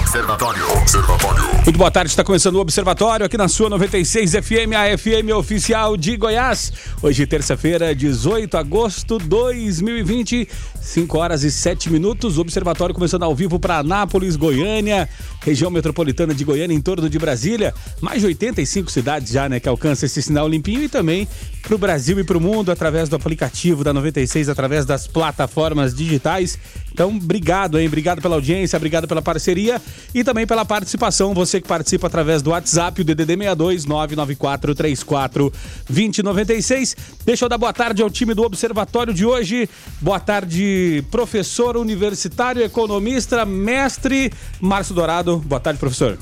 Observatório. 0.00 0.72
Observatório. 0.72 1.44
Muito 1.64 1.76
boa 1.78 1.90
tarde, 1.90 2.10
está 2.10 2.24
começando 2.24 2.56
o 2.56 2.60
Observatório 2.60 3.26
aqui 3.26 3.36
na 3.36 3.48
sua 3.48 3.68
96 3.68 4.32
FM, 4.32 4.74
a 4.74 4.98
FM 4.98 5.30
oficial 5.36 5.96
de 5.96 6.16
Goiás. 6.16 6.72
Hoje, 7.02 7.26
terça-feira, 7.26 7.94
18 7.94 8.50
de 8.50 8.56
agosto 8.56 9.18
de 9.18 9.28
2020, 9.28 10.48
5 10.80 11.18
horas 11.18 11.42
e 11.44 11.50
7 11.50 11.90
minutos. 11.90 12.38
O 12.38 12.40
Observatório 12.40 12.94
começando 12.94 13.22
ao 13.22 13.34
vivo 13.34 13.58
para 13.58 13.78
Anápolis, 13.78 14.36
Goiânia, 14.36 15.08
região 15.42 15.70
metropolitana 15.70 16.34
de 16.34 16.44
Goiânia, 16.44 16.74
em 16.74 16.80
torno 16.80 17.08
de 17.08 17.18
Brasília. 17.18 17.74
Mais 18.00 18.20
de 18.20 18.26
85 18.26 18.90
cidades 18.90 19.32
já, 19.32 19.48
né, 19.48 19.60
que 19.60 19.68
alcançam 19.68 20.06
esse 20.06 20.22
sinal 20.22 20.48
limpinho 20.48 20.82
e 20.82 20.88
também 20.88 21.28
para 21.62 21.74
o 21.74 21.78
Brasil 21.78 22.18
e 22.18 22.24
para 22.24 22.38
o 22.38 22.40
mundo 22.40 22.72
através 22.72 23.08
do 23.08 23.16
aplicativo 23.16 23.84
da 23.84 23.92
96, 23.92 24.48
através 24.48 24.86
das 24.86 25.06
plataformas 25.06 25.94
digitais. 25.94 26.58
Então, 26.92 27.16
obrigado, 27.16 27.78
hein? 27.78 27.86
Obrigado 27.86 28.20
pela 28.20 28.34
audiência, 28.34 28.76
obrigado 28.76 29.06
pela 29.06 29.22
parceria 29.22 29.80
e 30.14 30.24
também 30.24 30.46
pela 30.46 30.64
participação. 30.64 31.34
Você 31.34 31.60
que 31.60 31.68
participa 31.68 32.06
através 32.06 32.42
do 32.42 32.50
WhatsApp, 32.50 33.00
o 33.00 33.04
DDD 33.04 33.36
62 33.36 33.84
994 33.84 34.74
34 34.74 35.52
2096. 35.88 36.96
Deixa 37.24 37.44
eu 37.44 37.48
dar 37.48 37.58
boa 37.58 37.72
tarde 37.72 38.02
ao 38.02 38.10
time 38.10 38.34
do 38.34 38.42
Observatório 38.42 39.14
de 39.14 39.24
hoje. 39.24 39.68
Boa 40.00 40.18
tarde, 40.18 40.69
professor 41.10 41.76
universitário, 41.76 42.64
economista, 42.64 43.44
mestre 43.44 44.32
Márcio 44.60 44.94
Dourado. 44.94 45.38
Boa 45.38 45.60
tarde, 45.60 45.78
professor. 45.78 46.18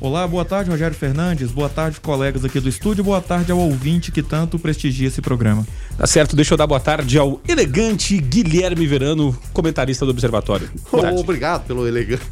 Olá, 0.00 0.28
boa 0.28 0.44
tarde, 0.44 0.70
Rogério 0.70 0.96
Fernandes. 0.96 1.50
Boa 1.50 1.68
tarde, 1.68 2.00
colegas 2.00 2.44
aqui 2.44 2.60
do 2.60 2.68
estúdio. 2.68 3.02
Boa 3.02 3.20
tarde 3.20 3.50
ao 3.50 3.58
ouvinte 3.58 4.12
que 4.12 4.22
tanto 4.22 4.56
prestigia 4.56 5.08
esse 5.08 5.20
programa. 5.20 5.66
Tá 5.96 6.06
certo, 6.06 6.36
deixa 6.36 6.54
eu 6.54 6.58
dar 6.58 6.68
boa 6.68 6.78
tarde 6.78 7.18
ao 7.18 7.40
elegante 7.48 8.16
Guilherme 8.16 8.86
Verano, 8.86 9.36
comentarista 9.52 10.04
do 10.04 10.12
Observatório. 10.12 10.70
Tarde. 10.88 11.18
Obrigado 11.18 11.66
pelo 11.66 11.88
elegante. 11.88 12.22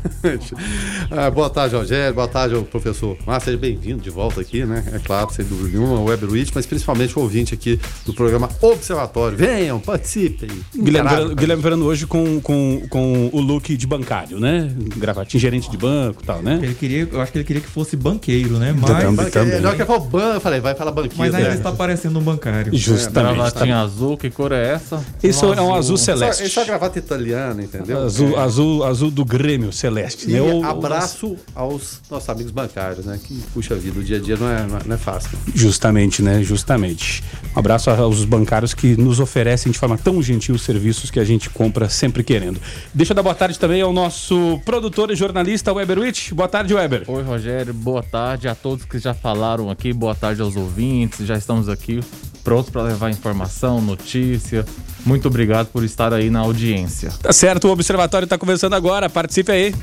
Ah, 1.11 1.29
boa 1.29 1.51
tarde, 1.51 1.75
Rogério. 1.75 2.15
Boa 2.15 2.29
tarde, 2.29 2.55
ao 2.55 2.63
professor. 2.63 3.17
Ah, 3.27 3.41
seja 3.41 3.59
bem-vindo 3.59 4.01
de 4.01 4.11
volta 4.11 4.41
aqui, 4.41 4.65
né? 4.65 4.85
É 4.93 5.01
claro, 5.01 5.33
sem 5.33 5.45
dúvida 5.45 5.77
nenhuma, 5.77 5.99
o 5.99 6.05
Weberwitch, 6.05 6.53
mas 6.55 6.67
principalmente 6.67 7.19
o 7.19 7.23
ouvinte 7.23 7.53
aqui 7.53 7.81
do 8.05 8.15
programa 8.15 8.49
Observatório. 8.61 9.37
Venham, 9.37 9.81
participem. 9.81 10.49
Guilherme 10.73 11.11
Verano, 11.11 11.35
Guilherme 11.35 11.63
Verano 11.63 11.85
hoje 11.87 12.07
com, 12.07 12.41
com, 12.41 12.87
com 12.89 13.31
o 13.33 13.41
look 13.41 13.77
de 13.77 13.87
bancário, 13.89 14.39
né? 14.39 14.73
Gravatinho 14.97 15.41
gerente 15.41 15.69
de 15.69 15.77
banco 15.77 16.23
e 16.23 16.27
tal, 16.27 16.41
né? 16.41 16.61
Ele 16.63 16.75
queria, 16.75 17.09
eu 17.11 17.21
acho 17.21 17.33
que 17.33 17.39
ele 17.39 17.45
queria 17.45 17.56
que 17.61 17.69
fosse 17.69 17.97
banqueiro, 17.97 18.59
né? 18.59 18.75
Mas, 18.77 18.91
Também, 18.91 19.31
também. 19.31 19.61
Na 19.61 19.69
hora 19.71 19.77
que 19.85 19.91
eu 19.91 20.01
ban, 20.01 20.35
eu 20.35 20.41
falei, 20.41 20.61
vai 20.61 20.75
falar 20.75 20.91
banquinho. 20.93 21.15
mas 21.19 21.35
ainda 21.35 21.49
né? 21.51 21.55
está 21.55 21.73
parecendo 21.73 22.19
um 22.19 22.23
bancário. 22.23 22.77
Justamente. 22.77 23.35
Gravatinha 23.35 23.79
azul, 23.81 24.17
que 24.17 24.31
cor 24.31 24.53
é 24.53 24.75
essa? 24.75 25.03
Isso 25.23 25.53
é 25.53 25.61
um 25.61 25.75
azul 25.75 25.97
celeste. 25.97 26.43
essa 26.45 26.61
é 26.61 26.63
a 26.63 26.67
gravata 26.67 26.99
italiana, 26.99 27.63
entendeu? 27.63 28.05
Azul, 28.05 28.37
É. 28.37 28.41
azul, 28.43 28.85
azul 28.85 29.11
do 29.11 29.25
Grêmio 29.25 29.73
Celeste, 29.73 30.29
E 30.31 30.33
né? 30.35 30.41
O- 30.41 30.65
abraço 30.65 31.37
aos 31.55 32.01
nossos 32.11 32.29
amigos 32.29 32.53
bancários, 32.53 33.07
né? 33.07 33.19
Que, 33.23 33.35
puxa 33.53 33.75
vida, 33.75 33.99
o 34.01 34.03
dia 34.03 34.17
a 34.17 34.21
dia 34.21 34.37
não 34.37 34.49
é, 34.49 34.67
não 34.67 34.77
é- 34.79 34.83
não 34.87 34.95
é 34.95 34.99
fácil. 34.99 35.31
Justamente, 35.55 36.23
né? 36.23 36.43
Justamente. 36.43 37.23
Um 37.55 37.59
abraço 37.59 37.91
aos 37.91 38.25
bancários 38.25 38.75
que 38.75 38.97
nos 38.97 39.21
oferecem 39.21 39.73
de 39.73 39.79
forma 39.79 39.97
tão 39.97 40.23
gentil 40.23 40.55
os 40.55 40.63
serviços 40.63 41.11
que 41.11 41.19
a 41.21 41.25
gente 41.25 41.49
compra 41.51 41.89
sempre 41.89 42.23
querendo. 42.23 42.61
Deixa 42.95 43.13
eu 43.13 43.15
dar 43.15 43.23
boa 43.23 43.35
tarde 43.35 43.59
também 43.59 43.81
ao 43.81 43.93
nosso 43.93 44.61
produtor 44.65 45.11
e 45.11 45.17
jornalista 45.17 45.73
Weber 45.73 45.99
Witt. 45.99 46.35
Boa 46.35 46.49
tarde, 46.49 46.75
Weber. 46.75 47.03
Oi, 47.07 47.23
Rogério. 47.23 47.46
Boa 47.73 48.03
tarde 48.03 48.49
a 48.49 48.55
todos 48.55 48.85
que 48.85 48.99
já 48.99 49.15
falaram 49.15 49.71
aqui. 49.71 49.93
Boa 49.93 50.15
tarde 50.15 50.43
aos 50.43 50.57
ouvintes. 50.57 51.27
Já 51.27 51.37
estamos 51.37 51.69
aqui 51.69 52.01
prontos 52.43 52.71
para 52.71 52.83
levar 52.83 53.11
informação, 53.11 53.81
notícia. 53.81 54.65
Muito 55.05 55.29
obrigado 55.29 55.67
por 55.67 55.85
estar 55.85 56.13
aí 56.13 56.31
na 56.31 56.41
audiência. 56.41 57.11
Tá 57.23 57.33
certo, 57.33 57.69
o 57.69 57.73
Observatório 57.73 58.25
está 58.25 58.39
começando 58.39 58.75
agora. 58.75 59.09
Participe 59.09 59.51
aí. 59.53 59.75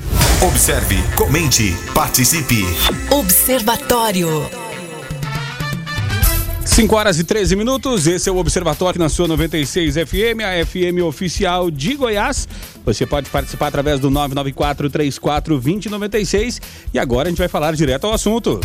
Observe, 0.42 0.96
comente, 1.16 1.74
participe. 1.94 2.64
Observatório. 3.10 4.28
5 6.64 6.96
horas 6.96 7.18
e 7.18 7.24
13 7.24 7.54
minutos, 7.56 8.06
esse 8.06 8.28
é 8.28 8.32
o 8.32 8.36
Observatório 8.36 8.98
na 8.98 9.08
sua 9.08 9.28
96 9.28 9.94
FM, 9.94 10.40
a 10.42 10.64
FM 10.64 11.04
oficial 11.04 11.70
de 11.70 11.94
Goiás. 11.94 12.48
Você 12.84 13.06
pode 13.06 13.28
participar 13.28 13.68
através 13.68 14.00
do 14.00 14.10
994 14.10 14.88
34 14.90 15.54
2096 15.54 16.60
e 16.92 16.98
agora 16.98 17.28
a 17.28 17.30
gente 17.30 17.38
vai 17.38 17.48
falar 17.48 17.74
direto 17.74 18.06
ao 18.06 18.14
assunto. 18.14 18.60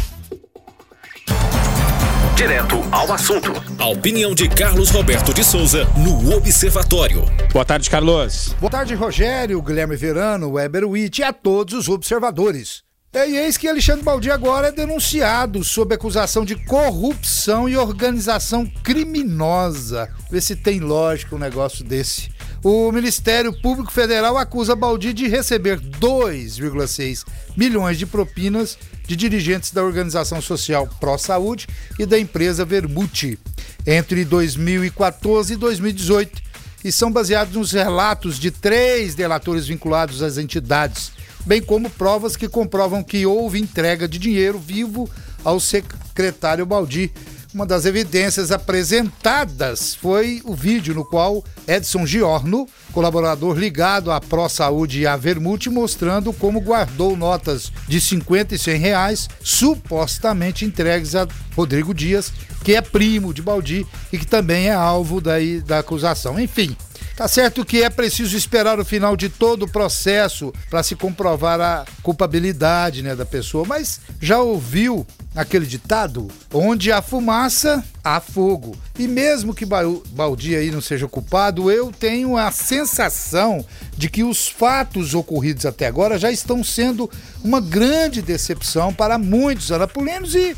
Direto 2.36 2.82
ao 2.90 3.12
assunto. 3.12 3.52
A 3.78 3.88
opinião 3.88 4.34
de 4.34 4.48
Carlos 4.48 4.90
Roberto 4.90 5.34
de 5.34 5.44
Souza 5.44 5.86
no 5.98 6.36
Observatório. 6.36 7.26
Boa 7.52 7.66
tarde, 7.66 7.90
Carlos. 7.90 8.56
Boa 8.62 8.72
tarde, 8.72 8.96
Rogério, 8.96 9.62
Guilherme 9.62 9.98
Verano, 9.98 10.54
Weber 10.54 10.88
Witt 10.88 11.20
e 11.20 11.24
a 11.24 11.34
todos 11.34 11.74
os 11.74 11.90
observadores. 11.90 12.89
É, 13.12 13.28
E 13.28 13.38
eis 13.38 13.58
que 13.58 13.68
Alexandre 13.68 14.04
Baldi 14.04 14.30
agora 14.30 14.68
é 14.68 14.72
denunciado 14.72 15.64
sob 15.64 15.96
acusação 15.96 16.46
de 16.46 16.56
corrupção 16.56 17.68
e 17.68 17.76
organização 17.76 18.68
criminosa. 18.84 20.08
Vê 20.30 20.40
se 20.40 20.56
tem 20.56 20.80
lógica 20.80 21.36
um 21.36 21.40
negócio 21.40 21.84
desse. 21.84 22.30
O 22.64 22.92
Ministério 22.92 23.52
Público 23.62 23.92
Federal 23.92 24.38
acusa 24.38 24.76
Baldi 24.76 25.12
de 25.12 25.28
receber 25.28 25.80
2,6 25.80 27.26
milhões 27.58 27.98
de 27.98 28.06
propinas 28.06 28.78
de 29.08 29.16
dirigentes 29.16 29.72
da 29.72 29.84
organização 29.84 30.40
social 30.40 30.88
Pró 31.00 31.18
Saúde 31.18 31.66
e 31.98 32.06
da 32.06 32.20
empresa 32.20 32.64
Vermute 32.64 33.40
entre 33.88 34.24
2014 34.24 35.54
e 35.54 35.58
2018 35.58 36.50
e 36.84 36.92
são 36.92 37.12
baseados 37.12 37.56
nos 37.56 37.72
relatos 37.72 38.38
de 38.38 38.52
três 38.52 39.16
delatores 39.16 39.68
vinculados 39.68 40.22
às 40.22 40.38
entidades, 40.38 41.12
bem 41.50 41.64
como 41.64 41.90
provas 41.90 42.36
que 42.36 42.48
comprovam 42.48 43.02
que 43.02 43.26
houve 43.26 43.60
entrega 43.60 44.08
de 44.08 44.20
dinheiro 44.20 44.60
vivo 44.60 45.10
ao 45.44 45.60
secretário 45.60 46.64
Baldi. 46.64 47.12
Uma 47.52 47.66
das 47.66 47.88
evidências 47.88 48.52
apresentadas 48.52 49.96
foi 49.96 50.44
o 50.46 50.54
vídeo 50.54 50.94
no 50.94 51.04
qual 51.04 51.44
Edson 51.68 52.06
Giorno, 52.06 52.68
colaborador 52.94 53.58
ligado 53.58 54.12
à 54.12 54.22
Pró 54.22 54.48
Saúde 54.48 55.00
e 55.00 55.08
à 55.08 55.18
Vermute, 55.18 55.72
mostrando 55.72 56.32
como 56.32 56.62
guardou 56.62 57.18
notas 57.18 57.72
de 57.88 58.00
50 58.00 58.54
e 58.54 58.60
100 58.60 58.78
reais, 58.78 59.28
supostamente 59.42 60.66
entregues 60.66 61.16
a 61.16 61.28
Rodrigo 61.56 61.96
Dias, 61.96 62.32
que 62.64 62.76
é 62.76 62.82
primo 62.82 63.34
de 63.34 63.42
Baldi 63.42 63.88
e 64.14 64.20
que 64.20 64.28
também 64.28 64.68
é 64.68 64.74
alvo 64.74 65.20
daí 65.20 65.62
da 65.62 65.80
acusação. 65.80 66.40
Enfim, 66.40 66.78
Tá 67.20 67.28
certo 67.28 67.66
que 67.66 67.84
é 67.84 67.90
preciso 67.90 68.38
esperar 68.38 68.80
o 68.80 68.86
final 68.86 69.18
de 69.18 69.28
todo 69.28 69.64
o 69.64 69.70
processo 69.70 70.54
para 70.70 70.82
se 70.82 70.96
comprovar 70.96 71.60
a 71.60 71.86
culpabilidade 72.02 73.04
né, 73.04 73.14
da 73.14 73.26
pessoa, 73.26 73.66
mas 73.68 74.00
já 74.22 74.40
ouviu 74.40 75.06
aquele 75.36 75.66
ditado? 75.66 76.30
Onde 76.54 76.94
há 76.94 77.02
fumaça, 77.02 77.84
há 78.02 78.22
fogo. 78.22 78.74
E 78.98 79.06
mesmo 79.06 79.54
que 79.54 79.66
Ba- 79.66 79.82
Baldi 80.12 80.56
aí 80.56 80.72
não 80.72 80.80
seja 80.80 81.10
culpado, 81.10 81.70
eu 81.70 81.92
tenho 81.92 82.38
a 82.38 82.54
sensação 82.54 83.66
de 83.98 84.10
que 84.10 84.24
os 84.24 84.48
fatos 84.48 85.14
ocorridos 85.14 85.66
até 85.66 85.88
agora 85.88 86.18
já 86.18 86.32
estão 86.32 86.64
sendo 86.64 87.12
uma 87.44 87.60
grande 87.60 88.22
decepção 88.22 88.94
para 88.94 89.18
muitos 89.18 89.74
anapolinos 89.74 90.36
e, 90.36 90.56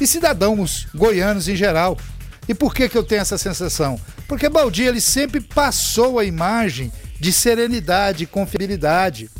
e 0.00 0.06
cidadãos 0.06 0.86
goianos 0.94 1.48
em 1.48 1.54
geral. 1.54 1.98
E 2.48 2.54
por 2.54 2.74
que, 2.74 2.88
que 2.88 2.96
eu 2.96 3.04
tenho 3.04 3.20
essa 3.20 3.36
sensação? 3.36 4.00
Porque 4.28 4.48
Baldi 4.48 4.82
ele 4.82 5.00
sempre 5.00 5.40
passou 5.40 6.18
a 6.18 6.24
imagem 6.24 6.92
de 7.18 7.32
serenidade 7.32 8.24
e 8.24 8.26
confiabilidade. 8.26 9.30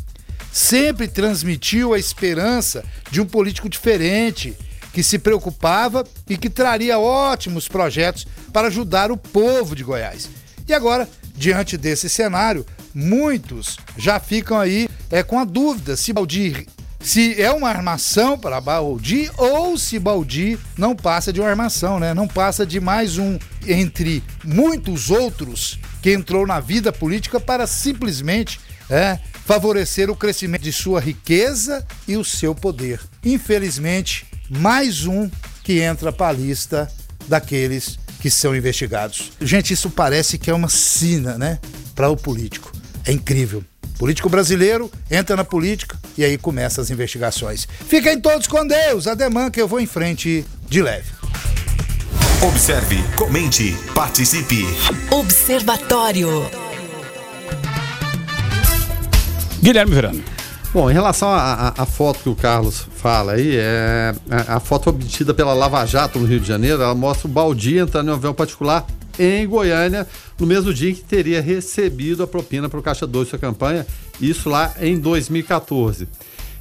Sempre 0.51 1.07
transmitiu 1.07 1.93
a 1.93 1.99
esperança 1.99 2.83
de 3.11 3.21
um 3.21 3.27
político 3.27 3.69
diferente, 3.69 4.57
que 4.93 5.03
se 5.03 5.19
preocupava 5.19 6.05
e 6.29 6.39
que 6.39 6.49
traria 6.49 6.99
ótimos 6.99 7.69
projetos 7.69 8.27
para 8.51 8.69
ajudar 8.69 9.13
o 9.13 9.17
povo 9.17 9.77
de 9.77 9.85
Goiás. 9.85 10.31
E 10.67 10.73
agora, 10.73 11.07
diante 11.37 11.77
desse 11.77 12.09
cenário, 12.09 12.67
muitos 12.95 13.77
já 13.97 14.19
ficam 14.19 14.59
aí 14.59 14.89
é, 15.11 15.23
com 15.23 15.39
a 15.39 15.45
dúvida 15.45 15.97
se 15.97 16.15
Baldi 16.15 16.67
se 17.01 17.41
é 17.41 17.51
uma 17.51 17.69
armação 17.69 18.39
para 18.39 18.61
Baldi 18.61 19.31
ou 19.37 19.79
se 19.79 19.99
Baldi 19.99 20.59
não 20.77 20.97
passa 20.97 21.33
de 21.33 21.41
uma 21.41 21.49
armação, 21.49 21.99
né? 22.01 22.13
Não 22.13 22.27
passa 22.27 22.67
de 22.67 22.81
mais 22.81 23.19
um 23.19 23.39
entre 23.67 24.23
muitos 24.45 25.11
outros 25.11 25.79
que 26.03 26.13
entrou 26.13 26.47
na 26.47 26.61
vida 26.61 26.93
política 26.93 27.39
para 27.39 27.67
simplesmente 27.67 28.61
é, 28.91 29.19
favorecer 29.45 30.11
o 30.11 30.17
crescimento 30.17 30.63
de 30.63 30.73
sua 30.73 31.01
riqueza 31.01 31.87
e 32.07 32.17
o 32.17 32.25
seu 32.25 32.55
poder. 32.55 33.01
Infelizmente, 33.25 34.27
mais 34.49 35.07
um 35.07 35.31
que 35.63 35.81
entra 35.81 36.13
para 36.13 36.29
a 36.29 36.33
lista 36.33 36.91
daqueles 37.27 37.99
que 38.21 38.31
são 38.31 38.57
investigados. 38.57 39.33
Gente, 39.41 39.73
isso 39.73 39.91
parece 39.91 40.39
que 40.39 40.51
é 40.51 40.55
uma 40.55 40.69
sina, 40.69 41.39
né, 41.39 41.59
para 41.95 42.09
o 42.09 42.17
político. 42.17 42.73
É 43.05 43.13
incrível. 43.13 43.63
Político 43.99 44.29
brasileiro 44.29 44.91
entra 45.11 45.37
na 45.37 45.45
política 45.45 45.97
e 46.17 46.25
aí 46.25 46.37
começam 46.37 46.83
as 46.83 46.91
investigações. 46.91 47.67
Fiquem 47.89 48.21
todos 48.21 48.47
com 48.47 48.67
Deus, 48.67 49.07
ademã 49.07 49.51
que 49.51 49.61
eu 49.61 49.69
vou 49.69 49.81
em 49.81 49.87
frente 49.87 50.45
de 50.69 50.83
leve. 50.83 51.11
Observe, 52.43 53.03
comente, 53.17 53.77
participe. 53.95 54.65
Observatório. 55.11 56.49
Guilherme 59.61 59.95
Verano. 59.95 60.23
Bom, 60.73 60.91
em 60.91 60.93
relação 60.93 61.29
à 61.31 61.87
foto 61.87 62.21
que 62.21 62.29
o 62.29 62.37
Carlos 62.37 62.87
fala 62.97 63.33
aí, 63.33 63.57
é, 63.57 64.15
a, 64.31 64.57
a, 64.57 64.61
foto 64.61 64.91
obtida 64.91 65.33
pela 65.33 65.55
Lava 65.55 65.85
Jato 65.87 66.19
no 66.19 66.27
Rio 66.27 66.39
de 66.39 66.47
Janeiro, 66.47 66.83
ela 66.83 66.95
mostra 66.95 67.27
o 67.27 67.31
Baldi 67.31 67.79
entrando 67.79 68.09
em 68.09 68.11
um 68.11 68.15
avião 68.15 68.35
particular 68.35 68.87
em 69.19 69.47
Goiânia, 69.47 70.07
no 70.39 70.47
mesmo 70.47 70.73
dia 70.73 70.91
em 70.91 70.95
que 70.95 71.03
teria 71.03 71.41
recebido 71.41 72.23
a 72.23 72.27
propina 72.27 72.69
para 72.69 72.79
o 72.79 72.83
Caixa 72.83 73.07
2 73.07 73.29
sua 73.29 73.39
campanha, 73.39 73.87
isso 74.21 74.49
lá 74.49 74.75
em 74.81 74.99
2014. 74.99 76.09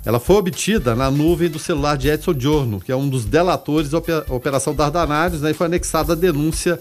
Ela 0.06 0.20
foi 0.20 0.38
obtida 0.38 0.96
na 0.96 1.12
nuvem 1.12 1.50
do 1.50 1.60
celular 1.60 1.98
de 1.98 2.08
Edson 2.08 2.34
Giorno, 2.38 2.80
que 2.80 2.92
é 2.92 2.96
um 2.96 3.10
dos 3.10 3.26
delatores 3.26 3.90
da 3.90 3.98
Operação 4.30 4.74
Dardanários, 4.74 5.42
né, 5.42 5.52
e 5.52 5.54
foi 5.54 5.68
anexada 5.68 6.14
a 6.14 6.16
denúncia 6.16 6.80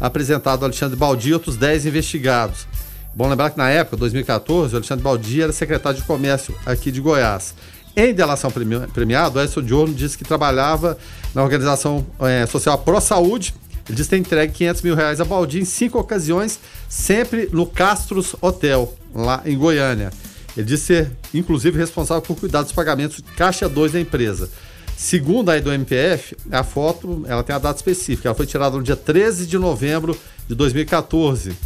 apresentada 0.00 0.62
ao 0.62 0.66
Alexandre 0.66 0.96
Baldi 0.96 1.30
e 1.30 1.34
outros 1.34 1.56
10 1.56 1.86
investigados. 1.86 2.66
Bom 3.14 3.28
lembrar 3.28 3.50
que 3.50 3.58
na 3.58 3.68
época, 3.68 3.96
2014, 3.96 4.74
o 4.74 4.76
Alexandre 4.76 5.02
Baldi 5.02 5.42
era 5.42 5.52
secretário 5.52 5.98
de 5.98 6.06
Comércio 6.06 6.54
aqui 6.64 6.92
de 6.92 7.00
Goiás. 7.00 7.52
Em 7.96 8.14
delação 8.14 8.48
premiada, 8.92 9.40
o 9.40 9.42
Edson 9.42 9.66
Giorno 9.66 9.92
disse 9.92 10.16
que 10.16 10.22
trabalhava 10.22 10.96
na 11.34 11.42
organização 11.42 12.06
é, 12.20 12.46
social 12.46 12.78
Pro 12.78 13.00
Saúde. 13.00 13.52
Ele 13.88 13.96
disse 13.96 14.10
ter 14.10 14.18
entregue 14.18 14.52
500 14.52 14.82
mil 14.82 14.94
reais 14.94 15.20
a 15.20 15.24
Baldi 15.24 15.60
em 15.60 15.64
cinco 15.64 15.98
ocasiões, 15.98 16.60
sempre 16.88 17.48
no 17.52 17.66
Castros 17.66 18.36
Hotel, 18.40 18.94
lá 19.14 19.42
em 19.46 19.56
Goiânia. 19.56 20.10
Ele 20.56 20.66
disse 20.66 20.84
ser, 20.86 21.10
inclusive, 21.32 21.78
responsável 21.78 22.20
por 22.20 22.36
cuidar 22.36 22.62
dos 22.62 22.72
pagamentos 22.72 23.22
caixa 23.36 23.68
2 23.68 23.92
da 23.92 24.00
empresa. 24.00 24.50
Segundo 24.96 25.50
a 25.50 25.60
do 25.60 25.72
MPF, 25.72 26.36
a 26.50 26.64
foto 26.64 27.22
ela 27.28 27.44
tem 27.44 27.54
a 27.54 27.58
data 27.60 27.78
específica. 27.78 28.28
Ela 28.28 28.34
foi 28.34 28.46
tirada 28.46 28.76
no 28.76 28.82
dia 28.82 28.96
13 28.96 29.46
de 29.46 29.56
novembro 29.56 30.18
de 30.48 30.54
2014. 30.56 31.56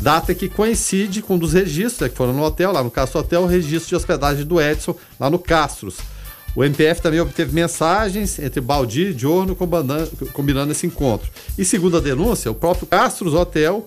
Data 0.00 0.34
que 0.34 0.48
coincide 0.50 1.22
com 1.22 1.36
um 1.36 1.38
dos 1.38 1.54
registros 1.54 2.02
né, 2.02 2.08
que 2.10 2.16
foram 2.16 2.34
no 2.34 2.42
hotel, 2.42 2.72
lá 2.72 2.84
no 2.84 2.90
Castro 2.90 3.20
Hotel, 3.20 3.42
o 3.42 3.46
registro 3.46 3.88
de 3.88 3.96
hospedagem 3.96 4.44
do 4.44 4.60
Edson, 4.60 4.94
lá 5.18 5.30
no 5.30 5.38
Castros. 5.38 5.96
O 6.56 6.62
MPF 6.62 7.02
também 7.02 7.20
obteve 7.20 7.52
mensagens 7.52 8.38
entre 8.38 8.60
Baldi 8.60 9.06
e 9.06 9.14
Diorno 9.14 9.56
combinando 10.32 10.72
esse 10.72 10.86
encontro. 10.86 11.28
E 11.58 11.64
segundo 11.64 11.96
a 11.96 12.00
denúncia, 12.00 12.50
o 12.50 12.54
próprio 12.54 12.86
Castros 12.86 13.34
Hotel, 13.34 13.84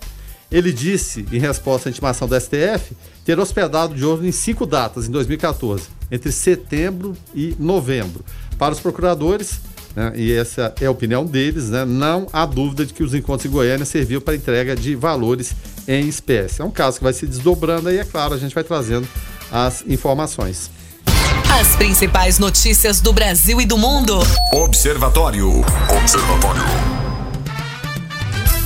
ele 0.51 0.73
disse, 0.73 1.25
em 1.31 1.39
resposta 1.39 1.87
à 1.87 1.89
intimação 1.89 2.27
do 2.27 2.39
STF, 2.39 2.95
ter 3.23 3.39
hospedado 3.39 3.95
Diorno 3.95 4.27
em 4.27 4.31
cinco 4.31 4.65
datas, 4.65 5.07
em 5.07 5.11
2014, 5.11 5.83
entre 6.11 6.31
setembro 6.31 7.15
e 7.33 7.55
novembro. 7.57 8.23
Para 8.57 8.73
os 8.73 8.79
procuradores, 8.79 9.59
né, 9.95 10.11
e 10.15 10.33
essa 10.33 10.73
é 10.81 10.85
a 10.85 10.91
opinião 10.91 11.25
deles, 11.25 11.69
né, 11.69 11.85
não 11.85 12.27
há 12.33 12.45
dúvida 12.45 12.85
de 12.85 12.93
que 12.93 13.03
os 13.03 13.13
encontros 13.13 13.45
em 13.45 13.53
Goiânia 13.53 13.85
serviu 13.85 14.21
para 14.21 14.35
entrega 14.35 14.75
de 14.75 14.95
valores 14.95 15.55
em 15.87 16.07
espécie. 16.07 16.61
É 16.61 16.65
um 16.65 16.71
caso 16.71 16.97
que 16.97 17.03
vai 17.03 17.13
se 17.13 17.25
desdobrando 17.25 17.89
e, 17.89 17.97
é 17.97 18.03
claro, 18.03 18.33
a 18.33 18.37
gente 18.37 18.53
vai 18.53 18.63
trazendo 18.63 19.07
as 19.51 19.83
informações. 19.87 20.69
As 21.59 21.75
principais 21.75 22.37
notícias 22.37 23.01
do 23.01 23.11
Brasil 23.11 23.59
e 23.59 23.65
do 23.65 23.79
mundo. 23.79 24.19
Observatório. 24.53 25.65
Observatório. 25.99 26.61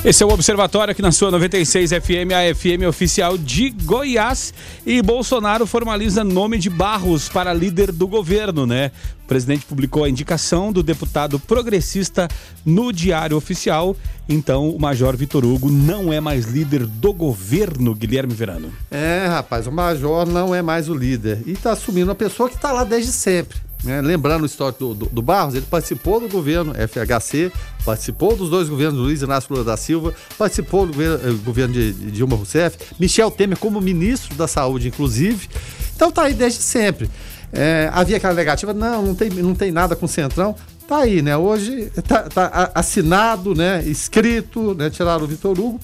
Esse 0.04 0.24
é 0.24 0.26
o 0.26 0.30
Observatório 0.32 0.92
aqui 0.92 1.02
na 1.02 1.12
sua 1.12 1.30
96 1.30 1.92
FM, 1.92 2.34
a 2.34 2.56
FM 2.56 2.88
oficial 2.90 3.38
de 3.38 3.70
Goiás. 3.70 4.52
E 4.84 5.00
Bolsonaro 5.00 5.68
formaliza 5.68 6.24
nome 6.24 6.58
de 6.58 6.72
Barros 6.72 7.30
para 7.30 7.54
líder 7.54 7.92
do 7.92 8.08
governo, 8.08 8.66
né? 8.66 8.90
O 9.24 9.28
presidente 9.28 9.64
publicou 9.64 10.04
a 10.04 10.10
indicação 10.10 10.74
do 10.74 10.82
deputado 10.82 11.40
progressista 11.40 12.28
no 12.66 12.92
Diário 12.92 13.38
Oficial. 13.38 13.96
Então, 14.28 14.70
o 14.72 14.82
Major 14.82 15.16
Vitor 15.16 15.46
Hugo 15.46 15.70
não 15.70 16.12
é 16.12 16.20
mais 16.20 16.46
líder 16.46 16.88
do 16.88 17.14
governo, 17.14 17.94
Guilherme 17.94 18.34
Verano. 18.34 18.74
É, 18.90 19.28
rapaz, 19.28 19.68
o 19.68 19.72
Major 19.72 20.26
não 20.26 20.54
é 20.54 20.64
mais 20.64 20.90
o 20.90 20.96
líder. 20.96 21.44
E 21.46 21.52
está 21.52 21.74
assumindo 21.74 22.08
uma 22.08 22.16
pessoa 22.16 22.50
que 22.50 22.56
está 22.56 22.72
lá 22.72 22.84
desde 22.84 23.12
sempre. 23.12 23.60
Né? 23.84 24.02
Lembrando 24.02 24.44
o 24.44 24.46
histórico 24.46 24.80
do, 24.80 24.94
do, 24.94 25.06
do, 25.08 25.22
Barros, 25.22 25.56
ele 25.56 25.66
participou 25.66 26.20
do 26.20 26.30
governo 26.30 26.74
FHC, 26.74 27.52
participou 27.84 28.36
dos 28.36 28.50
dois 28.50 28.70
governos 28.70 29.00
Luiz 29.00 29.22
Inácio 29.22 29.52
Lula 29.52 29.64
da 29.66 29.76
Silva, 29.76 30.14
participou 30.38 30.86
do 30.86 30.94
governo, 30.94 31.30
eh, 31.30 31.34
governo 31.44 31.74
de, 31.74 31.94
de 31.94 32.12
Dilma 32.12 32.36
Rousseff, 32.36 32.78
Michel 33.00 33.32
Temer 33.32 33.58
como 33.58 33.82
ministro 33.82 34.36
da 34.36 34.48
Saúde, 34.48 34.88
inclusive. 34.88 35.50
Então 35.96 36.12
tá 36.12 36.24
aí 36.24 36.34
desde 36.34 36.62
sempre. 36.62 37.10
É, 37.54 37.90
havia 37.92 38.18
aquela 38.18 38.34
negativa, 38.34 38.74
não, 38.74 39.04
não 39.04 39.16
tem, 39.16 39.30
não 39.30 39.56
tem 39.56 39.72
nada 39.72 39.96
com 39.96 40.06
o 40.06 40.10
Centrão. 40.10 40.56
Tá 40.88 41.00
aí, 41.00 41.22
né? 41.22 41.38
Hoje 41.38 41.92
tá, 42.08 42.24
tá 42.24 42.72
assinado, 42.76 43.56
né? 43.56 43.82
Escrito, 43.86 44.74
né? 44.74 44.90
Tiraram 44.90 45.24
o 45.24 45.28
Vitor 45.28 45.58
Hugo. 45.58 45.80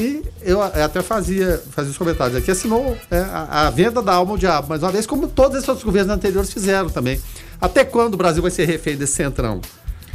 E 0.00 0.24
eu 0.40 0.62
até 0.62 1.02
fazia, 1.02 1.62
fazia 1.72 1.90
os 1.90 1.98
comentários 1.98 2.34
aqui, 2.34 2.50
assinou 2.50 2.96
é, 3.10 3.18
a, 3.18 3.66
a, 3.66 3.70
venda 3.70 4.00
da 4.00 4.14
alma 4.14 4.32
ao 4.32 4.38
diabo, 4.38 4.66
mais 4.66 4.82
uma 4.82 4.90
vez, 4.90 5.06
como 5.06 5.28
todos 5.28 5.58
esses 5.58 5.68
outros 5.68 5.84
governos 5.84 6.14
anteriores 6.14 6.50
fizeram 6.50 6.88
também. 6.88 7.20
Até 7.60 7.84
quando 7.84 8.14
o 8.14 8.16
Brasil 8.16 8.40
vai 8.40 8.50
ser 8.50 8.64
refém 8.64 8.96
desse 8.96 9.12
centrão? 9.12 9.60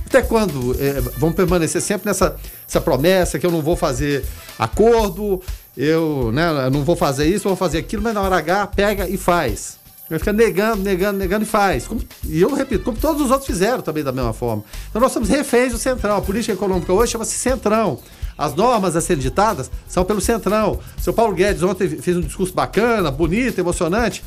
Até 0.04 0.24
quando 0.24 0.76
é, 0.80 1.02
vão 1.20 1.32
permanecer 1.32 1.82
sempre 1.84 2.08
nessa 2.08 2.36
essa 2.68 2.82
promessa 2.82 3.38
que 3.38 3.46
eu 3.46 3.52
não 3.52 3.62
vou 3.62 3.76
fazer 3.76 4.26
acordo, 4.58 5.40
eu 5.78 6.32
né, 6.32 6.68
não 6.72 6.84
vou 6.84 6.96
fazer 6.96 7.28
isso, 7.28 7.48
vou 7.48 7.56
fazer 7.56 7.78
aquilo, 7.78 8.02
mas 8.02 8.16
na 8.16 8.24
hora 8.24 8.38
H 8.38 8.66
pega 8.68 9.08
e 9.08 9.18
faz. 9.18 9.78
Vai 10.10 10.18
ficar 10.18 10.34
negando, 10.34 10.82
negando, 10.82 11.20
negando 11.20 11.44
e 11.44 11.48
faz. 11.48 11.86
Como, 11.86 12.02
e 12.24 12.42
eu 12.42 12.54
repito, 12.56 12.84
como 12.84 12.98
todos 12.98 13.22
os 13.22 13.30
outros 13.30 13.46
fizeram 13.46 13.82
também 13.82 14.04
da 14.04 14.12
mesma 14.12 14.34
forma. 14.34 14.64
Então 14.90 15.00
nós 15.00 15.12
somos 15.12 15.30
reféns 15.30 15.74
do 15.74 15.78
Centrão. 15.78 16.18
A 16.18 16.22
política 16.22 16.54
econômica 16.54 16.92
hoje 16.92 17.12
chama-se 17.12 17.36
Centrão. 17.36 18.00
As 18.38 18.54
normas 18.54 18.96
a 18.96 19.02
serem 19.02 19.22
ditadas 19.22 19.72
são 19.88 20.04
pelo 20.04 20.20
Centrão. 20.20 20.80
Seu 21.02 21.14
Paulo 21.14 21.34
Guedes 21.34 21.64
ontem 21.64 21.88
fez 21.88 22.18
um 22.18 22.22
discurso 22.22 22.54
bacana, 22.54 23.10
bonito, 23.10 23.60
emocionante. 23.60 24.24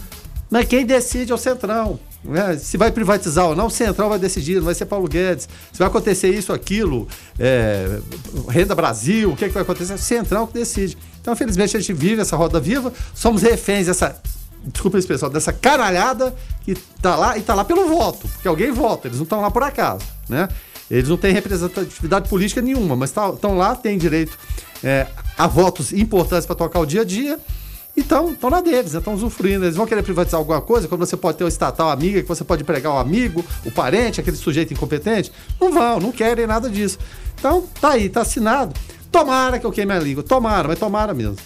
Mas 0.51 0.67
quem 0.67 0.87
decide 0.87 1.31
é 1.31 1.35
o 1.35 1.39
Centrão. 1.39 2.01
Né? 2.25 2.57
Se 2.57 2.77
vai 2.77 2.91
privatizar 2.91 3.47
ou 3.47 3.55
não, 3.55 3.67
o 3.67 3.71
Centrão 3.71 4.09
vai 4.09 4.19
decidir, 4.19 4.57
não 4.57 4.65
vai 4.65 4.75
ser 4.75 4.87
Paulo 4.87 5.07
Guedes. 5.07 5.49
Se 5.73 5.79
vai 5.79 5.89
acontecer 5.89 6.29
isso, 6.31 6.53
aquilo, 6.53 7.07
é, 7.39 8.01
Renda 8.49 8.75
Brasil, 8.75 9.33
o 9.33 9.37
que, 9.37 9.45
é 9.45 9.49
que 9.49 9.55
vai 9.55 9.63
acontecer? 9.63 9.93
É 9.93 9.97
o 9.97 9.99
Centrão 9.99 10.47
que 10.47 10.55
decide. 10.55 10.97
Então, 11.21 11.35
infelizmente, 11.35 11.77
a 11.77 11.81
gente 11.81 11.93
vive 11.93 12.23
essa 12.23 12.37
roda 12.37 12.59
viva, 12.59 12.93
somos 13.15 13.43
reféns 13.43 13.87
dessa. 13.87 14.17
Desculpa 14.65 14.97
a 14.97 15.01
expressão, 15.01 15.31
dessa 15.31 15.53
caralhada 15.53 16.35
que 16.63 16.75
tá 17.01 17.15
lá 17.15 17.39
e 17.39 17.43
tá 17.43 17.55
lá 17.55 17.65
pelo 17.65 17.89
voto, 17.89 18.27
porque 18.29 18.49
alguém 18.49 18.73
vota, 18.73 19.07
eles 19.07 19.17
não 19.17 19.23
estão 19.23 19.41
lá 19.41 19.51
por 19.51 19.63
acaso, 19.63 20.05
né? 20.29 20.49
Eles 20.91 21.09
não 21.09 21.17
têm 21.17 21.33
representatividade 21.33 22.29
política 22.29 22.63
nenhuma, 22.63 22.97
mas 22.97 23.11
estão 23.11 23.37
tá, 23.37 23.49
lá, 23.49 23.75
têm 23.75 23.99
direito 23.99 24.39
é, 24.83 25.07
a 25.37 25.47
votos 25.47 25.93
importantes 25.93 26.47
para 26.47 26.57
tocar 26.57 26.81
o 26.81 26.87
dia 26.87 27.03
a 27.03 27.05
dia. 27.05 27.39
Então, 27.97 28.31
estão 28.31 28.49
na 28.49 28.61
deles, 28.61 28.95
estão 28.95 29.13
né? 29.13 29.17
usufruindo. 29.17 29.65
Eles 29.65 29.77
vão 29.77 29.85
querer 29.85 30.03
privatizar 30.03 30.39
alguma 30.39 30.61
coisa, 30.61 30.87
quando 30.87 31.05
você 31.05 31.17
pode 31.17 31.37
ter 31.37 31.45
uma 31.45 31.49
estatal 31.49 31.91
amiga, 31.91 32.23
que 32.23 32.29
você 32.29 32.45
pode 32.45 32.63
pregar 32.63 32.95
o 32.95 32.99
amigo, 32.99 33.45
o 33.67 33.73
parente, 33.73 34.21
aquele 34.21 34.37
sujeito 34.37 34.73
incompetente. 34.73 35.33
Não 35.61 35.73
vão, 35.73 35.99
não 35.99 36.13
querem 36.13 36.47
nada 36.47 36.71
disso. 36.71 36.99
Então, 37.39 37.67
tá 37.81 37.91
aí, 37.91 38.09
tá 38.09 38.21
assinado. 38.21 38.73
Tomara 39.11 39.59
que 39.59 39.67
eu 39.67 39.73
queime 39.73 39.93
a 39.93 39.99
língua. 39.99 40.23
Tomara, 40.23 40.69
mas 40.69 40.79
tomara 40.79 41.13
mesmo. 41.13 41.37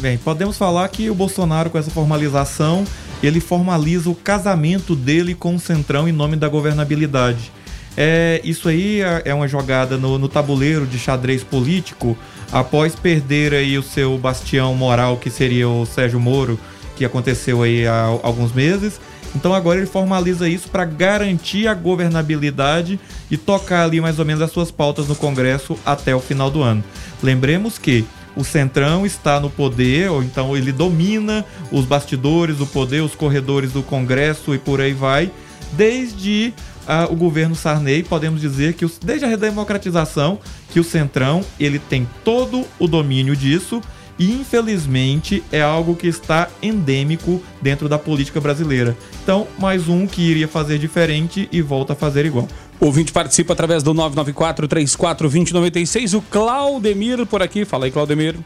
Bem, 0.00 0.18
podemos 0.18 0.58
falar 0.58 0.88
que 0.88 1.08
o 1.08 1.14
Bolsonaro, 1.14 1.70
com 1.70 1.78
essa 1.78 1.90
formalização, 1.90 2.84
ele 3.22 3.38
formaliza 3.38 4.10
o 4.10 4.14
casamento 4.14 4.96
dele 4.96 5.34
com 5.34 5.54
o 5.54 5.60
Centrão 5.60 6.08
em 6.08 6.12
nome 6.12 6.36
da 6.36 6.48
governabilidade. 6.48 7.52
É, 7.96 8.40
isso 8.42 8.68
aí 8.68 9.00
é, 9.00 9.22
é 9.26 9.34
uma 9.34 9.46
jogada 9.46 9.96
no, 9.96 10.18
no 10.18 10.28
tabuleiro 10.28 10.86
de 10.86 10.98
xadrez 10.98 11.44
político 11.44 12.16
após 12.50 12.94
perder 12.94 13.54
aí 13.54 13.78
o 13.78 13.82
seu 13.82 14.18
bastião 14.18 14.74
moral, 14.74 15.16
que 15.16 15.30
seria 15.30 15.68
o 15.68 15.86
Sérgio 15.86 16.20
Moro, 16.20 16.58
que 16.96 17.04
aconteceu 17.04 17.62
aí 17.62 17.86
há 17.86 18.04
alguns 18.22 18.52
meses. 18.52 19.00
Então 19.34 19.52
agora 19.52 19.78
ele 19.78 19.86
formaliza 19.86 20.48
isso 20.48 20.68
para 20.68 20.84
garantir 20.84 21.66
a 21.66 21.74
governabilidade 21.74 23.00
e 23.30 23.36
tocar 23.36 23.84
ali 23.84 24.00
mais 24.00 24.18
ou 24.18 24.24
menos 24.24 24.42
as 24.42 24.52
suas 24.52 24.70
pautas 24.70 25.08
no 25.08 25.16
Congresso 25.16 25.76
até 25.84 26.14
o 26.14 26.20
final 26.20 26.50
do 26.50 26.62
ano. 26.62 26.84
Lembremos 27.22 27.76
que 27.76 28.04
o 28.36 28.44
Centrão 28.44 29.04
está 29.04 29.40
no 29.40 29.50
poder, 29.50 30.10
ou 30.10 30.22
então 30.22 30.56
ele 30.56 30.72
domina 30.72 31.44
os 31.70 31.84
bastidores 31.84 32.58
do 32.58 32.66
poder, 32.66 33.00
os 33.00 33.14
corredores 33.14 33.72
do 33.72 33.82
Congresso 33.82 34.54
e 34.54 34.58
por 34.58 34.80
aí 34.80 34.92
vai, 34.92 35.30
desde 35.72 36.52
uh, 36.88 37.12
o 37.12 37.16
governo 37.16 37.54
Sarney, 37.54 38.02
podemos 38.02 38.40
dizer 38.40 38.74
que 38.74 38.84
os, 38.84 38.98
desde 38.98 39.24
a 39.24 39.28
redemocratização, 39.28 40.38
que 40.70 40.80
o 40.80 40.84
Centrão 40.84 41.44
ele 41.58 41.78
tem 41.78 42.08
todo 42.24 42.64
o 42.78 42.86
domínio 42.86 43.36
disso 43.36 43.80
e 44.18 44.32
infelizmente 44.32 45.42
é 45.50 45.60
algo 45.60 45.96
que 45.96 46.06
está 46.06 46.48
endêmico 46.62 47.42
dentro 47.60 47.88
da 47.88 47.98
política 47.98 48.40
brasileira. 48.40 48.96
Então, 49.22 49.48
mais 49.58 49.88
um 49.88 50.06
que 50.06 50.22
iria 50.22 50.46
fazer 50.46 50.78
diferente 50.78 51.48
e 51.50 51.60
volta 51.60 51.94
a 51.94 51.96
fazer 51.96 52.24
igual. 52.24 52.46
O 52.80 52.86
ouvinte 52.86 53.12
participa 53.12 53.52
através 53.52 53.82
do 53.82 53.92
994-34-2096. 53.94 56.16
O 56.16 56.22
Claudemir 56.22 57.26
por 57.26 57.42
aqui. 57.42 57.64
Fala 57.64 57.86
aí, 57.86 57.90
Claudemir. 57.90 58.36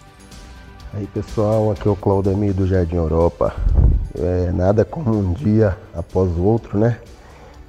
Aí 0.95 1.07
pessoal, 1.07 1.71
aqui 1.71 1.87
é 1.87 1.91
o 1.91 1.97
Claudemir 1.97 2.55
do 2.55 2.67
Jardim 2.67 2.97
Europa. 2.97 3.55
É, 4.19 4.51
nada 4.53 4.83
como 4.85 5.19
um 5.19 5.33
dia 5.33 5.77
após 5.95 6.31
o 6.31 6.43
outro, 6.43 6.79
né? 6.79 6.99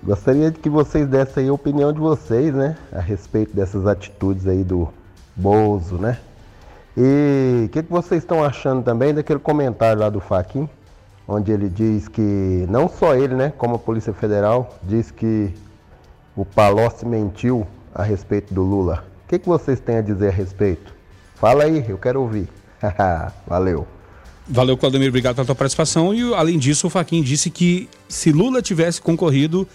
Gostaria 0.02 0.52
que 0.52 0.70
vocês 0.70 1.08
dessem 1.08 1.44
aí 1.44 1.50
a 1.50 1.54
opinião 1.54 1.92
de 1.92 2.00
vocês, 2.00 2.54
né? 2.54 2.78
A 2.92 3.00
respeito 3.00 3.54
dessas 3.56 3.86
atitudes 3.86 4.48
aí 4.48 4.64
do 4.64 4.88
Bozo, 5.36 5.98
né? 5.98 6.18
E 6.98 7.66
o 7.66 7.70
que, 7.70 7.84
que 7.84 7.92
vocês 7.92 8.24
estão 8.24 8.44
achando 8.44 8.84
também 8.84 9.14
daquele 9.14 9.40
comentário 9.40 10.02
lá 10.02 10.10
do 10.10 10.20
Faquin, 10.20 10.68
onde 11.28 11.52
ele 11.52 11.70
diz 11.70 12.08
que 12.08 12.66
não 12.70 12.90
só 12.90 13.16
ele, 13.16 13.36
né, 13.36 13.54
como 13.58 13.76
a 13.76 13.80
Polícia 13.80 14.12
Federal, 14.12 14.78
diz 14.84 15.12
que 15.12 15.54
o 16.36 16.44
Palocci 16.44 17.06
mentiu 17.06 17.68
a 17.94 18.04
respeito 18.04 18.54
do 18.54 18.64
Lula. 18.64 19.06
O 19.26 19.30
que, 19.30 19.40
que 19.40 19.48
vocês 19.48 19.80
têm 19.80 19.98
a 19.98 20.02
dizer 20.02 20.30
a 20.30 20.32
respeito? 20.32 20.94
Fala 21.36 21.64
aí, 21.64 21.86
eu 21.88 21.98
quero 21.98 22.22
ouvir. 22.22 22.50
Valeu. 23.46 23.88
Valeu, 24.48 24.76
Claudemir. 24.76 25.10
Obrigado 25.10 25.36
pela 25.36 25.46
tua 25.46 25.56
participação. 25.56 26.14
E 26.14 26.34
além 26.34 26.58
disso, 26.58 26.88
o 26.88 26.90
Faquin 26.90 27.22
disse 27.22 27.50
que 27.52 27.88
se 28.08 28.32
Lula 28.32 28.62
tivesse 28.62 29.00
concorrido 29.00 29.68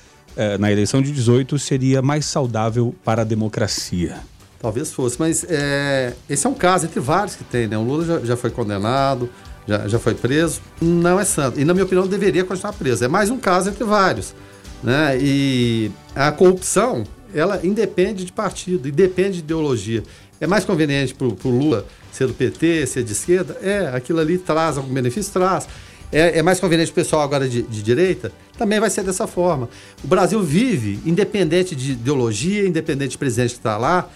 na 0.59 0.71
eleição 0.71 1.01
de 1.01 1.13
18, 1.13 1.59
seria 1.59 2.03
mais 2.03 2.27
saudável 2.27 2.95
para 3.05 3.23
a 3.23 3.25
democracia. 3.25 4.17
Talvez 4.61 4.93
fosse, 4.93 5.17
mas 5.19 5.45
é, 5.49 6.15
esse 6.29 6.47
é 6.47 6.51
um 6.51 6.55
caso 6.55 6.87
entre 6.87 6.99
vários 6.99 7.37
que 7.37 7.45
tem, 7.45 7.69
né? 7.69 7.77
O 7.77 7.83
Lula 7.83 8.05
já, 8.05 8.21
já 8.21 8.37
foi 8.37 8.51
condenado, 8.51 9.29
já, 9.67 9.87
já 9.89 9.99
foi 9.99 10.15
preso, 10.15 10.61
não 10.81 11.19
é 11.19 11.25
santo. 11.25 11.61
E, 11.61 11.65
na 11.65 11.75
minha 11.75 11.85
opinião, 11.85 12.07
deveria 12.07 12.45
continuar 12.45 12.73
preso. 12.73 13.05
É 13.05 13.09
mais 13.09 13.31
um 13.31 13.39
caso 13.39 13.71
entre 13.71 13.85
vários. 13.85 14.35
Né? 14.83 15.19
E 15.21 15.91
a 16.15 16.31
corrupção, 16.31 17.05
ela 17.35 17.61
independe 17.65 18.25
de 18.25 18.33
partido, 18.33 18.89
independe 18.89 19.33
de 19.33 19.39
ideologia. 19.41 20.03
É 20.41 20.47
mais 20.47 20.65
conveniente 20.65 21.15
para 21.15 21.27
o 21.27 21.51
Lula 21.51 21.87
ser 22.13 22.27
do 22.27 22.35
PT, 22.35 22.87
ser 22.87 23.03
de 23.03 23.13
esquerda? 23.13 23.57
É, 23.63 23.91
aquilo 23.95 24.21
ali 24.21 24.39
traz 24.39 24.77
algum 24.77 24.93
benefício? 24.93 25.33
Traz. 25.33 25.67
É, 26.15 26.39
é 26.39 26.43
mais 26.43 26.61
conveniente 26.61 26.93
o 26.93 26.95
pessoal 26.95 27.23
agora 27.23 27.49
de, 27.49 27.63
de, 27.63 27.83
direita? 27.83 28.31
Também 28.57 28.79
vai 28.79 28.89
ser 28.89 29.03
dessa 29.03 29.27
forma. 29.27 29.69
O 30.03 30.07
Brasil 30.07 30.41
vive, 30.41 31.01
independente 31.05 31.75
de 31.75 31.91
ideologia, 31.93 32.69
independente 32.69 33.11
de 33.11 33.19
presidente 33.19 33.51
que 33.51 33.59
está 33.59 33.77
lá, 33.77 34.09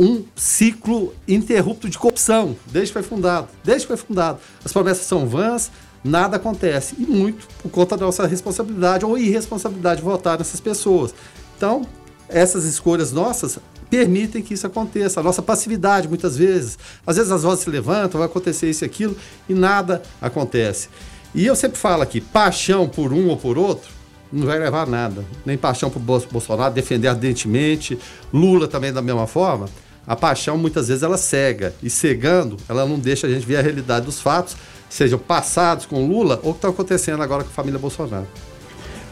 um 0.00 0.24
ciclo 0.34 1.14
interrupto 1.28 1.88
de 1.88 1.96
corrupção, 1.96 2.56
desde 2.66 2.92
que 2.92 2.94
foi 2.94 3.04
fundado. 3.04 3.46
Desde 3.62 3.86
que 3.86 3.94
foi 3.94 3.96
fundado. 3.96 4.40
As 4.64 4.72
promessas 4.72 5.06
são 5.06 5.28
vãs, 5.28 5.70
nada 6.02 6.38
acontece. 6.38 6.96
E 6.98 7.02
muito 7.02 7.46
por 7.62 7.70
conta 7.70 7.96
da 7.96 8.04
nossa 8.04 8.26
responsabilidade 8.26 9.04
ou 9.04 9.16
irresponsabilidade 9.16 10.00
de 10.00 10.04
votar 10.04 10.36
nessas 10.38 10.58
pessoas. 10.58 11.14
Então, 11.56 11.86
essas 12.28 12.64
escolhas 12.64 13.12
nossas 13.12 13.60
permitem 13.88 14.42
que 14.42 14.54
isso 14.54 14.66
aconteça. 14.66 15.20
A 15.20 15.22
nossa 15.22 15.40
passividade, 15.40 16.08
muitas 16.08 16.36
vezes. 16.36 16.76
Às 17.06 17.16
vezes 17.16 17.30
as 17.30 17.44
vozes 17.44 17.62
se 17.62 17.70
levantam, 17.70 18.18
vai 18.18 18.26
acontecer 18.26 18.68
isso 18.68 18.84
e 18.84 18.86
aquilo, 18.86 19.16
e 19.48 19.54
nada 19.54 20.02
acontece. 20.20 20.88
E 21.34 21.46
eu 21.46 21.56
sempre 21.56 21.78
falo 21.78 22.02
aqui, 22.02 22.20
paixão 22.20 22.88
por 22.88 23.12
um 23.12 23.28
ou 23.28 23.36
por 23.36 23.56
outro, 23.56 23.90
não 24.32 24.46
vai 24.46 24.58
levar 24.58 24.82
a 24.82 24.86
nada. 24.86 25.24
Nem 25.44 25.56
paixão 25.56 25.90
por 25.90 26.00
Bolsonaro, 26.00 26.72
defender 26.72 27.08
ardentemente, 27.08 27.98
Lula 28.32 28.68
também 28.68 28.92
da 28.92 29.02
mesma 29.02 29.26
forma. 29.26 29.68
A 30.06 30.16
paixão 30.16 30.58
muitas 30.58 30.88
vezes 30.88 31.02
ela 31.02 31.16
cega, 31.16 31.74
e 31.82 31.88
cegando, 31.88 32.56
ela 32.68 32.84
não 32.84 32.98
deixa 32.98 33.26
a 33.26 33.30
gente 33.30 33.46
ver 33.46 33.56
a 33.56 33.62
realidade 33.62 34.04
dos 34.04 34.20
fatos, 34.20 34.56
sejam 34.90 35.18
passados 35.18 35.86
com 35.86 36.06
Lula 36.06 36.40
ou 36.42 36.52
que 36.52 36.58
está 36.58 36.68
acontecendo 36.68 37.22
agora 37.22 37.44
com 37.44 37.50
a 37.50 37.52
família 37.52 37.78
Bolsonaro. 37.78 38.26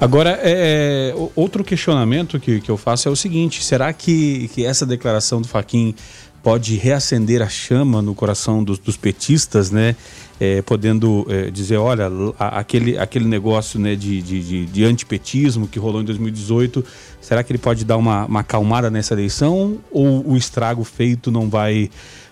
Agora, 0.00 0.38
é, 0.42 1.12
é 1.12 1.30
outro 1.36 1.62
questionamento 1.62 2.40
que, 2.40 2.60
que 2.60 2.70
eu 2.70 2.76
faço 2.76 3.06
é 3.06 3.10
o 3.10 3.16
seguinte: 3.16 3.62
será 3.62 3.92
que, 3.92 4.48
que 4.48 4.64
essa 4.64 4.86
declaração 4.86 5.42
do 5.42 5.46
Faquin 5.46 5.94
pode 6.42 6.76
reacender 6.76 7.42
a 7.42 7.48
chama 7.48 8.00
no 8.00 8.14
coração 8.14 8.62
dos, 8.64 8.78
dos 8.78 8.96
petistas, 8.96 9.70
né? 9.70 9.94
É, 10.38 10.62
podendo 10.62 11.26
é, 11.28 11.50
dizer, 11.50 11.76
olha, 11.76 12.10
a, 12.38 12.60
aquele, 12.60 12.96
aquele 12.96 13.26
negócio 13.26 13.78
né, 13.78 13.94
de, 13.94 14.22
de, 14.22 14.42
de, 14.42 14.64
de, 14.64 14.84
antipetismo 14.84 15.68
que 15.68 15.78
rolou 15.78 16.00
em 16.00 16.04
2018, 16.04 16.82
será 17.20 17.42
que 17.42 17.52
ele 17.52 17.58
pode 17.58 17.84
dar 17.84 17.98
uma, 17.98 18.24
uma 18.24 18.40
acalmada 18.40 18.88
nessa 18.88 19.12
eleição 19.12 19.78
ou 19.90 20.26
o 20.26 20.38
estrago 20.38 20.82
feito 20.82 21.30
não 21.30 21.50
vai, 21.50 21.90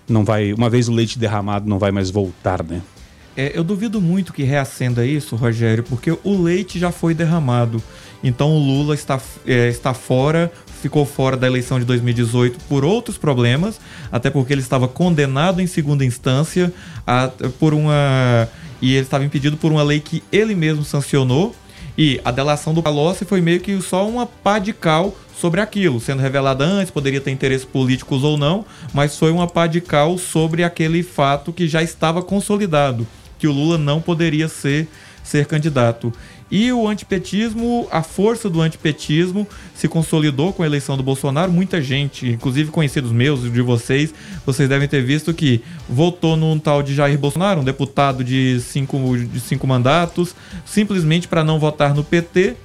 não 0.09 0.25
vai, 0.25 0.55
uma 0.55 0.71
vez 0.71 0.89
o 0.89 0.93
leite 0.93 1.19
derramado, 1.19 1.69
não 1.69 1.79
vai 1.79 1.93
mais 1.93 2.11
voltar, 2.11 2.65
né? 2.65 2.81
É, 3.37 3.53
eu 3.57 3.63
duvido 3.63 4.01
muito 4.01 4.33
que 4.33 4.43
reacenda 4.43 5.07
isso, 5.07 5.37
Rogério, 5.37 5.85
porque 5.85 6.11
o 6.25 6.43
leite 6.43 6.77
já 6.77 6.91
foi 6.91 7.15
derramado. 7.15 7.81
Então 8.21 8.51
o 8.51 8.59
Lula 8.59 8.97
está, 8.97 9.21
é, 9.47 9.69
está 9.69 9.95
fora, 9.95 10.51
ficou 10.81 11.05
fora 11.05 11.37
da 11.37 11.47
eleição 11.47 11.79
de 11.79 11.85
2018 11.85 12.59
por 12.69 12.85
outros 12.85 13.17
problemas, 13.17 13.81
até 14.11 14.31
porque 14.31 14.53
ele 14.53 14.61
estava 14.61 14.89
condenado 14.89 15.61
em 15.61 15.67
segunda 15.67 16.05
instância 16.05 16.73
a, 17.07 17.31
por 17.59 17.75
uma. 17.75 18.49
E 18.81 18.95
ele 18.95 19.03
estava 19.03 19.25
impedido 19.25 19.57
por 19.57 19.73
uma 19.73 19.83
lei 19.83 20.01
que 20.01 20.23
ele 20.31 20.55
mesmo 20.55 20.85
sancionou. 20.85 21.55
E 21.97 22.21
a 22.25 22.31
delação 22.31 22.73
do 22.73 22.83
Palocci 22.83 23.25
foi 23.25 23.41
meio 23.41 23.59
que 23.59 23.81
só 23.83 24.09
uma 24.09 24.25
pá 24.25 24.61
de 24.61 24.73
cal 24.73 25.17
sobre 25.37 25.61
aquilo, 25.61 26.01
sendo 26.01 26.21
revelada 26.21 26.65
antes, 26.65 26.91
poderia 26.91 27.21
ter 27.21 27.31
interesses 27.31 27.65
políticos 27.65 28.25
ou 28.25 28.37
não, 28.37 28.65
mas 28.93 29.17
foi 29.17 29.31
uma 29.31 29.47
pá 29.47 29.67
de 29.67 29.81
cal 29.81 30.19
sobre 30.19 30.65
aquele 30.65 31.03
fato 31.03 31.53
que 31.53 31.67
já 31.69 31.83
estava 31.83 32.23
consolidado 32.23 33.07
que 33.39 33.47
o 33.47 33.53
Lula 33.53 33.79
não 33.79 34.01
poderia 34.01 34.49
ser, 34.49 34.89
ser 35.23 35.47
candidato. 35.47 36.13
E 36.51 36.73
o 36.73 36.89
antipetismo, 36.89 37.87
a 37.91 38.03
força 38.03 38.49
do 38.49 38.61
antipetismo 38.61 39.47
se 39.75 39.87
consolidou 39.87 40.53
com 40.53 40.63
a 40.63 40.67
eleição 40.67 40.97
do 40.97 41.03
Bolsonaro. 41.03 41.53
Muita 41.53 41.83
gente, 41.83 42.27
inclusive 42.27 42.71
conhecidos 42.71 43.13
meus 43.13 43.45
e 43.45 43.51
de 43.51 43.61
vocês, 43.61 44.15
vocês 44.47 44.69
devem 44.69 44.89
ter 44.89 45.03
visto 45.03 45.35
que 45.35 45.63
votou 45.89 46.37
num 46.37 46.59
tal 46.59 46.83
de 46.83 46.95
Jair 46.95 47.19
Bolsonaro, 47.19 47.61
um 47.61 47.65
deputado 47.65 48.25
de 48.25 48.61
cinco, 48.61 49.17
de 49.17 49.41
cinco 49.41 49.67
mandatos, 49.67 50.35
simplesmente 50.65 51.29
para 51.29 51.45
não 51.45 51.59
votar 51.59 51.95
no 51.95 52.03
PT. 52.03 52.57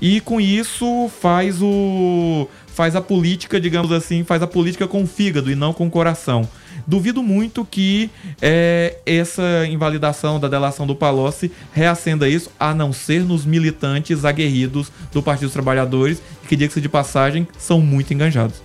E 0.00 0.20
com 0.20 0.40
isso 0.40 1.10
faz 1.20 1.60
o 1.60 2.48
faz 2.66 2.94
a 2.94 3.00
política, 3.00 3.58
digamos 3.58 3.90
assim, 3.90 4.22
faz 4.22 4.42
a 4.42 4.46
política 4.46 4.86
com 4.86 5.02
o 5.02 5.06
fígado 5.06 5.50
e 5.50 5.54
não 5.54 5.72
com 5.72 5.86
o 5.86 5.90
coração. 5.90 6.46
Duvido 6.86 7.22
muito 7.22 7.64
que 7.64 8.08
é, 8.40 8.98
essa 9.04 9.66
invalidação 9.68 10.38
da 10.38 10.46
delação 10.46 10.86
do 10.86 10.94
Palocci 10.94 11.50
reacenda 11.72 12.28
isso, 12.28 12.50
a 12.60 12.72
não 12.72 12.92
ser 12.92 13.24
nos 13.24 13.44
militantes 13.44 14.24
aguerridos 14.24 14.92
do 15.12 15.20
Partido 15.20 15.46
dos 15.46 15.52
Trabalhadores, 15.52 16.22
que, 16.48 16.54
diga-se 16.54 16.80
de 16.80 16.88
passagem, 16.88 17.48
são 17.58 17.80
muito 17.80 18.14
enganjados. 18.14 18.62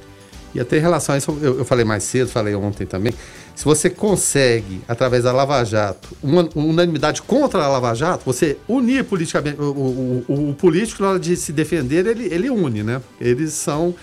E 0.53 0.59
até 0.59 0.77
em 0.77 0.81
relação 0.81 1.15
a 1.15 1.17
isso, 1.17 1.37
eu, 1.41 1.59
eu, 1.59 1.65
falei 1.65 1.85
mais 1.85 2.03
cedo, 2.03 2.29
falei 2.29 2.53
ontem 2.53 2.85
também. 2.85 3.13
Se 3.55 3.65
você 3.65 3.89
consegue, 3.89 4.81
através 4.87 5.23
da 5.23 5.31
Lava 5.31 5.63
Jato, 5.63 6.09
uma, 6.21 6.47
unanimidade 6.55 7.21
contra 7.21 7.63
a 7.63 7.67
Lava 7.67 7.93
Jato, 7.93 8.23
você 8.25 8.57
unir 8.67 9.03
politicamente. 9.05 9.59
O, 9.59 9.63
o, 9.63 10.25
o, 10.27 10.49
o, 10.49 10.53
político, 10.53 11.03
na 11.03 11.11
hora 11.11 11.19
de 11.19 11.35
se 11.35 11.51
defender, 11.51 12.05
ele, 12.05 12.25
ele 12.25 12.49
une, 12.49 12.83
né? 12.83 13.01
Eles 13.19 13.53
são 13.53 13.95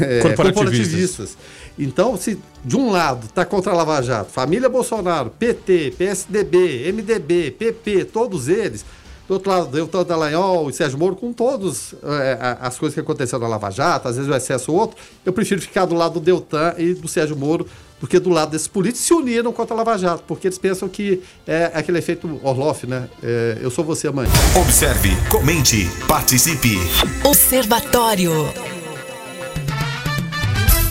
é, 0.00 0.20
corporativistas. 0.20 0.54
corporativistas. 0.54 1.38
Então, 1.78 2.16
se 2.16 2.38
de 2.64 2.76
um 2.76 2.90
lado 2.90 3.26
está 3.26 3.44
contra 3.44 3.72
a 3.72 3.74
Lava 3.74 4.00
Jato, 4.02 4.30
família 4.30 4.68
Bolsonaro, 4.68 5.30
PT, 5.30 5.94
PSDB, 5.96 6.92
MDB, 6.92 7.50
PP, 7.50 8.06
todos 8.06 8.48
eles, 8.48 8.84
do 9.28 9.34
outro 9.34 9.50
lado, 9.50 9.66
Deltan 9.66 10.04
Dallagnol 10.04 10.70
e 10.70 10.72
Sérgio 10.72 10.98
Moro, 10.98 11.16
com 11.16 11.32
todas 11.32 11.94
é, 12.02 12.56
as 12.60 12.78
coisas 12.78 12.94
que 12.94 13.00
aconteceram 13.00 13.42
na 13.42 13.48
Lava 13.48 13.70
Jato, 13.70 14.08
às 14.08 14.16
vezes 14.16 14.30
o 14.30 14.34
excesso 14.34 14.72
ou 14.72 14.78
outro, 14.78 14.96
eu 15.24 15.32
prefiro 15.32 15.60
ficar 15.60 15.84
do 15.84 15.94
lado 15.94 16.14
do 16.14 16.20
Deltan 16.20 16.74
e 16.78 16.94
do 16.94 17.08
Sérgio 17.08 17.36
Moro 17.36 17.66
do 18.00 18.06
que 18.06 18.18
do 18.18 18.30
lado 18.30 18.50
desses 18.50 18.68
políticos 18.68 19.06
se 19.06 19.14
uniram 19.14 19.52
contra 19.52 19.74
a 19.74 19.78
Lava 19.78 19.96
Jato, 19.96 20.22
porque 20.26 20.46
eles 20.46 20.58
pensam 20.58 20.88
que 20.88 21.22
é 21.46 21.70
aquele 21.74 21.98
efeito 21.98 22.40
Orloff, 22.42 22.86
né? 22.86 23.08
É, 23.22 23.58
eu 23.60 23.70
sou 23.70 23.84
você, 23.84 24.10
mãe. 24.10 24.28
Observe, 24.54 25.10
comente, 25.30 25.88
participe. 26.06 26.78
Observatório. 27.24 28.75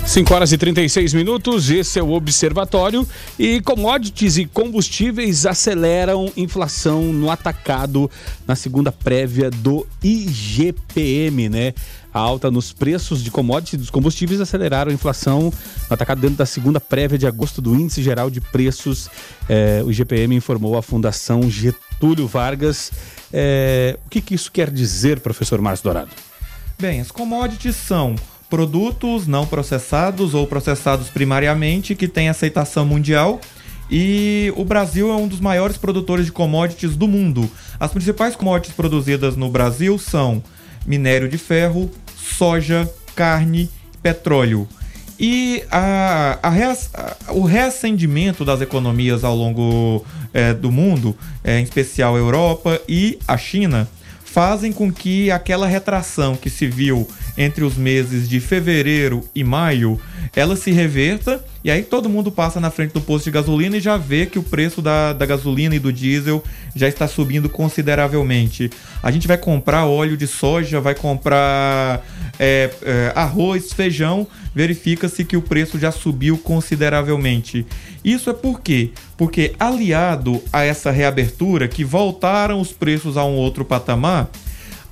5 0.05 0.33
horas 0.33 0.51
e 0.51 0.57
36 0.57 1.13
minutos, 1.13 1.69
esse 1.69 1.99
é 1.99 2.03
o 2.03 2.11
Observatório. 2.11 3.07
E 3.39 3.59
commodities 3.61 4.37
e 4.37 4.45
combustíveis 4.45 5.45
aceleram 5.45 6.31
inflação 6.37 7.11
no 7.11 7.29
atacado 7.29 8.09
na 8.47 8.55
segunda 8.55 8.91
prévia 8.91 9.49
do 9.49 9.85
IGPM, 10.03 11.49
né? 11.49 11.73
A 12.13 12.19
alta 12.19 12.49
nos 12.49 12.71
preços 12.71 13.21
de 13.21 13.31
commodities 13.31 13.79
dos 13.79 13.89
combustíveis 13.89 14.39
aceleraram 14.39 14.91
a 14.91 14.93
inflação 14.93 15.51
no 15.89 15.93
atacado 15.93 16.21
dentro 16.21 16.37
da 16.37 16.45
segunda 16.45 16.79
prévia 16.79 17.17
de 17.17 17.27
agosto 17.27 17.61
do 17.61 17.75
Índice 17.75 18.01
Geral 18.01 18.29
de 18.29 18.39
Preços. 18.39 19.09
É, 19.49 19.81
o 19.83 19.91
IGPM 19.91 20.35
informou 20.35 20.77
a 20.77 20.81
Fundação 20.81 21.49
Getúlio 21.49 22.27
Vargas. 22.27 22.91
É, 23.33 23.97
o 24.05 24.09
que, 24.09 24.21
que 24.21 24.35
isso 24.35 24.51
quer 24.51 24.69
dizer, 24.69 25.19
professor 25.19 25.59
Márcio 25.59 25.83
Dourado? 25.83 26.11
Bem, 26.79 27.01
as 27.01 27.11
commodities 27.11 27.75
são 27.75 28.15
produtos 28.49 29.27
não 29.27 29.45
processados 29.45 30.33
ou 30.33 30.45
processados 30.47 31.09
primariamente 31.09 31.95
que 31.95 32.07
têm 32.07 32.29
aceitação 32.29 32.85
mundial. 32.85 33.39
E 33.89 34.51
o 34.55 34.65
Brasil 34.65 35.11
é 35.11 35.15
um 35.15 35.27
dos 35.27 35.39
maiores 35.39 35.77
produtores 35.77 36.25
de 36.25 36.31
commodities 36.31 36.95
do 36.95 37.07
mundo. 37.07 37.49
As 37.79 37.91
principais 37.91 38.35
commodities 38.35 38.75
produzidas 38.75 39.35
no 39.35 39.49
Brasil 39.49 39.97
são 39.99 40.41
minério 40.87 41.29
de 41.29 41.37
ferro, 41.37 41.91
soja, 42.17 42.91
carne, 43.15 43.69
petróleo. 44.01 44.67
E 45.19 45.63
a, 45.71 46.39
a 46.41 46.49
reac- 46.49 46.89
a- 46.93 47.15
o 47.31 47.43
reacendimento 47.43 48.43
das 48.43 48.59
economias 48.59 49.23
ao 49.23 49.35
longo 49.35 50.03
eh, 50.33 50.53
do 50.53 50.71
mundo, 50.71 51.15
eh, 51.43 51.59
em 51.59 51.63
especial 51.63 52.15
a 52.15 52.17
Europa 52.19 52.81
e 52.89 53.17
a 53.27 53.37
China, 53.37 53.87
fazem 54.23 54.73
com 54.73 54.91
que 54.91 55.31
aquela 55.31 55.67
retração 55.67 56.35
que 56.35 56.49
se 56.49 56.67
viu 56.67 57.07
entre 57.37 57.63
os 57.63 57.75
meses 57.75 58.29
de 58.29 58.39
fevereiro 58.39 59.23
e 59.33 59.43
maio, 59.43 59.99
ela 60.35 60.55
se 60.55 60.71
reverta 60.71 61.43
e 61.63 61.71
aí 61.71 61.81
todo 61.81 62.07
mundo 62.07 62.31
passa 62.31 62.59
na 62.59 62.69
frente 62.69 62.93
do 62.93 63.01
posto 63.01 63.25
de 63.25 63.31
gasolina 63.31 63.77
e 63.77 63.79
já 63.79 63.97
vê 63.97 64.25
que 64.25 64.37
o 64.37 64.43
preço 64.43 64.81
da, 64.81 65.13
da 65.13 65.25
gasolina 65.25 65.75
e 65.75 65.79
do 65.79 65.91
diesel 65.91 66.43
já 66.75 66.87
está 66.87 67.07
subindo 67.07 67.49
consideravelmente. 67.49 68.69
A 69.01 69.09
gente 69.09 69.27
vai 69.27 69.37
comprar 69.37 69.85
óleo 69.85 70.15
de 70.15 70.27
soja, 70.27 70.79
vai 70.79 70.93
comprar 70.93 72.05
é, 72.39 72.69
é, 72.83 73.11
arroz, 73.15 73.73
feijão, 73.73 74.27
verifica-se 74.53 75.25
que 75.25 75.35
o 75.35 75.41
preço 75.41 75.79
já 75.79 75.91
subiu 75.91 76.37
consideravelmente. 76.37 77.65
Isso 78.03 78.29
é 78.29 78.33
por 78.33 78.61
quê? 78.61 78.91
Porque 79.17 79.55
aliado 79.59 80.41
a 80.53 80.63
essa 80.63 80.91
reabertura, 80.91 81.67
que 81.67 81.83
voltaram 81.83 82.61
os 82.61 82.71
preços 82.71 83.17
a 83.17 83.25
um 83.25 83.35
outro 83.35 83.65
patamar, 83.65 84.29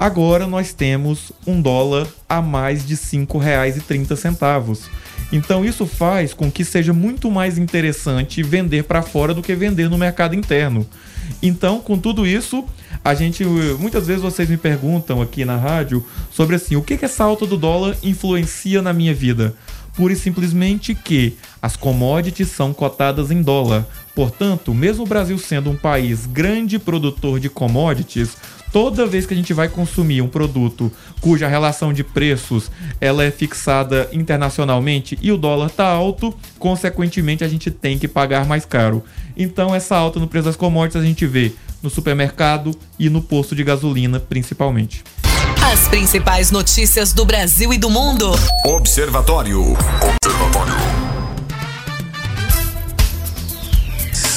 agora 0.03 0.45
nós 0.45 0.73
temos 0.73 1.31
um 1.47 1.61
dólar 1.61 2.05
a 2.27 2.41
mais 2.41 2.85
de 2.85 2.93
R$ 2.93 2.99
5,30. 2.99 4.89
Então 5.31 5.63
isso 5.63 5.85
faz 5.85 6.33
com 6.33 6.51
que 6.51 6.65
seja 6.65 6.91
muito 6.91 7.31
mais 7.31 7.57
interessante 7.57 8.43
vender 8.43 8.83
para 8.83 9.01
fora 9.01 9.33
do 9.33 9.41
que 9.41 9.55
vender 9.55 9.89
no 9.89 9.97
mercado 9.97 10.35
interno. 10.35 10.85
Então, 11.41 11.79
com 11.79 11.97
tudo 11.97 12.27
isso, 12.27 12.65
a 13.01 13.13
gente 13.13 13.45
muitas 13.79 14.05
vezes 14.05 14.21
vocês 14.21 14.49
me 14.49 14.57
perguntam 14.57 15.21
aqui 15.21 15.45
na 15.45 15.55
rádio 15.55 16.05
sobre 16.29 16.57
assim, 16.57 16.75
o 16.75 16.81
que 16.81 16.97
que 16.97 17.05
essa 17.05 17.23
alta 17.23 17.45
do 17.45 17.55
dólar 17.55 17.95
influencia 18.03 18.81
na 18.81 18.91
minha 18.91 19.13
vida? 19.13 19.55
Pura 19.95 20.11
e 20.11 20.17
simplesmente 20.17 20.93
que 20.93 21.37
as 21.61 21.77
commodities 21.77 22.49
são 22.49 22.73
cotadas 22.73 23.31
em 23.31 23.41
dólar. 23.41 23.85
Portanto, 24.13 24.73
mesmo 24.73 25.05
o 25.05 25.07
Brasil 25.07 25.37
sendo 25.37 25.69
um 25.69 25.77
país 25.77 26.25
grande 26.25 26.77
produtor 26.77 27.39
de 27.39 27.47
commodities, 27.47 28.35
toda 28.73 29.05
vez 29.05 29.27
que 29.27 29.33
a 29.33 29.37
gente 29.37 29.53
vai 29.53 29.69
consumir 29.69 30.21
um 30.21 30.27
produto 30.27 30.91
cuja 31.21 31.47
relação 31.47 31.93
de 31.93 32.03
preços 32.03 32.71
ela 32.99 33.23
é 33.23 33.29
fixada 33.29 34.09
internacionalmente 34.11 35.17
e 35.21 35.31
o 35.31 35.37
dólar 35.37 35.67
está 35.67 35.87
alto, 35.87 36.35
consequentemente 36.57 37.43
a 37.43 37.47
gente 37.47 37.69
tem 37.69 37.99
que 37.99 38.07
pagar 38.07 38.45
mais 38.45 38.65
caro. 38.65 39.03
Então 39.37 39.73
essa 39.73 39.95
alta 39.95 40.19
no 40.19 40.27
preço 40.27 40.45
das 40.45 40.57
commodities 40.57 41.01
a 41.01 41.05
gente 41.05 41.25
vê 41.27 41.53
no 41.83 41.89
supermercado 41.89 42.75
e 42.97 43.09
no 43.09 43.21
posto 43.21 43.55
de 43.55 43.63
gasolina 43.63 44.19
principalmente. 44.19 45.03
As 45.71 45.87
principais 45.87 46.49
notícias 46.49 47.13
do 47.13 47.25
Brasil 47.25 47.71
e 47.71 47.77
do 47.77 47.89
mundo. 47.89 48.31
Observatório. 48.65 49.77
Observatório. 50.23 51.22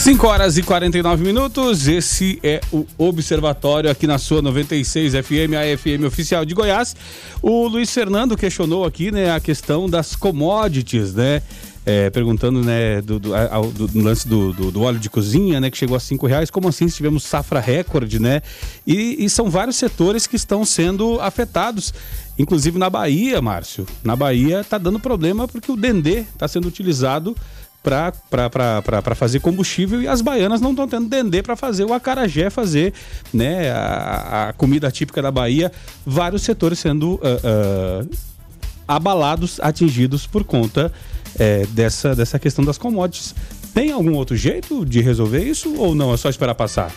5 0.06 0.25
horas 0.25 0.56
e 0.56 0.62
49 0.62 1.25
minutos. 1.25 1.88
Esse 1.88 2.38
é 2.40 2.60
o 2.70 2.86
Observatório 2.96 3.90
aqui 3.90 4.06
na 4.06 4.18
sua 4.18 4.40
96 4.40 5.14
FM, 5.14 5.54
a 5.58 5.76
FM 5.76 6.04
oficial 6.06 6.44
de 6.44 6.54
Goiás. 6.54 6.94
O 7.42 7.66
Luiz 7.66 7.92
Fernando 7.92 8.36
questionou 8.36 8.84
aqui, 8.84 9.10
né, 9.10 9.32
a 9.34 9.40
questão 9.40 9.90
das 9.90 10.14
commodities, 10.14 11.12
né? 11.12 11.42
É, 11.84 12.08
perguntando, 12.10 12.62
né, 12.62 13.00
do, 13.02 13.18
do, 13.18 13.30
do- 13.75 13.86
do 13.88 14.00
lance 14.00 14.28
do, 14.28 14.52
do- 14.52 14.82
óleo 14.82 15.00
de 15.00 15.10
cozinha, 15.10 15.60
né, 15.60 15.70
que 15.72 15.76
chegou 15.76 15.96
a 15.96 16.00
cinco 16.00 16.28
reais. 16.28 16.50
Como 16.52 16.68
assim 16.68 16.86
tivemos 16.86 17.25
safra 17.25 17.58
recorde, 17.58 18.20
né? 18.20 18.42
E, 18.86 19.25
e 19.25 19.28
são 19.28 19.50
vários 19.50 19.75
setores 19.75 20.25
que 20.28 20.36
estão 20.36 20.64
sendo 20.64 21.20
afetados. 21.20 21.92
Inclusive 22.38 22.78
na 22.78 22.88
Bahia, 22.88 23.42
Márcio. 23.42 23.84
Na 24.04 24.14
Bahia 24.14 24.62
tá 24.62 24.78
dando 24.78 25.00
problema 25.00 25.49
porque 25.49 25.73
o 25.73 25.76
dendê 25.76 26.21
está 26.21 26.47
sendo 26.47 26.69
utilizado 26.69 27.36
para 27.86 29.14
fazer 29.14 29.38
combustível 29.38 30.02
e 30.02 30.08
as 30.08 30.20
baianas 30.20 30.60
não 30.60 30.70
estão 30.70 30.88
tendo 30.88 31.08
dendê 31.08 31.42
para 31.42 31.54
fazer 31.54 31.84
o 31.84 31.92
acarajé, 31.92 32.50
fazer 32.50 32.92
né, 33.32 33.70
a, 33.70 34.49
a 34.49 34.52
comida 34.52 34.90
típica 34.90 35.22
da 35.22 35.30
Bahia. 35.30 35.70
Vários 36.04 36.42
setores 36.42 36.80
sendo 36.80 37.20
ah, 37.22 38.04
ah, 38.88 38.96
abalados, 38.96 39.60
atingidos 39.60 40.26
por 40.26 40.42
conta 40.42 40.92
eh, 41.38 41.66
dessa, 41.70 42.14
dessa 42.14 42.38
questão 42.38 42.64
das 42.64 42.76
commodities. 42.76 43.34
Tem 43.72 43.92
algum 43.92 44.14
outro 44.14 44.36
jeito 44.36 44.84
de 44.84 45.00
resolver 45.00 45.44
isso 45.44 45.75
ou 45.76 45.94
não? 45.94 46.12
É 46.12 46.16
só 46.16 46.28
esperar 46.28 46.54
passar? 46.54 46.90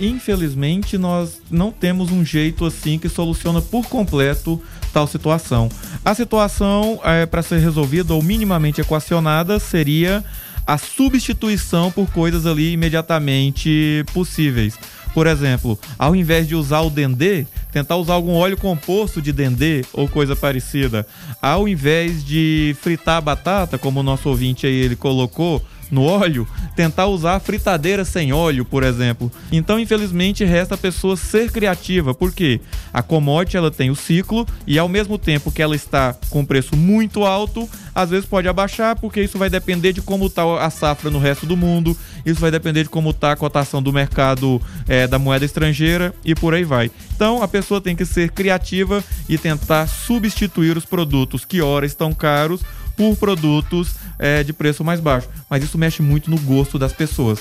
Infelizmente, 0.00 0.96
nós 0.96 1.40
não 1.50 1.70
temos 1.70 2.10
um 2.10 2.24
jeito 2.24 2.64
assim 2.64 2.98
que 2.98 3.08
soluciona 3.08 3.60
por 3.60 3.86
completo 3.86 4.60
tal 4.92 5.06
situação. 5.06 5.68
A 6.04 6.14
situação 6.14 7.00
é, 7.04 7.26
para 7.26 7.42
ser 7.42 7.58
resolvida 7.58 8.14
ou 8.14 8.22
minimamente 8.22 8.80
equacionada 8.80 9.58
seria 9.58 10.24
a 10.66 10.78
substituição 10.78 11.90
por 11.90 12.10
coisas 12.10 12.46
ali 12.46 12.72
imediatamente 12.72 14.04
possíveis. 14.12 14.78
Por 15.14 15.26
exemplo, 15.26 15.78
ao 15.98 16.16
invés 16.16 16.48
de 16.48 16.54
usar 16.54 16.80
o 16.80 16.90
dendê, 16.90 17.46
tentar 17.70 17.96
usar 17.96 18.14
algum 18.14 18.32
óleo 18.32 18.56
composto 18.56 19.20
de 19.20 19.32
dendê 19.32 19.84
ou 19.92 20.08
coisa 20.08 20.34
parecida. 20.34 21.06
Ao 21.40 21.68
invés 21.68 22.24
de 22.24 22.74
fritar 22.80 23.16
a 23.16 23.20
batata, 23.20 23.76
como 23.76 24.00
o 24.00 24.02
nosso 24.02 24.28
ouvinte 24.28 24.66
aí 24.66 24.74
ele 24.74 24.96
colocou, 24.96 25.62
no 25.92 26.04
óleo, 26.04 26.48
tentar 26.74 27.06
usar 27.06 27.36
a 27.36 27.40
fritadeira 27.40 28.02
sem 28.02 28.32
óleo, 28.32 28.64
por 28.64 28.82
exemplo. 28.82 29.30
Então, 29.52 29.78
infelizmente, 29.78 30.42
resta 30.42 30.74
a 30.74 30.78
pessoa 30.78 31.18
ser 31.18 31.52
criativa, 31.52 32.14
porque 32.14 32.62
a 32.92 33.02
commodity 33.02 33.58
ela 33.58 33.70
tem 33.70 33.90
o 33.90 33.94
ciclo 33.94 34.46
e 34.66 34.78
ao 34.78 34.88
mesmo 34.88 35.18
tempo 35.18 35.52
que 35.52 35.60
ela 35.60 35.76
está 35.76 36.16
com 36.30 36.46
preço 36.46 36.74
muito 36.74 37.24
alto, 37.24 37.68
às 37.94 38.08
vezes 38.08 38.24
pode 38.24 38.48
abaixar, 38.48 38.98
porque 38.98 39.22
isso 39.22 39.36
vai 39.36 39.50
depender 39.50 39.92
de 39.92 40.00
como 40.00 40.26
está 40.26 40.42
a 40.64 40.70
safra 40.70 41.10
no 41.10 41.18
resto 41.18 41.44
do 41.44 41.58
mundo, 41.58 41.94
isso 42.24 42.40
vai 42.40 42.50
depender 42.50 42.84
de 42.84 42.88
como 42.88 43.10
está 43.10 43.32
a 43.32 43.36
cotação 43.36 43.82
do 43.82 43.92
mercado 43.92 44.62
eh, 44.88 45.06
da 45.06 45.18
moeda 45.18 45.44
estrangeira 45.44 46.14
e 46.24 46.34
por 46.34 46.54
aí 46.54 46.64
vai. 46.64 46.90
Então, 47.14 47.42
a 47.42 47.48
pessoa 47.48 47.82
tem 47.82 47.94
que 47.94 48.06
ser 48.06 48.30
criativa 48.30 49.04
e 49.28 49.36
tentar 49.36 49.86
substituir 49.86 50.78
os 50.78 50.86
produtos 50.86 51.44
que 51.44 51.60
ora 51.60 51.84
estão 51.84 52.14
caros 52.14 52.62
por 52.96 53.16
produtos 53.16 53.94
eh, 54.22 54.42
de 54.44 54.52
preço 54.52 54.84
mais 54.84 55.00
baixo. 55.00 55.28
Mas 55.50 55.64
isso 55.64 55.76
mexe 55.76 56.00
muito 56.00 56.30
no 56.30 56.38
gosto 56.38 56.78
das 56.78 56.92
pessoas. 56.92 57.40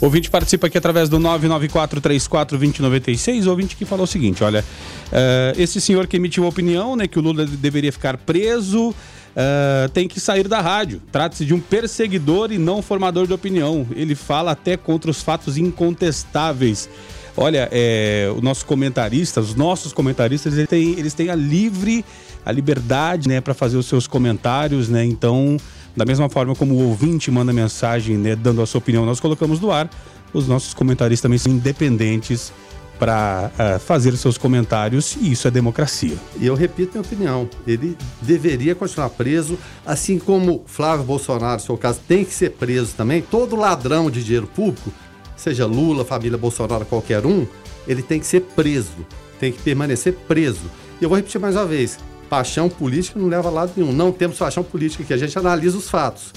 Ouvinte 0.00 0.28
participa 0.28 0.66
aqui 0.66 0.76
através 0.76 1.08
do 1.08 1.20
994342096. 1.20 3.46
O 3.46 3.50
ouvinte 3.50 3.76
que 3.76 3.84
falou 3.86 4.02
o 4.04 4.08
seguinte: 4.08 4.42
olha, 4.42 4.64
eh, 5.12 5.52
esse 5.56 5.80
senhor 5.80 6.08
que 6.08 6.16
emitiu 6.16 6.44
a 6.44 6.48
opinião, 6.48 6.96
né, 6.96 7.06
que 7.06 7.16
o 7.18 7.22
Lula 7.22 7.46
deveria 7.46 7.92
ficar 7.92 8.16
preso. 8.18 8.92
eh, 9.38 9.88
tem 9.92 10.08
que 10.08 10.18
sair 10.18 10.48
da 10.48 10.62
rádio. 10.62 11.00
Trata-se 11.12 11.44
de 11.44 11.52
um 11.54 11.60
perseguidor 11.60 12.50
e 12.50 12.58
não 12.58 12.80
formador 12.80 13.26
de 13.26 13.34
opinião. 13.34 13.86
Ele 13.94 14.14
fala 14.14 14.52
até 14.52 14.78
contra 14.78 15.10
os 15.10 15.20
fatos 15.22 15.58
incontestáveis. 15.58 16.88
Olha, 17.36 17.68
é, 17.70 18.32
o 18.34 18.40
nosso 18.40 18.64
comentarista, 18.64 19.40
os 19.40 19.54
nossos 19.54 19.92
comentaristas, 19.92 20.54
eles 20.54 20.68
têm, 20.68 20.98
eles 20.98 21.12
têm 21.12 21.28
a 21.28 21.34
livre, 21.34 22.02
a 22.46 22.50
liberdade, 22.50 23.28
né, 23.28 23.42
para 23.42 23.52
fazer 23.52 23.76
os 23.76 23.84
seus 23.84 24.06
comentários, 24.06 24.88
né? 24.88 25.04
Então, 25.04 25.58
da 25.96 26.04
mesma 26.04 26.28
forma 26.28 26.54
como 26.54 26.74
o 26.74 26.88
ouvinte 26.88 27.30
manda 27.30 27.52
mensagem, 27.52 28.16
né, 28.18 28.36
dando 28.36 28.60
a 28.60 28.66
sua 28.66 28.78
opinião, 28.78 29.06
nós 29.06 29.18
colocamos 29.18 29.58
no 29.60 29.70
ar. 29.70 29.88
Os 30.32 30.46
nossos 30.46 30.74
comentaristas 30.74 31.22
também 31.22 31.38
são 31.38 31.50
independentes 31.50 32.52
para 32.98 33.50
fazer 33.80 34.12
os 34.12 34.20
seus 34.20 34.38
comentários 34.38 35.16
e 35.20 35.32
isso 35.32 35.46
é 35.46 35.50
democracia. 35.50 36.16
E 36.38 36.46
eu 36.46 36.54
repito 36.54 36.92
minha 36.92 37.02
opinião, 37.02 37.48
ele 37.66 37.96
deveria 38.22 38.74
continuar 38.74 39.10
preso, 39.10 39.58
assim 39.84 40.18
como 40.18 40.62
Flávio 40.66 41.04
Bolsonaro, 41.04 41.60
seu 41.60 41.76
caso, 41.76 42.00
tem 42.06 42.24
que 42.24 42.32
ser 42.32 42.50
preso 42.52 42.94
também. 42.96 43.22
Todo 43.22 43.56
ladrão 43.56 44.10
de 44.10 44.22
dinheiro 44.22 44.46
público, 44.46 44.90
seja 45.36 45.66
Lula, 45.66 46.04
família 46.04 46.38
Bolsonaro, 46.38 46.84
qualquer 46.86 47.24
um, 47.26 47.46
ele 47.86 48.02
tem 48.02 48.18
que 48.18 48.26
ser 48.26 48.40
preso, 48.40 49.06
tem 49.38 49.52
que 49.52 49.60
permanecer 49.60 50.14
preso. 50.26 50.64
E 51.00 51.04
eu 51.04 51.08
vou 51.08 51.16
repetir 51.16 51.40
mais 51.40 51.54
uma 51.54 51.66
vez: 51.66 51.98
paixão 52.28 52.68
política 52.68 53.18
não 53.18 53.28
leva 53.28 53.48
a 53.48 53.52
lado 53.52 53.72
nenhum. 53.76 53.92
Não 53.92 54.12
temos 54.12 54.38
paixão 54.38 54.62
política 54.62 55.02
aqui, 55.02 55.12
a 55.12 55.16
gente 55.16 55.38
analisa 55.38 55.76
os 55.76 55.88
fatos. 55.88 56.32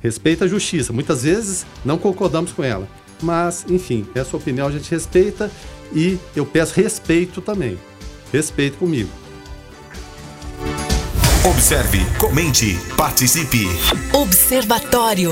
Respeita 0.00 0.44
a 0.44 0.48
justiça. 0.48 0.92
Muitas 0.92 1.22
vezes 1.22 1.66
não 1.84 1.98
concordamos 1.98 2.52
com 2.52 2.62
ela. 2.62 2.88
Mas, 3.22 3.64
enfim, 3.68 4.06
é 4.14 4.20
a 4.20 4.24
sua 4.24 4.38
opinião, 4.38 4.66
a 4.66 4.70
gente 4.70 4.90
respeita 4.90 5.50
e 5.92 6.18
eu 6.34 6.44
peço 6.44 6.74
respeito 6.74 7.40
também. 7.40 7.78
Respeito 8.32 8.76
comigo. 8.78 9.10
Observe, 11.44 12.04
comente, 12.18 12.76
participe. 12.96 13.66
Observatório. 14.12 15.30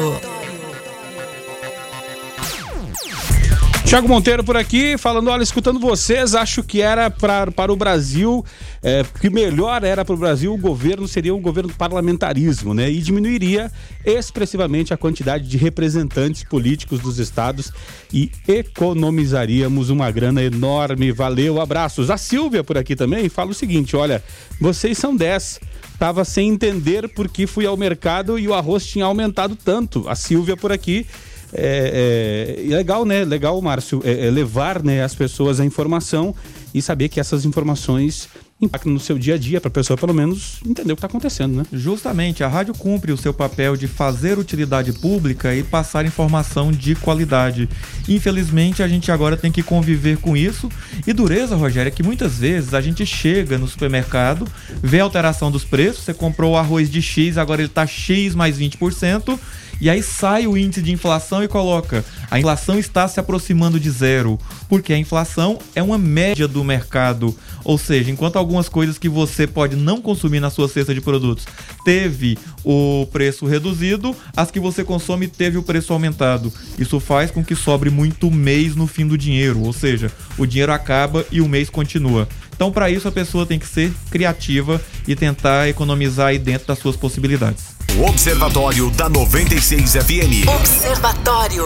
Tiago 3.94 4.08
Monteiro 4.08 4.42
por 4.42 4.56
aqui, 4.56 4.98
falando, 4.98 5.30
olha, 5.30 5.44
escutando 5.44 5.78
vocês, 5.78 6.34
acho 6.34 6.64
que 6.64 6.82
era 6.82 7.08
pra, 7.08 7.52
para 7.52 7.72
o 7.72 7.76
Brasil, 7.76 8.44
é, 8.82 9.04
que 9.20 9.30
melhor 9.30 9.84
era 9.84 10.04
para 10.04 10.16
o 10.16 10.18
Brasil, 10.18 10.52
o 10.52 10.58
governo 10.58 11.06
seria 11.06 11.32
um 11.32 11.40
governo 11.40 11.72
parlamentarismo, 11.72 12.74
né? 12.74 12.90
E 12.90 13.00
diminuiria 13.00 13.70
expressivamente 14.04 14.92
a 14.92 14.96
quantidade 14.96 15.46
de 15.46 15.56
representantes 15.56 16.42
políticos 16.42 16.98
dos 16.98 17.20
estados 17.20 17.72
e 18.12 18.32
economizaríamos 18.48 19.90
uma 19.90 20.10
grana 20.10 20.42
enorme. 20.42 21.12
Valeu, 21.12 21.60
abraços. 21.60 22.10
A 22.10 22.16
Silvia 22.16 22.64
por 22.64 22.76
aqui 22.76 22.96
também 22.96 23.28
fala 23.28 23.52
o 23.52 23.54
seguinte, 23.54 23.94
olha, 23.94 24.24
vocês 24.60 24.98
são 24.98 25.14
10 25.14 25.60
Tava 25.98 26.24
sem 26.24 26.48
entender 26.50 27.08
porque 27.08 27.46
fui 27.46 27.64
ao 27.64 27.76
mercado 27.76 28.36
e 28.38 28.48
o 28.48 28.54
arroz 28.54 28.84
tinha 28.84 29.04
aumentado 29.04 29.54
tanto. 29.54 30.08
A 30.08 30.16
Silvia 30.16 30.56
por 30.56 30.72
aqui 30.72 31.06
é, 31.54 32.56
é, 32.66 32.74
legal, 32.74 33.04
né? 33.04 33.24
Legal, 33.24 33.60
Márcio, 33.60 34.02
é, 34.04 34.26
é 34.26 34.30
levar 34.30 34.82
né, 34.82 35.02
as 35.02 35.14
pessoas 35.14 35.60
a 35.60 35.64
informação 35.64 36.34
e 36.74 36.82
saber 36.82 37.08
que 37.08 37.20
essas 37.20 37.44
informações 37.44 38.28
impactam 38.60 38.92
no 38.92 39.00
seu 39.00 39.18
dia 39.18 39.34
a 39.34 39.38
dia, 39.38 39.60
para 39.60 39.68
a 39.68 39.70
pessoa 39.70 39.96
pelo 39.96 40.14
menos 40.14 40.60
entender 40.64 40.92
o 40.92 40.96
que 40.96 41.00
está 41.00 41.06
acontecendo, 41.06 41.56
né? 41.56 41.64
Justamente, 41.72 42.42
a 42.42 42.48
rádio 42.48 42.74
cumpre 42.74 43.12
o 43.12 43.16
seu 43.16 43.32
papel 43.34 43.76
de 43.76 43.86
fazer 43.86 44.38
utilidade 44.38 44.92
pública 44.92 45.54
e 45.54 45.62
passar 45.62 46.06
informação 46.06 46.72
de 46.72 46.94
qualidade. 46.94 47.68
Infelizmente, 48.08 48.82
a 48.82 48.88
gente 48.88 49.10
agora 49.12 49.36
tem 49.36 49.52
que 49.52 49.62
conviver 49.62 50.18
com 50.18 50.36
isso. 50.36 50.68
E 51.06 51.12
dureza, 51.12 51.56
Rogério, 51.56 51.88
é 51.88 51.92
que 51.92 52.02
muitas 52.02 52.38
vezes 52.38 52.74
a 52.74 52.80
gente 52.80 53.04
chega 53.04 53.58
no 53.58 53.68
supermercado, 53.68 54.46
vê 54.82 55.00
a 55.00 55.04
alteração 55.04 55.50
dos 55.50 55.64
preços, 55.64 56.04
você 56.04 56.14
comprou 56.14 56.52
o 56.52 56.56
arroz 56.56 56.90
de 56.90 57.02
X, 57.02 57.36
agora 57.38 57.60
ele 57.60 57.68
está 57.68 57.86
X 57.86 58.34
mais 58.34 58.58
20%, 58.58 59.38
e 59.80 59.90
aí 59.90 60.02
sai 60.02 60.46
o 60.46 60.56
índice 60.56 60.82
de 60.82 60.92
inflação 60.92 61.42
e 61.42 61.48
coloca: 61.48 62.04
a 62.30 62.38
inflação 62.38 62.78
está 62.78 63.06
se 63.08 63.20
aproximando 63.20 63.78
de 63.78 63.90
zero, 63.90 64.38
porque 64.68 64.92
a 64.92 64.98
inflação 64.98 65.58
é 65.74 65.82
uma 65.82 65.98
média 65.98 66.48
do 66.48 66.62
mercado. 66.64 67.36
Ou 67.64 67.78
seja, 67.78 68.10
enquanto 68.10 68.36
algumas 68.36 68.68
coisas 68.68 68.98
que 68.98 69.08
você 69.08 69.46
pode 69.46 69.74
não 69.74 70.00
consumir 70.00 70.40
na 70.40 70.50
sua 70.50 70.68
cesta 70.68 70.94
de 70.94 71.00
produtos 71.00 71.46
teve 71.84 72.38
o 72.62 73.06
preço 73.10 73.46
reduzido, 73.46 74.14
as 74.36 74.50
que 74.50 74.60
você 74.60 74.84
consome 74.84 75.28
teve 75.28 75.56
o 75.56 75.62
preço 75.62 75.92
aumentado. 75.92 76.52
Isso 76.78 77.00
faz 77.00 77.30
com 77.30 77.44
que 77.44 77.54
sobre 77.54 77.90
muito 77.90 78.30
mês 78.30 78.76
no 78.76 78.86
fim 78.86 79.06
do 79.06 79.16
dinheiro, 79.16 79.60
ou 79.60 79.72
seja, 79.72 80.10
o 80.36 80.46
dinheiro 80.46 80.72
acaba 80.72 81.24
e 81.30 81.40
o 81.40 81.48
mês 81.48 81.70
continua. 81.70 82.28
Então, 82.54 82.70
para 82.70 82.90
isso, 82.90 83.08
a 83.08 83.12
pessoa 83.12 83.44
tem 83.44 83.58
que 83.58 83.66
ser 83.66 83.92
criativa 84.10 84.80
e 85.08 85.16
tentar 85.16 85.68
economizar 85.68 86.28
aí 86.28 86.38
dentro 86.38 86.68
das 86.68 86.78
suas 86.78 86.96
possibilidades. 86.96 87.73
O 87.96 88.08
Observatório 88.08 88.90
da 88.90 89.08
96 89.08 89.92
FM. 89.92 90.48
Observatório. 90.58 91.64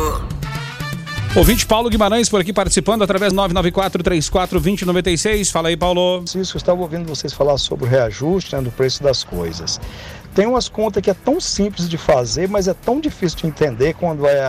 Ouvinte 1.35 1.65
Paulo 1.65 1.89
Guimarães 1.89 2.29
por 2.29 2.39
aqui 2.39 2.53
participando 2.53 3.03
através 3.03 3.33
994-34-2096. 3.33 5.51
Fala 5.51 5.69
aí, 5.69 5.77
Paulo. 5.77 6.19
Francisco, 6.19 6.57
eu 6.57 6.59
estava 6.59 6.83
ouvindo 6.83 7.09
vocês 7.09 7.33
falar 7.33 7.57
sobre 7.57 7.87
o 7.87 7.89
reajuste 7.89 8.55
né, 8.55 8.61
do 8.61 8.71
preço 8.71 9.03
das 9.03 9.25
coisas. 9.25 9.81
Tem 10.35 10.47
umas 10.47 10.69
contas 10.69 11.03
que 11.03 11.11
é 11.11 11.15
tão 11.15 11.41
simples 11.41 11.89
de 11.89 11.97
fazer, 11.97 12.47
mas 12.47 12.69
é 12.69 12.75
tão 12.75 13.01
difícil 13.01 13.39
de 13.39 13.47
entender 13.47 13.95
quando 13.95 14.27
é, 14.27 14.43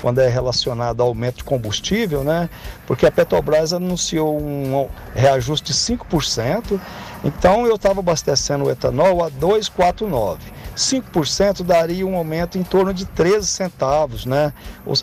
quando 0.00 0.20
é 0.20 0.28
relacionado 0.28 1.02
ao 1.02 1.08
aumento 1.08 1.36
de 1.36 1.44
combustível, 1.44 2.24
né? 2.24 2.48
Porque 2.86 3.04
a 3.06 3.12
Petrobras 3.12 3.74
anunciou 3.74 4.40
um 4.40 4.88
reajuste 5.14 5.70
de 5.70 5.78
5%, 5.78 6.80
então 7.24 7.66
eu 7.66 7.76
estava 7.76 8.00
abastecendo 8.00 8.64
o 8.64 8.70
etanol 8.70 9.24
a 9.24 9.30
2,49. 9.30 10.38
5% 10.76 11.62
daria 11.62 12.06
um 12.06 12.16
aumento 12.16 12.56
em 12.56 12.62
torno 12.62 12.94
de 12.94 13.04
13 13.04 13.46
centavos, 13.46 14.24
né? 14.24 14.52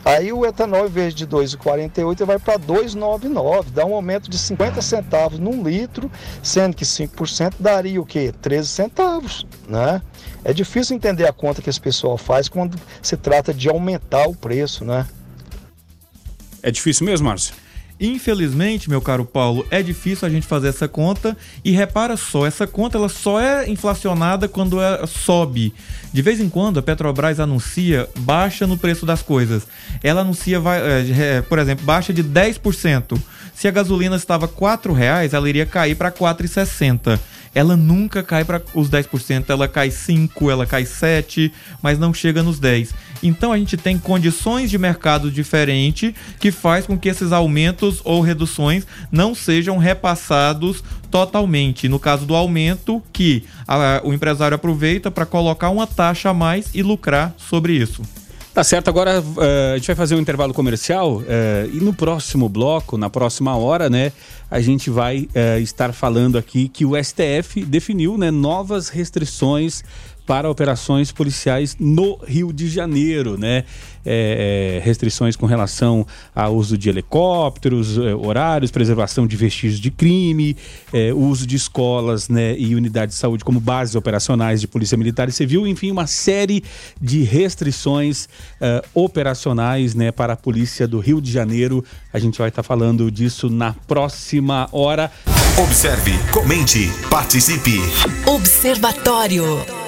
Aí 0.05 0.33
o 0.33 0.45
etanol, 0.45 0.87
em 0.87 0.89
vez 0.89 1.13
de 1.13 1.27
2,48, 1.27 2.25
vai 2.25 2.39
para 2.39 2.57
2,99, 2.57 3.65
dá 3.71 3.85
um 3.85 3.93
aumento 3.93 4.29
de 4.29 4.37
50 4.39 4.81
centavos 4.81 5.39
num 5.39 5.61
litro, 5.61 6.11
sendo 6.41 6.75
que 6.75 6.83
5% 6.83 7.55
daria 7.59 8.01
o 8.01 8.05
quê? 8.05 8.33
13 8.41 8.67
centavos, 8.67 9.45
né? 9.67 10.01
É 10.43 10.53
difícil 10.53 10.95
entender 10.95 11.27
a 11.27 11.33
conta 11.33 11.61
que 11.61 11.69
esse 11.69 11.81
pessoal 11.81 12.17
faz 12.17 12.49
quando 12.49 12.79
se 13.01 13.15
trata 13.15 13.53
de 13.53 13.69
aumentar 13.69 14.27
o 14.27 14.35
preço, 14.35 14.83
né? 14.83 15.05
É 16.63 16.71
difícil 16.71 17.05
mesmo, 17.05 17.27
Márcio? 17.27 17.53
Infelizmente, 17.99 18.89
meu 18.89 19.01
caro 19.01 19.25
Paulo, 19.25 19.65
é 19.71 19.81
difícil 19.81 20.27
a 20.27 20.29
gente 20.29 20.45
fazer 20.45 20.67
essa 20.67 20.87
conta 20.87 21.35
e 21.63 21.71
repara 21.71 22.15
só, 22.15 22.45
essa 22.45 22.67
conta 22.67 22.97
ela 22.97 23.09
só 23.09 23.39
é 23.39 23.67
inflacionada 23.67 24.47
quando 24.47 24.79
ela 24.79 25.07
sobe. 25.07 25.73
De 26.13 26.21
vez 26.21 26.39
em 26.39 26.47
quando 26.47 26.79
a 26.79 26.83
Petrobras 26.83 27.39
anuncia 27.39 28.07
baixa 28.19 28.67
no 28.67 28.77
preço 28.77 29.05
das 29.05 29.21
coisas. 29.21 29.67
Ela 30.03 30.21
anuncia, 30.21 30.59
vai, 30.59 30.79
é, 30.79 31.41
por 31.41 31.57
exemplo, 31.57 31.85
baixa 31.85 32.13
de 32.13 32.23
10%. 32.23 33.19
Se 33.55 33.67
a 33.67 33.71
gasolina 33.71 34.15
estava 34.15 34.45
R$ 34.45 34.93
reais, 34.93 35.33
ela 35.33 35.49
iria 35.49 35.65
cair 35.65 35.95
para 35.95 36.11
4,60 36.11 37.19
ela 37.57 37.75
nunca 37.75 38.21
cai 38.21 38.45
para 38.45 38.61
os 38.75 38.87
10%, 38.87 39.49
ela 39.49 39.67
cai 39.67 39.89
5, 39.89 40.51
ela 40.51 40.67
cai 40.67 40.85
7, 40.85 41.51
mas 41.81 41.97
não 41.97 42.13
chega 42.13 42.43
nos 42.43 42.59
10. 42.59 42.93
Então 43.21 43.51
a 43.51 43.57
gente 43.57 43.77
tem 43.77 43.97
condições 43.97 44.69
de 44.69 44.77
mercado 44.77 45.31
diferente 45.31 46.13
que 46.39 46.51
faz 46.51 46.85
com 46.85 46.97
que 46.97 47.09
esses 47.09 47.31
aumentos 47.31 48.01
ou 48.03 48.21
reduções 48.21 48.85
não 49.11 49.33
sejam 49.33 49.77
repassados 49.77 50.83
totalmente. 51.09 51.87
No 51.87 51.99
caso 51.99 52.25
do 52.25 52.35
aumento, 52.35 53.01
que 53.11 53.43
a, 53.67 54.01
o 54.03 54.13
empresário 54.13 54.55
aproveita 54.55 55.09
para 55.09 55.25
colocar 55.25 55.69
uma 55.69 55.87
taxa 55.87 56.29
a 56.29 56.33
mais 56.33 56.69
e 56.73 56.81
lucrar 56.83 57.33
sobre 57.37 57.73
isso. 57.73 58.01
Tá 58.57 58.63
certo, 58.63 58.87
agora 58.87 59.21
uh, 59.21 59.73
a 59.75 59.77
gente 59.77 59.85
vai 59.85 59.95
fazer 59.95 60.15
um 60.15 60.19
intervalo 60.19 60.51
comercial 60.51 61.17
uh, 61.17 61.23
e 61.71 61.79
no 61.79 61.93
próximo 61.93 62.49
bloco, 62.49 62.97
na 62.97 63.07
próxima 63.07 63.55
hora, 63.55 63.87
né, 63.87 64.11
a 64.49 64.59
gente 64.59 64.89
vai 64.89 65.29
uh, 65.29 65.61
estar 65.61 65.93
falando 65.93 66.39
aqui 66.39 66.67
que 66.67 66.83
o 66.83 66.93
STF 66.95 67.63
definiu 67.63 68.17
né, 68.17 68.31
novas 68.31 68.89
restrições 68.89 69.83
para 70.27 70.51
operações 70.51 71.09
policiais 71.09 71.77
no 71.79 72.17
Rio 72.17 72.51
de 72.51 72.67
Janeiro, 72.67 73.37
né? 73.37 73.63
É, 74.09 74.77
é, 74.79 74.85
restrições 74.85 75.35
com 75.35 75.45
relação 75.45 76.07
ao 76.33 76.55
uso 76.55 76.77
de 76.77 76.87
helicópteros, 76.87 77.97
é, 77.97 78.15
horários, 78.15 78.71
preservação 78.71 79.27
de 79.27 79.35
vestígios 79.35 79.81
de 79.81 79.91
crime, 79.91 80.55
é, 80.93 81.13
uso 81.13 81.45
de 81.45 81.57
escolas 81.57 82.29
né, 82.29 82.55
e 82.57 82.73
unidades 82.73 83.15
de 83.15 83.19
saúde 83.19 83.43
como 83.43 83.59
bases 83.59 83.95
operacionais 83.95 84.61
de 84.61 84.67
polícia 84.67 84.97
militar 84.97 85.27
e 85.27 85.33
civil, 85.33 85.67
enfim, 85.67 85.91
uma 85.91 86.07
série 86.07 86.63
de 87.01 87.23
restrições 87.23 88.29
é, 88.61 88.81
operacionais 88.93 89.93
né, 89.93 90.09
para 90.09 90.33
a 90.33 90.37
polícia 90.37 90.87
do 90.87 90.99
Rio 90.99 91.19
de 91.19 91.29
Janeiro. 91.29 91.83
A 92.13 92.19
gente 92.19 92.39
vai 92.39 92.47
estar 92.47 92.63
falando 92.63 93.11
disso 93.11 93.49
na 93.49 93.73
próxima 93.73 94.69
hora. 94.71 95.11
Observe, 95.61 96.13
comente, 96.31 96.89
participe. 97.09 97.81
Observatório. 98.25 99.86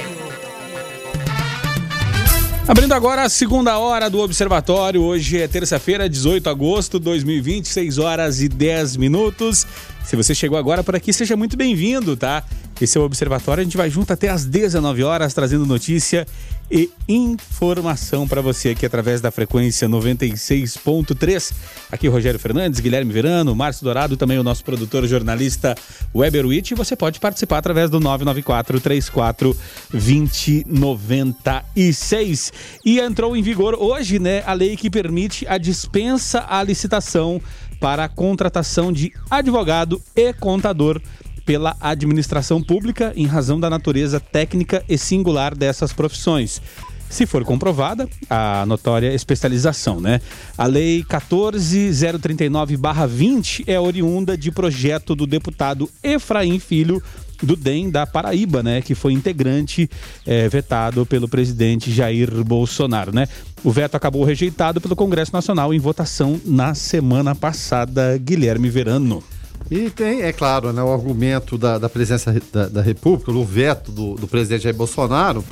Abrindo 2.69 2.93
agora 2.93 3.23
a 3.23 3.29
segunda 3.29 3.79
hora 3.79 4.11
do 4.11 4.19
Observatório. 4.19 5.01
Hoje 5.01 5.41
é 5.41 5.47
terça-feira, 5.47 6.07
18 6.07 6.43
de 6.43 6.49
agosto 6.51 6.99
de 6.99 7.05
2020, 7.05 7.67
6 7.67 7.97
horas 7.97 8.43
e 8.43 8.47
10 8.47 8.95
minutos. 8.95 9.65
Se 10.09 10.15
você 10.15 10.33
chegou 10.33 10.57
agora 10.57 10.83
por 10.83 10.95
aqui, 10.95 11.13
seja 11.13 11.37
muito 11.37 11.55
bem-vindo, 11.55 12.17
tá? 12.17 12.43
Esse 12.81 12.97
é 12.97 13.01
o 13.01 13.03
Observatório. 13.03 13.61
A 13.61 13.63
gente 13.63 13.77
vai 13.77 13.91
junto 13.91 14.11
até 14.11 14.27
às 14.27 14.43
19 14.43 15.03
horas, 15.03 15.35
trazendo 15.35 15.67
notícia 15.67 16.25
e 16.71 16.89
informação 17.07 18.27
para 18.27 18.41
você 18.41 18.69
aqui 18.69 18.87
através 18.87 19.21
da 19.21 19.29
frequência 19.29 19.87
96.3. 19.87 21.53
Aqui 21.91 22.07
Rogério 22.07 22.39
Fernandes, 22.39 22.79
Guilherme 22.79 23.13
Verano, 23.13 23.55
Márcio 23.55 23.83
Dourado, 23.83 24.17
também 24.17 24.39
o 24.39 24.43
nosso 24.43 24.63
produtor 24.63 25.05
jornalista 25.05 25.75
Weber 26.15 26.47
Witt. 26.47 26.73
E 26.73 26.75
você 26.75 26.95
pode 26.95 27.19
participar 27.19 27.59
através 27.59 27.91
do 27.91 27.99
994 27.99 28.79
34 28.79 29.55
2096. 29.91 32.51
E 32.83 32.99
entrou 32.99 33.37
em 33.37 33.43
vigor 33.43 33.75
hoje, 33.75 34.17
né, 34.17 34.41
a 34.43 34.53
lei 34.53 34.75
que 34.75 34.89
permite 34.89 35.45
a 35.47 35.59
dispensa 35.59 36.47
à 36.49 36.63
licitação 36.63 37.39
para 37.79 38.03
a 38.03 38.09
contratação 38.09 38.91
de 38.91 39.13
advogado 39.29 40.01
e 40.15 40.33
contador 40.33 41.01
pela 41.45 41.75
administração 41.81 42.61
pública 42.61 43.11
em 43.15 43.25
razão 43.25 43.59
da 43.59 43.69
natureza 43.69 44.19
técnica 44.19 44.83
e 44.87 44.97
singular 44.97 45.55
dessas 45.55 45.91
profissões. 45.91 46.61
Se 47.09 47.25
for 47.25 47.43
comprovada 47.43 48.07
a 48.29 48.63
notória 48.67 49.11
especialização, 49.13 49.99
né? 49.99 50.21
A 50.57 50.65
Lei 50.67 51.03
14039-20 51.03 53.63
é 53.65 53.79
oriunda 53.79 54.37
de 54.37 54.51
projeto 54.51 55.15
do 55.15 55.25
deputado 55.25 55.89
Efraim 56.03 56.59
Filho, 56.59 57.01
do 57.41 57.55
DEM 57.55 57.89
da 57.89 58.05
Paraíba, 58.05 58.61
né? 58.61 58.81
Que 58.81 58.93
foi 58.93 59.13
integrante 59.13 59.89
é, 60.25 60.47
vetado 60.47 61.05
pelo 61.05 61.27
presidente 61.27 61.91
Jair 61.91 62.43
Bolsonaro, 62.43 63.13
né? 63.13 63.27
O 63.63 63.71
veto 63.71 63.95
acabou 63.95 64.23
rejeitado 64.23 64.79
pelo 64.79 64.95
Congresso 64.95 65.33
Nacional 65.33 65.73
em 65.73 65.79
votação 65.79 66.39
na 66.45 66.75
semana 66.75 67.33
passada. 67.33 68.17
Guilherme 68.17 68.69
Verano. 68.69 69.23
E 69.69 69.89
tem, 69.89 70.21
é 70.21 70.33
claro, 70.33 70.73
né, 70.73 70.81
o 70.81 70.91
argumento 70.91 71.57
da, 71.57 71.77
da 71.77 71.89
presidência 71.89 72.41
da, 72.51 72.69
da, 72.69 72.81
República, 72.81 73.31
o 73.31 73.45
veto 73.45 73.91
do, 73.91 74.15
do 74.15 74.27
presidente 74.27 74.63
Jair 74.63 74.75
Bolsonaro, 74.75 75.43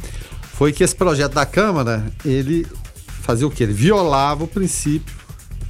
foi 0.57 0.73
que 0.73 0.83
esse 0.83 0.95
projeto 0.95 1.33
da 1.33 1.45
Câmara, 1.45 2.03
ele 2.25 2.65
fazia 3.21 3.45
o 3.45 3.51
quê? 3.51 3.61
Ele 3.61 3.73
violava 3.73 4.43
o 4.43 4.47
princípio 4.47 5.15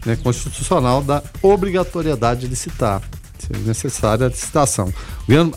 né, 0.06 0.16
constitucional 0.16 1.04
da 1.04 1.22
obrigatoriedade 1.42 2.42
de 2.42 2.48
licitar, 2.48 3.02
se 3.38 3.52
necessária 3.68 4.26
a 4.26 4.30
licitação. 4.30 4.94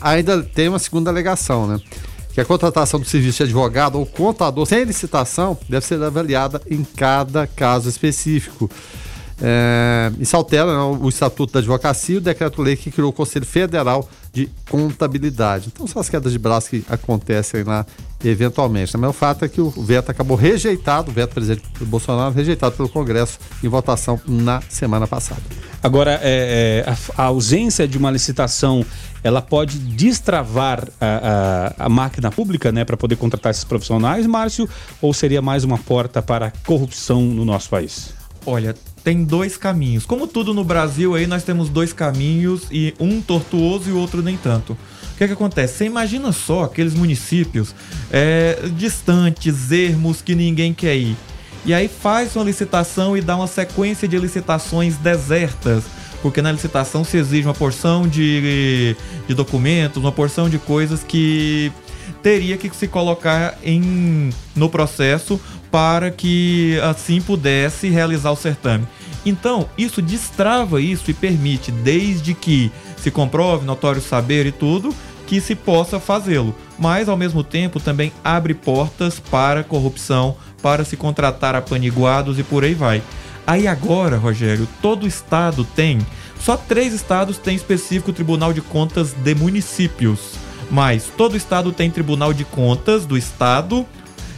Ainda 0.01 0.43
tem 0.43 0.67
uma 0.67 0.79
segunda 0.79 1.09
alegação, 1.09 1.65
né? 1.65 1.79
Que 2.33 2.41
a 2.41 2.45
contratação 2.45 2.99
do 2.99 3.05
serviço 3.05 3.37
de 3.37 3.43
advogado 3.43 3.97
ou 3.97 4.05
contador 4.05 4.65
sem 4.65 4.83
licitação 4.83 5.57
deve 5.69 5.85
ser 5.85 6.01
avaliada 6.03 6.61
em 6.69 6.83
cada 6.83 7.47
caso 7.47 7.87
específico. 7.87 8.69
É, 9.41 10.11
isso 10.19 10.35
altera 10.35 10.71
né, 10.71 10.97
o 11.01 11.09
Estatuto 11.09 11.53
da 11.53 11.59
Advocacia 11.59 12.15
e 12.15 12.17
o 12.19 12.21
decreto-lei 12.21 12.75
que 12.75 12.91
criou 12.91 13.09
o 13.09 13.13
Conselho 13.13 13.45
Federal 13.45 14.07
de 14.31 14.49
Contabilidade. 14.69 15.69
Então 15.73 15.87
são 15.87 15.99
as 15.99 16.09
quedas 16.09 16.31
de 16.31 16.37
braço 16.39 16.69
que 16.69 16.85
acontecem 16.87 17.63
lá 17.63 17.85
eventualmente. 18.23 18.95
Mas 18.97 19.09
o 19.09 19.13
fato 19.13 19.43
é 19.43 19.49
que 19.49 19.59
o 19.59 19.69
veto 19.69 20.09
acabou 20.09 20.37
rejeitado, 20.37 21.09
o 21.09 21.13
veto 21.13 21.31
do 21.31 21.33
presidente 21.33 21.63
Bolsonaro 21.81 22.33
rejeitado 22.33 22.75
pelo 22.75 22.87
Congresso 22.87 23.39
em 23.63 23.67
votação 23.67 24.21
na 24.27 24.61
semana 24.69 25.07
passada. 25.07 25.41
Agora, 25.81 26.19
é, 26.21 26.83
é, 26.85 26.89
a, 26.89 27.23
a, 27.23 27.25
ausência 27.25 27.87
de 27.87 27.97
uma 27.97 28.11
licitação, 28.11 28.85
ela 29.23 29.41
pode 29.41 29.79
destravar 29.79 30.87
a, 30.99 31.73
a, 31.79 31.85
a 31.85 31.89
máquina 31.89 32.29
pública, 32.29 32.71
né, 32.71 32.85
para 32.85 32.95
poder 32.95 33.15
contratar 33.15 33.49
esses 33.49 33.63
profissionais, 33.63 34.27
Márcio, 34.27 34.69
ou 35.01 35.13
seria 35.13 35.41
mais 35.41 35.63
uma 35.63 35.79
porta 35.79 36.21
para 36.21 36.47
a 36.47 36.51
corrupção 36.65 37.21
no 37.23 37.43
nosso 37.43 37.69
país? 37.69 38.13
Olha, 38.45 38.75
tem 39.03 39.23
dois 39.23 39.57
caminhos. 39.57 40.05
Como 40.05 40.27
tudo 40.27 40.53
no 40.53 40.63
Brasil, 40.63 41.15
aí 41.15 41.27
nós 41.27 41.43
temos 41.43 41.69
dois 41.69 41.91
caminhos 41.93 42.63
e 42.71 42.93
um 42.99 43.21
tortuoso 43.21 43.89
e 43.89 43.93
o 43.93 43.97
outro 43.97 44.21
nem 44.21 44.37
tanto. 44.37 44.73
O 44.73 45.17
que, 45.17 45.23
é 45.23 45.27
que 45.27 45.33
acontece? 45.33 45.77
Você 45.77 45.85
imagina 45.85 46.31
só 46.31 46.63
aqueles 46.63 46.93
municípios 46.93 47.75
é, 48.11 48.59
distantes, 48.75 49.71
ermos 49.71 50.21
que 50.21 50.35
ninguém 50.35 50.73
quer 50.73 50.95
ir. 50.95 51.15
E 51.63 51.73
aí 51.73 51.87
faz 51.87 52.35
uma 52.35 52.45
licitação 52.45 53.15
e 53.15 53.21
dá 53.21 53.35
uma 53.35 53.47
sequência 53.47 54.07
de 54.07 54.17
licitações 54.17 54.97
desertas. 54.97 55.83
Porque 56.21 56.41
na 56.41 56.51
licitação 56.51 57.03
se 57.03 57.17
exige 57.17 57.47
uma 57.47 57.53
porção 57.53 58.07
de, 58.07 58.95
de 59.27 59.33
documentos, 59.33 59.97
uma 59.97 60.11
porção 60.11 60.49
de 60.49 60.59
coisas 60.59 61.03
que 61.03 61.71
teria 62.21 62.57
que 62.57 62.69
se 62.75 62.87
colocar 62.87 63.57
em, 63.63 64.29
no 64.55 64.69
processo 64.69 65.39
para 65.71 66.11
que 66.11 66.77
assim 66.83 67.21
pudesse 67.21 67.89
realizar 67.89 68.31
o 68.31 68.35
certame. 68.35 68.85
Então, 69.25 69.69
isso 69.77 70.01
destrava 70.01 70.81
isso 70.81 71.09
e 71.09 71.13
permite, 71.13 71.71
desde 71.71 72.33
que 72.33 72.71
se 72.97 73.09
comprove 73.09 73.65
notório 73.65 74.01
saber 74.01 74.45
e 74.45 74.51
tudo, 74.51 74.93
que 75.27 75.39
se 75.39 75.55
possa 75.55 75.99
fazê-lo. 75.99 76.55
Mas, 76.77 77.07
ao 77.07 77.15
mesmo 77.15 77.43
tempo, 77.43 77.79
também 77.79 78.11
abre 78.23 78.53
portas 78.53 79.19
para 79.19 79.63
corrupção, 79.63 80.35
para 80.61 80.83
se 80.83 80.97
contratar 80.97 81.55
apaniguados 81.55 82.37
e 82.37 82.43
por 82.43 82.63
aí 82.63 82.73
vai. 82.73 83.01
Aí 83.45 83.67
agora, 83.67 84.17
Rogério, 84.17 84.67
todo 84.81 85.07
estado 85.07 85.63
tem, 85.63 85.99
só 86.39 86.57
três 86.57 86.93
estados 86.93 87.37
têm 87.37 87.55
específico 87.55 88.11
Tribunal 88.11 88.53
de 88.53 88.61
Contas 88.61 89.13
de 89.13 89.35
municípios. 89.35 90.33
Mas 90.69 91.11
todo 91.15 91.37
estado 91.37 91.71
tem 91.71 91.91
Tribunal 91.91 92.33
de 92.33 92.45
Contas 92.45 93.05
do 93.05 93.17
estado 93.17 93.85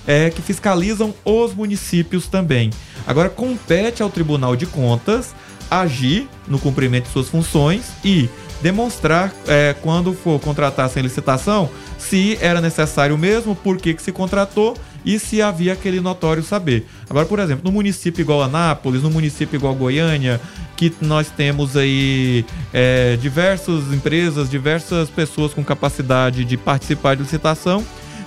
é, 0.07 0.29
que 0.29 0.41
fiscalizam 0.41 1.13
os 1.23 1.53
municípios 1.53 2.27
também. 2.27 2.69
Agora, 3.05 3.29
compete 3.29 4.01
ao 4.03 4.09
Tribunal 4.09 4.55
de 4.55 4.65
Contas 4.65 5.33
agir 5.69 6.27
no 6.47 6.59
cumprimento 6.59 7.05
de 7.05 7.11
suas 7.11 7.29
funções 7.29 7.85
e 8.03 8.29
demonstrar, 8.61 9.33
é, 9.47 9.75
quando 9.81 10.13
for 10.13 10.39
contratar 10.39 10.89
sem 10.89 11.03
licitação, 11.03 11.69
se 11.97 12.37
era 12.41 12.61
necessário 12.61 13.17
mesmo, 13.17 13.55
por 13.55 13.77
que, 13.77 13.93
que 13.93 14.01
se 14.01 14.11
contratou 14.11 14.77
e 15.05 15.19
se 15.19 15.41
havia 15.41 15.73
aquele 15.73 15.99
notório 15.99 16.41
saber. 16.41 16.87
Agora, 17.09 17.25
por 17.25 17.39
exemplo, 17.39 17.63
no 17.65 17.71
município 17.71 18.21
igual 18.21 18.41
Anápolis, 18.41 19.03
no 19.03 19.09
município 19.09 19.57
igual 19.57 19.75
Goiânia, 19.75 20.39
que 20.77 20.93
nós 21.01 21.29
temos 21.29 21.75
aí 21.75 22.45
é, 22.73 23.17
diversas 23.17 23.91
empresas, 23.91 24.49
diversas 24.49 25.09
pessoas 25.09 25.53
com 25.53 25.63
capacidade 25.63 26.45
de 26.45 26.55
participar 26.55 27.15
de 27.15 27.23
licitação, 27.23 27.83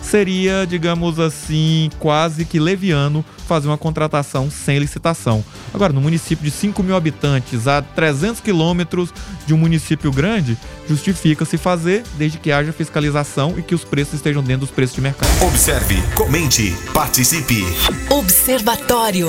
seria, 0.07 0.66
digamos 0.66 1.19
assim, 1.19 1.90
quase 1.99 2.45
que 2.45 2.59
leviano 2.59 3.25
fazer 3.47 3.69
uma 3.69 3.77
contratação 3.77 4.51
sem 4.51 4.79
licitação. 4.79 5.45
Agora, 5.75 5.92
no 5.92 6.01
município 6.01 6.45
de 6.45 6.51
5 6.51 6.83
mil 6.83 6.97
habitantes, 6.97 7.66
a 7.66 7.83
300 7.83 8.40
quilômetros 8.40 9.12
de 9.47 9.53
um 9.53 9.59
município 9.59 10.11
grande, 10.11 10.57
justifica-se 10.88 11.59
fazer 11.59 12.05
desde 12.16 12.38
que 12.38 12.53
haja 12.53 12.73
fiscalização 12.73 13.55
e 13.59 13.62
que 13.62 13.75
os 13.75 13.85
preços 13.85 14.14
estejam 14.14 14.42
dentro 14.42 14.61
dos 14.61 14.71
preços 14.71 14.97
de 14.97 15.03
mercado. 15.03 15.31
Observe, 15.45 16.01
comente, 16.14 16.75
participe. 16.92 17.64
Observatório. 18.11 19.29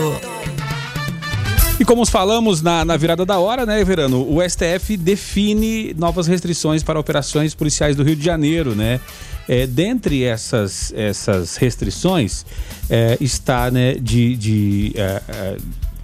E 1.80 1.86
como 1.86 2.06
falamos 2.08 2.62
na, 2.62 2.84
na, 2.84 2.98
virada 2.98 3.24
da 3.24 3.38
hora, 3.38 3.64
né, 3.64 3.84
Verano? 3.84 4.26
O 4.28 4.42
STF 4.42 4.98
define 4.98 5.94
novas 5.96 6.26
restrições 6.26 6.82
para 6.82 7.00
operações 7.00 7.54
policiais 7.54 7.96
do 7.96 8.04
Rio 8.04 8.16
de 8.16 8.26
Janeiro, 8.26 8.74
né? 8.74 9.00
É, 9.48 9.66
dentre 9.66 10.24
essas, 10.24 10.92
essas 10.94 11.56
restrições 11.56 12.46
é, 12.90 13.18
está 13.22 13.72
né, 13.72 13.94
de, 13.96 14.36
de, 14.36 14.94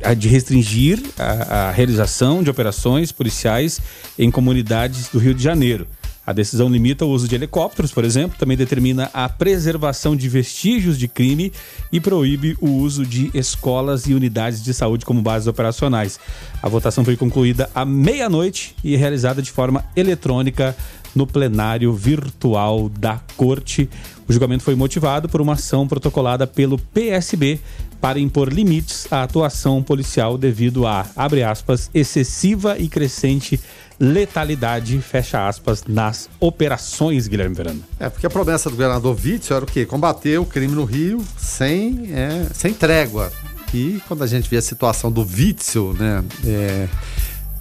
é, 0.02 0.16
de 0.16 0.28
restringir 0.28 1.02
a, 1.18 1.68
a 1.68 1.72
realização 1.72 2.42
de 2.42 2.50
operações 2.50 3.12
policiais 3.12 3.82
em 4.18 4.32
comunidades 4.32 5.10
do 5.10 5.20
Rio 5.20 5.34
de 5.34 5.44
Janeiro. 5.44 5.88
A 6.26 6.32
decisão 6.32 6.70
limita 6.70 7.06
o 7.06 7.10
uso 7.10 7.28
de 7.28 7.36
helicópteros, 7.36 7.92
por 7.92 8.06
exemplo, 8.06 8.38
também 8.40 8.56
determina 8.56 9.10
a 9.14 9.28
preservação 9.28 10.16
de 10.16 10.30
vestígios 10.30 10.98
de 10.98 11.06
crime 11.06 11.52
e 11.92 12.00
proíbe 12.00 12.56
o 12.62 12.70
uso 12.70 13.06
de 13.06 13.30
escolas 13.34 14.08
e 14.08 14.14
unidades 14.14 14.64
de 14.64 14.74
saúde 14.74 15.06
como 15.06 15.22
bases 15.22 15.48
operacionais. 15.48 16.18
A 16.62 16.70
votação 16.70 17.04
foi 17.04 17.18
concluída 17.18 17.70
à 17.76 17.84
meia-noite 17.84 18.74
e 18.82 18.96
realizada 18.96 19.42
de 19.42 19.52
forma 19.52 19.84
eletrônica 19.98 20.74
no 21.16 21.28
plenário 21.28 21.94
virtual 21.94 22.90
da 22.90 23.20
Corte. 23.36 23.90
O 24.28 24.34
julgamento 24.34 24.64
foi 24.64 24.76
motivado 24.76 25.28
por 25.28 25.42
uma 25.42 25.54
ação 25.54 25.88
protocolada 25.88 26.48
pelo 26.48 26.78
PSB 26.78 27.60
para 28.00 28.20
impor 28.20 28.52
limites 28.52 29.08
à 29.12 29.24
atuação 29.24 29.82
policial 29.82 30.38
devido 30.38 30.86
a, 30.86 31.06
abre 31.16 31.44
aspas, 31.44 31.90
excessiva 31.94 32.78
e 32.78 32.90
crescente 32.90 33.60
letalidade, 34.00 35.00
fecha 35.00 35.48
aspas, 35.48 35.86
nas 35.88 36.30
operações, 36.40 37.28
Guilherme 37.28 37.56
Verano. 37.56 37.82
É, 38.00 38.10
porque 38.10 38.26
a 38.26 38.30
promessa 38.30 38.70
do 38.70 38.76
governador 38.76 39.18
Witzel 39.24 39.56
era 39.56 39.66
o 39.66 39.68
quê? 39.68 39.86
Combater 39.86 40.38
o 40.38 40.46
crime 40.46 40.74
no 40.74 40.84
Rio 40.84 41.24
sem, 41.38 42.12
é, 42.12 42.48
sem 42.54 42.74
trégua. 42.74 43.32
E 43.74 44.02
quando 44.08 44.24
a 44.24 44.28
gente 44.28 44.50
vê 44.50 44.58
a 44.58 44.62
situação 44.62 45.12
do 45.12 45.22
Witzel, 45.22 45.94
né, 45.94 46.24
é, 46.46 46.88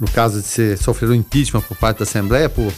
no 0.01 0.09
caso 0.11 0.41
de 0.41 0.47
ser, 0.47 0.77
sofrer 0.77 1.11
um 1.11 1.15
impeachment 1.15 1.62
por 1.62 1.77
parte 1.77 1.99
da 1.99 2.03
Assembleia 2.03 2.49
por 2.49 2.73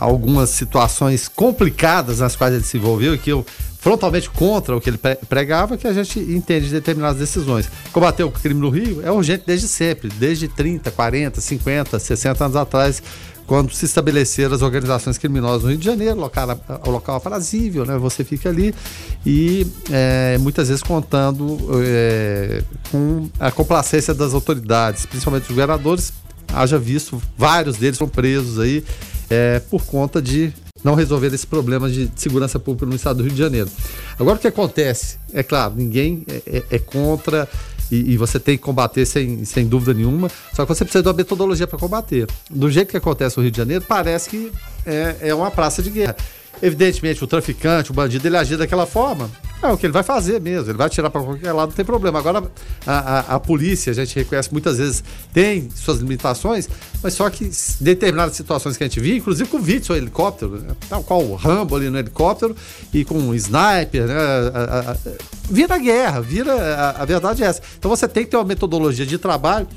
algumas 0.00 0.48
situações 0.50 1.28
complicadas 1.28 2.20
nas 2.20 2.34
quais 2.34 2.54
ele 2.54 2.64
se 2.64 2.78
envolveu 2.78 3.14
e 3.14 3.18
que 3.18 3.30
eu 3.30 3.44
frontalmente 3.78 4.28
contra 4.30 4.76
o 4.76 4.80
que 4.80 4.90
ele 4.90 4.98
pregava, 5.28 5.76
que 5.76 5.86
a 5.86 5.92
gente 5.92 6.18
entende 6.18 6.66
de 6.66 6.72
determinadas 6.72 7.18
decisões. 7.18 7.68
Combater 7.92 8.24
o 8.24 8.30
crime 8.30 8.60
no 8.60 8.68
Rio 8.68 9.00
é 9.04 9.10
urgente 9.10 9.44
desde 9.46 9.68
sempre, 9.68 10.08
desde 10.08 10.48
30, 10.48 10.90
40, 10.90 11.40
50, 11.40 11.98
60 11.98 12.44
anos 12.44 12.56
atrás, 12.56 13.02
quando 13.46 13.72
se 13.72 13.84
estabeleceram 13.84 14.54
as 14.54 14.62
organizações 14.62 15.18
criminosas 15.18 15.64
no 15.64 15.70
Rio 15.70 15.78
de 15.78 15.84
Janeiro, 15.84 16.20
local, 16.20 16.60
o 16.86 16.90
local 16.90 17.16
aprazível, 17.16 17.84
né? 17.84 17.96
Você 17.98 18.22
fica 18.22 18.48
ali 18.48 18.74
e 19.24 19.66
é, 19.90 20.38
muitas 20.38 20.68
vezes 20.68 20.82
contando 20.82 21.58
é, 21.82 22.62
com 22.92 23.28
a 23.40 23.50
complacência 23.50 24.14
das 24.14 24.34
autoridades, 24.34 25.06
principalmente 25.06 25.42
dos 25.42 25.50
governadores, 25.50 26.12
haja 26.52 26.78
visto 26.78 27.20
vários 27.36 27.76
deles 27.76 27.96
são 27.96 28.08
presos 28.08 28.58
aí 28.58 28.84
é, 29.30 29.60
por 29.60 29.84
conta 29.84 30.20
de 30.20 30.52
não 30.82 30.94
resolver 30.94 31.32
esse 31.32 31.46
problema 31.46 31.88
de 31.88 32.10
segurança 32.16 32.58
pública 32.58 32.86
no 32.86 32.96
estado 32.96 33.18
do 33.18 33.22
Rio 33.22 33.32
de 33.32 33.38
Janeiro. 33.38 33.70
Agora 34.18 34.36
o 34.36 34.40
que 34.40 34.48
acontece? 34.48 35.18
É 35.32 35.42
claro, 35.42 35.74
ninguém 35.76 36.24
é, 36.28 36.42
é, 36.46 36.64
é 36.70 36.78
contra 36.78 37.48
e, 37.90 38.12
e, 38.12 38.16
você 38.16 38.38
tem 38.38 38.56
que 38.56 38.62
combater 38.62 39.04
sem, 39.04 39.44
sem 39.44 39.66
dúvida 39.66 39.92
nenhuma, 39.92 40.30
só 40.54 40.64
que 40.64 40.72
você 40.72 40.84
precisa 40.84 41.02
de 41.02 41.08
uma 41.08 41.14
metodologia 41.14 41.66
para 41.66 41.78
combater. 41.78 42.26
Do 42.48 42.70
jeito 42.70 42.90
que 42.90 42.96
acontece 42.96 43.36
no 43.36 43.42
Rio 43.42 43.50
de 43.50 43.58
Janeiro, 43.58 43.84
parece 43.86 44.30
que 44.30 44.52
é, 44.86 45.16
é 45.20 45.34
uma 45.34 45.50
praça 45.50 45.82
de 45.82 45.90
guerra. 45.90 46.16
Evidentemente, 46.62 47.22
o 47.24 47.26
traficante, 47.26 47.90
o 47.90 47.94
bandido, 47.94 48.26
ele 48.28 48.36
agir 48.36 48.56
daquela 48.56 48.86
forma. 48.86 49.28
É 49.62 49.66
o 49.68 49.76
que 49.76 49.84
ele 49.84 49.92
vai 49.92 50.02
fazer 50.02 50.40
mesmo, 50.40 50.70
ele 50.70 50.78
vai 50.78 50.88
tirar 50.88 51.10
para 51.10 51.22
qualquer 51.22 51.52
lado, 51.52 51.68
não 51.68 51.76
tem 51.76 51.84
problema. 51.84 52.18
Agora, 52.18 52.42
a, 52.86 52.92
a, 52.92 53.18
a, 53.36 53.40
polícia, 53.40 53.90
a 53.90 53.94
gente 53.94 54.14
reconhece 54.16 54.50
muitas 54.50 54.78
vezes, 54.78 55.04
tem 55.34 55.68
suas 55.74 55.98
limitações, 55.98 56.68
mas 57.02 57.12
só 57.12 57.28
que 57.28 57.50
determinadas 57.78 58.34
situações 58.34 58.76
que 58.78 58.84
a 58.84 58.86
gente 58.86 59.00
viu, 59.00 59.16
inclusive 59.16 59.48
com 59.50 59.58
o 59.58 59.62
Witzel, 59.62 59.96
helicóptero, 59.96 60.60
né? 60.60 60.74
tal 60.88 61.02
qual 61.02 61.22
o 61.22 61.34
Rambo 61.34 61.76
ali 61.76 61.90
no 61.90 61.98
helicóptero, 61.98 62.56
e 62.92 63.04
com 63.04 63.18
um 63.18 63.34
sniper, 63.34 64.06
né? 64.06 64.14
A, 64.16 64.96
vira 65.50 65.76
guerra, 65.76 66.20
vira. 66.22 66.94
A, 66.98 67.04
verdade 67.04 67.42
é 67.42 67.46
essa. 67.46 67.60
Então 67.78 67.90
você 67.90 68.08
tem 68.08 68.24
que 68.24 68.30
ter 68.30 68.38
uma 68.38 68.44
metodologia 68.44 69.04
de 69.04 69.18
trabalho. 69.18 69.68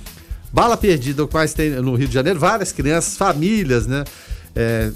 Bala 0.51 0.77
perdida, 0.77 1.23
o 1.23 1.27
quais 1.27 1.53
tem 1.53 1.71
no 1.71 1.95
Rio 1.95 2.07
de 2.07 2.13
Janeiro, 2.13 2.39
várias 2.39 2.71
crianças, 2.71 3.17
famílias, 3.17 3.87
né? 3.87 4.03
é, 4.55 4.91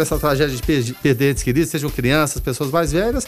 essa 0.00 0.18
tragédia 0.18 0.56
de 0.56 0.94
perder 0.94 1.32
entes 1.32 1.42
queridos, 1.42 1.70
sejam 1.70 1.90
crianças, 1.90 2.40
pessoas 2.40 2.70
mais 2.70 2.92
velhas, 2.92 3.26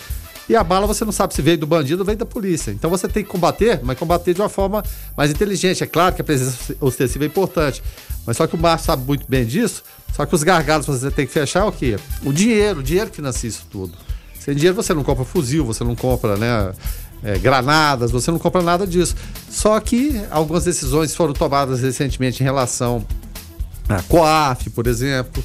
E 0.48 0.56
a 0.56 0.64
bala 0.64 0.86
você 0.86 1.04
não 1.04 1.12
sabe 1.12 1.34
se 1.34 1.40
veio 1.40 1.58
do 1.58 1.66
bandido 1.66 2.02
ou 2.02 2.06
veio 2.06 2.18
da 2.18 2.26
polícia. 2.26 2.70
Então 2.70 2.90
você 2.90 3.08
tem 3.08 3.22
que 3.22 3.30
combater, 3.30 3.80
mas 3.82 3.98
combater 3.98 4.34
de 4.34 4.40
uma 4.40 4.48
forma 4.48 4.82
mais 5.16 5.30
inteligente. 5.30 5.82
É 5.82 5.86
claro 5.86 6.14
que 6.14 6.20
a 6.20 6.24
presença 6.24 6.74
ostensiva 6.80 7.24
é 7.24 7.26
importante. 7.26 7.82
Mas 8.26 8.36
só 8.36 8.46
que 8.46 8.54
o 8.54 8.58
Márcio 8.58 8.86
sabe 8.86 9.04
muito 9.06 9.24
bem 9.28 9.44
disso. 9.44 9.82
Só 10.14 10.26
que 10.26 10.34
os 10.34 10.42
gargalos 10.42 10.86
você 10.86 11.10
tem 11.10 11.26
que 11.26 11.32
fechar 11.32 11.60
é 11.60 11.64
o 11.64 11.72
quê? 11.72 11.96
O 12.24 12.32
dinheiro, 12.32 12.80
o 12.80 12.82
dinheiro 12.82 13.10
que 13.10 13.16
financia 13.16 13.48
isso 13.48 13.66
tudo. 13.70 13.96
Sem 14.38 14.54
dinheiro 14.54 14.74
você 14.74 14.92
não 14.92 15.04
compra 15.04 15.24
fuzil, 15.24 15.64
você 15.64 15.84
não 15.84 15.94
compra, 15.94 16.36
né? 16.36 16.72
É, 17.24 17.38
granadas, 17.38 18.10
você 18.10 18.32
não 18.32 18.38
compra 18.38 18.62
nada 18.62 18.84
disso. 18.84 19.14
Só 19.48 19.78
que 19.78 20.20
algumas 20.28 20.64
decisões 20.64 21.14
foram 21.14 21.32
tomadas 21.32 21.80
recentemente 21.80 22.42
em 22.42 22.44
relação 22.44 23.06
a 23.88 24.02
COAF, 24.02 24.70
por 24.70 24.86
exemplo, 24.86 25.42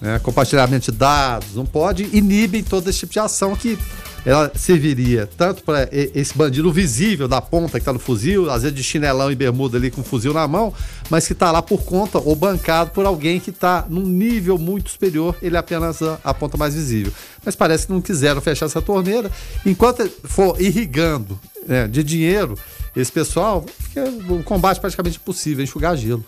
né, 0.00 0.18
compartilhamento 0.20 0.90
de 0.90 0.98
dados, 0.98 1.54
não 1.54 1.66
pode, 1.66 2.08
inibem 2.12 2.62
todo 2.62 2.88
esse 2.88 3.00
tipo 3.00 3.12
de 3.12 3.18
ação 3.18 3.54
que 3.56 3.78
ela 4.24 4.50
serviria 4.54 5.28
tanto 5.36 5.62
para 5.62 5.88
esse 5.92 6.36
bandido 6.36 6.70
visível 6.72 7.28
da 7.28 7.40
ponta 7.40 7.72
que 7.72 7.78
está 7.78 7.92
no 7.92 7.98
fuzil, 7.98 8.50
às 8.50 8.62
vezes 8.62 8.76
de 8.76 8.82
chinelão 8.82 9.30
e 9.30 9.34
bermuda 9.34 9.78
ali 9.78 9.90
com 9.90 10.00
o 10.00 10.04
fuzil 10.04 10.32
na 10.34 10.46
mão, 10.46 10.72
mas 11.08 11.26
que 11.26 11.32
está 11.32 11.50
lá 11.50 11.62
por 11.62 11.82
conta 11.82 12.18
ou 12.18 12.34
bancado 12.34 12.90
por 12.90 13.06
alguém 13.06 13.40
que 13.40 13.50
está 13.50 13.86
num 13.88 14.06
nível 14.06 14.58
muito 14.58 14.90
superior, 14.90 15.36
ele 15.40 15.56
é 15.56 15.58
apenas 15.58 16.02
a, 16.02 16.18
a, 16.22 16.34
ponta 16.34 16.56
mais 16.56 16.74
visível. 16.74 17.12
Mas 17.44 17.56
parece 17.56 17.86
que 17.86 17.92
não 17.92 18.00
quiseram 18.00 18.40
fechar 18.40 18.66
essa 18.66 18.82
torneira. 18.82 19.30
Enquanto 19.64 20.08
for 20.24 20.60
irrigando 20.60 21.38
né, 21.66 21.86
de 21.88 22.02
dinheiro 22.02 22.54
esse 22.94 23.12
pessoal, 23.12 23.64
fica 23.78 24.04
um 24.28 24.42
combate 24.42 24.80
praticamente 24.80 25.18
impossível, 25.18 25.62
enxugar 25.62 25.96
gelo. 25.96 26.24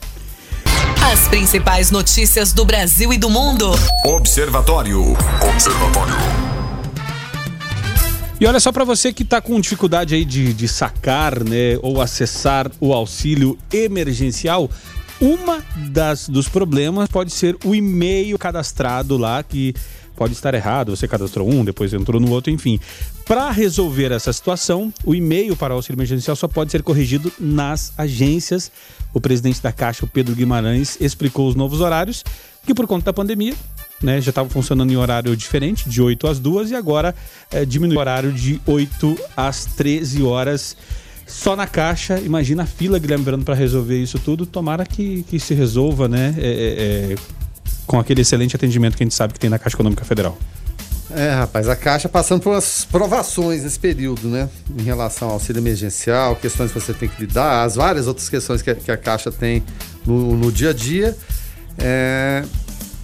As 1.12 1.26
principais 1.28 1.90
notícias 1.90 2.52
do 2.52 2.64
Brasil 2.64 3.12
e 3.12 3.18
do 3.18 3.28
mundo. 3.28 3.70
Observatório. 4.04 5.16
Observatório. 5.52 6.59
E 8.40 8.46
olha 8.46 8.58
só 8.58 8.72
para 8.72 8.84
você 8.84 9.12
que 9.12 9.22
está 9.22 9.38
com 9.38 9.60
dificuldade 9.60 10.14
aí 10.14 10.24
de, 10.24 10.54
de 10.54 10.66
sacar, 10.66 11.44
né, 11.44 11.78
ou 11.82 12.00
acessar 12.00 12.72
o 12.80 12.94
auxílio 12.94 13.58
emergencial, 13.70 14.70
uma 15.20 15.62
das 15.90 16.26
dos 16.26 16.48
problemas 16.48 17.06
pode 17.10 17.32
ser 17.32 17.54
o 17.62 17.74
e-mail 17.74 18.38
cadastrado 18.38 19.18
lá 19.18 19.42
que 19.42 19.74
pode 20.16 20.32
estar 20.32 20.54
errado, 20.54 20.96
você 20.96 21.06
cadastrou 21.06 21.50
um, 21.50 21.62
depois 21.62 21.92
entrou 21.92 22.18
no 22.18 22.30
outro, 22.30 22.50
enfim. 22.50 22.80
Para 23.26 23.50
resolver 23.50 24.10
essa 24.10 24.32
situação, 24.32 24.90
o 25.04 25.14
e-mail 25.14 25.54
para 25.54 25.74
o 25.74 25.76
auxílio 25.76 25.98
emergencial 25.98 26.34
só 26.34 26.48
pode 26.48 26.72
ser 26.72 26.82
corrigido 26.82 27.30
nas 27.38 27.92
agências. 27.98 28.72
O 29.12 29.20
presidente 29.20 29.62
da 29.62 29.70
Caixa, 29.70 30.06
Pedro 30.06 30.34
Guimarães, 30.34 30.96
explicou 30.98 31.46
os 31.46 31.54
novos 31.54 31.82
horários, 31.82 32.24
que 32.64 32.74
por 32.74 32.86
conta 32.86 33.06
da 33.06 33.12
pandemia, 33.12 33.54
né, 34.02 34.20
já 34.20 34.30
estava 34.30 34.48
funcionando 34.48 34.90
em 34.90 34.96
horário 34.96 35.36
diferente, 35.36 35.88
de 35.88 36.00
8 36.00 36.26
às 36.26 36.38
2, 36.38 36.70
e 36.70 36.74
agora 36.74 37.14
é, 37.50 37.64
diminui 37.64 37.96
o 37.96 38.00
horário 38.00 38.32
de 38.32 38.60
8 38.66 39.18
às 39.36 39.64
13 39.64 40.22
horas. 40.22 40.76
Só 41.26 41.54
na 41.54 41.66
caixa, 41.66 42.18
imagina 42.18 42.64
a 42.64 42.66
fila, 42.66 42.98
Guilherme 42.98 43.24
Verano, 43.24 43.44
para 43.44 43.54
resolver 43.54 44.02
isso 44.02 44.18
tudo. 44.18 44.44
Tomara 44.44 44.84
que, 44.84 45.22
que 45.24 45.38
se 45.38 45.54
resolva, 45.54 46.08
né? 46.08 46.34
É, 46.36 47.12
é, 47.12 47.14
com 47.86 48.00
aquele 48.00 48.22
excelente 48.22 48.56
atendimento 48.56 48.96
que 48.96 49.02
a 49.02 49.06
gente 49.06 49.14
sabe 49.14 49.32
que 49.32 49.38
tem 49.38 49.48
na 49.48 49.58
Caixa 49.58 49.76
Econômica 49.76 50.04
Federal. 50.04 50.36
É, 51.12 51.30
rapaz, 51.30 51.68
a 51.68 51.74
Caixa 51.74 52.08
passando 52.08 52.40
por 52.40 52.52
umas 52.52 52.84
provações 52.84 53.64
nesse 53.64 53.78
período, 53.78 54.28
né? 54.28 54.48
Em 54.78 54.82
relação 54.82 55.28
ao 55.28 55.34
auxílio 55.34 55.60
emergencial, 55.60 56.36
questões 56.36 56.72
que 56.72 56.80
você 56.80 56.92
tem 56.92 57.08
que 57.08 57.20
lidar, 57.20 57.64
as 57.64 57.74
várias 57.74 58.06
outras 58.06 58.28
questões 58.28 58.62
que 58.62 58.70
a, 58.70 58.74
que 58.74 58.90
a 58.90 58.96
Caixa 58.96 59.30
tem 59.30 59.62
no, 60.06 60.36
no 60.36 60.52
dia 60.52 60.70
a 60.70 60.72
dia. 60.72 61.16
É, 61.78 62.44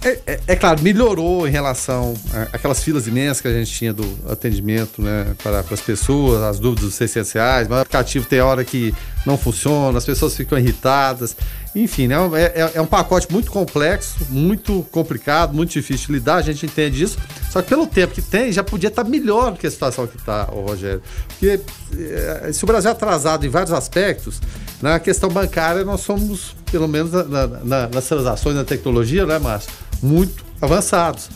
é, 0.07 0.19
é, 0.25 0.39
é, 0.47 0.55
claro, 0.55 0.81
melhorou 0.81 1.47
em 1.47 1.51
relação 1.51 2.13
àquelas 2.53 2.81
filas 2.83 3.07
imensas 3.07 3.41
que 3.41 3.47
a 3.47 3.53
gente 3.53 3.71
tinha 3.71 3.93
do 3.93 4.05
atendimento 4.29 5.01
né, 5.01 5.35
para, 5.43 5.63
para 5.63 5.73
as 5.73 5.81
pessoas, 5.81 6.41
as 6.43 6.59
dúvidas 6.59 6.85
dos 6.85 6.95
600 6.95 7.31
reais, 7.33 7.67
mas 7.67 7.79
o 7.79 7.81
aplicativo 7.81 8.25
tem 8.25 8.39
hora 8.39 8.63
que 8.63 8.93
não 9.25 9.37
funciona, 9.37 9.97
as 9.97 10.05
pessoas 10.05 10.35
ficam 10.35 10.57
irritadas. 10.57 11.35
Enfim, 11.83 12.07
né, 12.07 12.15
é, 12.33 12.61
é, 12.61 12.71
é, 12.75 12.81
um 12.81 12.87
pacote 12.87 13.31
muito 13.31 13.51
complexo, 13.51 14.15
muito 14.29 14.85
complicado, 14.91 15.53
muito 15.53 15.71
difícil 15.71 16.07
de 16.07 16.13
lidar, 16.13 16.35
a 16.37 16.41
gente 16.41 16.65
entende 16.65 17.03
isso. 17.03 17.17
Só 17.51 17.61
que 17.61 17.69
pelo 17.69 17.85
tempo 17.85 18.13
que 18.13 18.21
tem, 18.21 18.51
já 18.51 18.63
podia 18.63 18.87
estar 18.87 19.03
melhor 19.03 19.51
do 19.51 19.59
que 19.59 19.67
a 19.67 19.71
situação 19.71 20.07
que 20.07 20.17
está, 20.17 20.43
Rogério. 20.43 21.01
Porque 21.27 21.59
é, 21.97 22.51
se 22.51 22.63
o 22.63 22.67
Brasil 22.67 22.89
é 22.89 22.93
atrasado 22.93 23.45
em 23.45 23.49
vários 23.49 23.71
aspectos, 23.71 24.41
na 24.81 24.99
questão 24.99 25.29
bancária 25.29 25.85
nós 25.85 26.01
somos, 26.01 26.55
pelo 26.71 26.87
menos 26.87 27.11
na, 27.11 27.47
na, 27.47 27.87
nas 27.87 28.05
transações, 28.05 28.55
na 28.55 28.63
tecnologia, 28.63 29.25
né, 29.25 29.37
Márcio? 29.37 29.71
muito 30.01 30.43
avançados. 30.61 31.29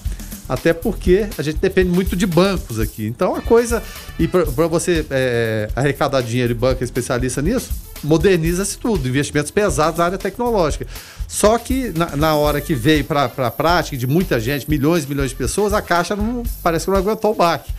Até 0.48 0.74
porque 0.74 1.28
a 1.38 1.42
gente 1.42 1.60
depende 1.60 1.90
muito 1.90 2.16
de 2.16 2.26
bancos 2.26 2.80
aqui. 2.80 3.08
Então 3.08 3.36
a 3.36 3.42
coisa. 3.42 3.82
E 4.20 4.28
para 4.28 4.68
você 4.68 5.06
é, 5.10 5.70
arrecadar 5.76 6.22
dinheiro 6.22 6.52
e 6.52 6.56
banco 6.56 6.82
é 6.82 6.84
especialista 6.84 7.42
nisso, 7.42 7.70
moderniza-se 8.04 8.78
tudo. 8.78 9.08
Investimentos 9.08 9.52
pesados 9.52 10.00
na 10.00 10.06
área 10.06 10.18
tecnológica. 10.18 10.88
Só 11.28 11.58
que 11.58 11.94
na, 11.96 12.16
na 12.16 12.36
hora 12.36 12.60
que 12.60 12.74
veio 12.74 13.04
para 13.04 13.26
a 13.26 13.52
prática 13.52 13.98
de 13.98 14.08
muita 14.08 14.40
gente, 14.40 14.70
milhões 14.70 15.06
e 15.06 15.08
milhões 15.08 15.30
de 15.30 15.36
pessoas, 15.36 15.74
a 15.74 15.82
Caixa 15.82 16.16
não, 16.16 16.44
parece 16.62 16.86
que 16.86 16.92
não 16.92 16.98
aguentou 16.98 17.32
o 17.32 17.36
baque. 17.36 17.72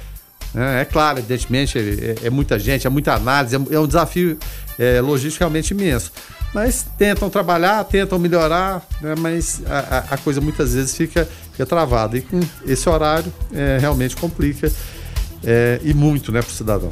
É, 0.54 0.82
é 0.82 0.85
claro, 0.85 1.18
evidentemente, 1.18 1.78
é, 1.78 2.26
é, 2.26 2.30
muita 2.30 2.58
gente, 2.58 2.87
é 2.87 2.90
muita 2.90 3.14
análise, 3.14 3.56
é, 3.56 3.74
é 3.74 3.78
um 3.78 3.87
desafio 3.87 4.38
é, 4.78 5.00
logisticamente 5.00 5.72
imenso 5.72 6.12
mas 6.52 6.87
tentam 6.98 7.30
trabalhar, 7.30 7.82
tentam 7.85 8.18
melhorar, 8.18 8.87
né, 9.00 9.14
mas 9.16 9.62
a, 9.66 10.04
a, 10.11 10.18
coisa 10.18 10.40
muitas 10.40 10.74
vezes 10.74 10.94
fica, 10.94 11.26
fica 11.50 11.64
travada. 11.64 12.18
E 12.18 12.20
com 12.20 12.40
esse 12.66 12.88
horário 12.88 13.32
é, 13.54 13.78
realmente 13.80 14.14
complica 14.14 14.70
é, 15.42 15.80
e 15.82 15.94
muito 15.94 16.30
né, 16.30 16.42
para 16.42 16.50
o 16.50 16.52
cidadão. 16.52 16.90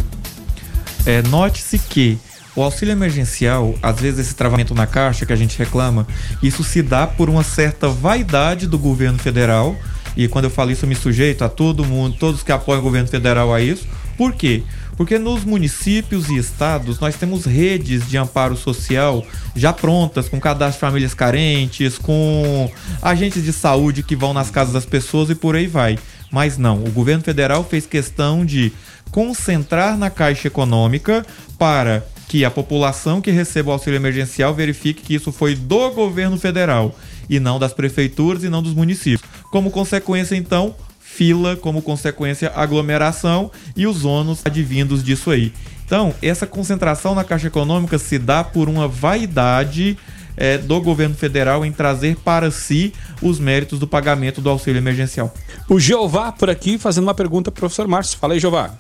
É, 1.05 1.23
Note-se 1.23 1.79
que 1.79 2.19
o 2.55 2.63
auxílio 2.63 2.93
emergencial, 2.93 3.75
às 3.83 4.01
vezes 4.01 4.27
esse 4.27 4.35
travamento 4.35 4.75
na 4.75 4.87
caixa 4.87 5.25
que 5.25 5.33
a 5.33 5.37
gente 5.37 5.59
reclama, 5.59 6.07
isso 6.43 6.65
se 6.65 6.83
dá 6.83 7.07
por 7.07 7.31
uma 7.31 7.45
certa 7.45 7.89
vaidade 7.89 8.67
do 8.67 8.79
governo 8.79 9.19
federal. 9.19 9.77
E 10.17 10.27
quando 10.27 10.47
eu 10.47 10.51
falo 10.51 10.73
isso, 10.73 10.85
eu 10.85 10.89
me 10.89 10.97
sujeito 10.97 11.45
a 11.45 11.49
todo 11.49 11.85
mundo, 11.85 12.17
todos 12.19 12.43
que 12.43 12.51
apoiam 12.51 12.81
o 12.81 12.83
governo 12.83 13.09
federal 13.09 13.55
a 13.55 13.61
isso. 13.61 13.87
Por 14.17 14.33
quê? 14.33 14.65
Porque 14.97 15.19
nos 15.19 15.45
municípios 15.45 16.29
e 16.29 16.37
estados 16.37 17.01
nós 17.01 17.17
temos 17.17 17.47
redes 17.47 18.07
de 18.07 18.19
amparo 18.19 18.57
social 18.57 19.25
já 19.57 19.73
prontas, 19.73 20.29
com 20.29 20.39
cadastro 20.39 20.75
de 20.75 20.81
famílias 20.81 21.15
carentes, 21.15 21.97
com 21.97 22.71
agentes 23.01 23.43
de 23.43 23.53
saúde 23.53 24.03
que 24.03 24.15
vão 24.15 24.35
nas 24.35 24.51
casas 24.51 24.75
das 24.75 24.85
pessoas 24.85 25.31
e 25.31 25.35
por 25.35 25.57
aí 25.57 25.67
vai. 25.67 25.99
Mas 26.31 26.59
não, 26.59 26.85
o 26.85 26.91
governo 26.91 27.23
federal 27.23 27.65
fez 27.65 27.87
questão 27.87 28.45
de 28.45 28.73
concentrar 29.11 29.97
na 29.97 30.11
Caixa 30.11 30.49
Econômica 30.49 31.25
para 31.59 32.05
que 32.31 32.45
a 32.45 32.51
população 32.51 33.21
que 33.21 33.33
receba 33.33 33.71
o 33.71 33.73
auxílio 33.73 33.97
emergencial 33.97 34.55
verifique 34.55 35.03
que 35.03 35.14
isso 35.16 35.33
foi 35.33 35.57
do 35.57 35.90
governo 35.90 36.38
federal 36.38 36.95
e 37.29 37.40
não 37.40 37.59
das 37.59 37.73
prefeituras 37.73 38.45
e 38.45 38.49
não 38.49 38.62
dos 38.62 38.73
municípios. 38.73 39.29
Como 39.51 39.69
consequência, 39.69 40.37
então, 40.37 40.73
fila, 41.01 41.57
como 41.57 41.83
consequência, 41.83 42.53
aglomeração 42.55 43.51
e 43.77 43.85
os 43.85 44.05
ônus 44.05 44.47
advindos 44.47 45.03
disso 45.03 45.29
aí. 45.29 45.53
Então, 45.85 46.14
essa 46.23 46.47
concentração 46.47 47.16
na 47.16 47.25
Caixa 47.25 47.49
Econômica 47.49 47.99
se 47.99 48.16
dá 48.16 48.45
por 48.45 48.69
uma 48.69 48.87
vaidade 48.87 49.99
é, 50.37 50.57
do 50.57 50.81
governo 50.81 51.16
federal 51.16 51.66
em 51.66 51.73
trazer 51.73 52.14
para 52.14 52.49
si 52.53 52.93
os 53.21 53.40
méritos 53.40 53.81
do 53.81 53.88
pagamento 53.88 54.40
do 54.40 54.49
auxílio 54.49 54.79
emergencial. 54.79 55.35
O 55.69 55.81
Jeová 55.81 56.31
por 56.31 56.49
aqui 56.49 56.79
fazendo 56.79 57.09
uma 57.09 57.14
pergunta 57.14 57.51
para 57.51 57.59
o 57.59 57.62
professor 57.62 57.88
Márcio. 57.88 58.16
Fala 58.21 58.35
aí, 58.35 58.38
Jeová. 58.38 58.79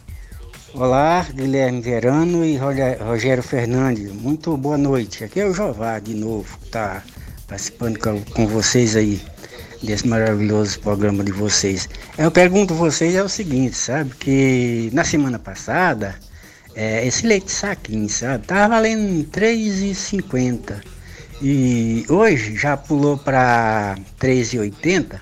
Olá, 0.72 1.26
Guilherme 1.34 1.80
Verano 1.80 2.44
e 2.44 2.56
Rogério 2.56 3.42
Fernandes. 3.42 4.12
Muito 4.12 4.56
boa 4.56 4.78
noite. 4.78 5.24
Aqui 5.24 5.40
é 5.40 5.44
o 5.44 5.52
Jeová 5.52 5.98
de 5.98 6.14
novo, 6.14 6.46
tá 6.70 7.02
participando 7.48 7.98
com 7.98 8.46
vocês 8.46 8.94
aí 8.94 9.20
desse 9.82 10.06
maravilhoso 10.06 10.78
programa 10.78 11.24
de 11.24 11.32
vocês. 11.32 11.88
Eu 12.16 12.30
pergunto 12.30 12.72
a 12.72 12.76
vocês 12.76 13.16
é 13.16 13.22
o 13.22 13.28
seguinte, 13.28 13.76
sabe? 13.76 14.14
Que 14.14 14.90
na 14.92 15.02
semana 15.02 15.40
passada, 15.40 16.14
é, 16.76 17.04
esse 17.04 17.26
leite 17.26 17.50
saquinho, 17.50 18.08
sabe? 18.08 18.46
Tava 18.46 18.76
valendo 18.76 19.28
R$3,50. 19.36 20.82
E 21.42 22.06
hoje 22.08 22.56
já 22.56 22.76
pulou 22.76 23.18
para 23.18 23.96
R$3,80. 24.20 25.18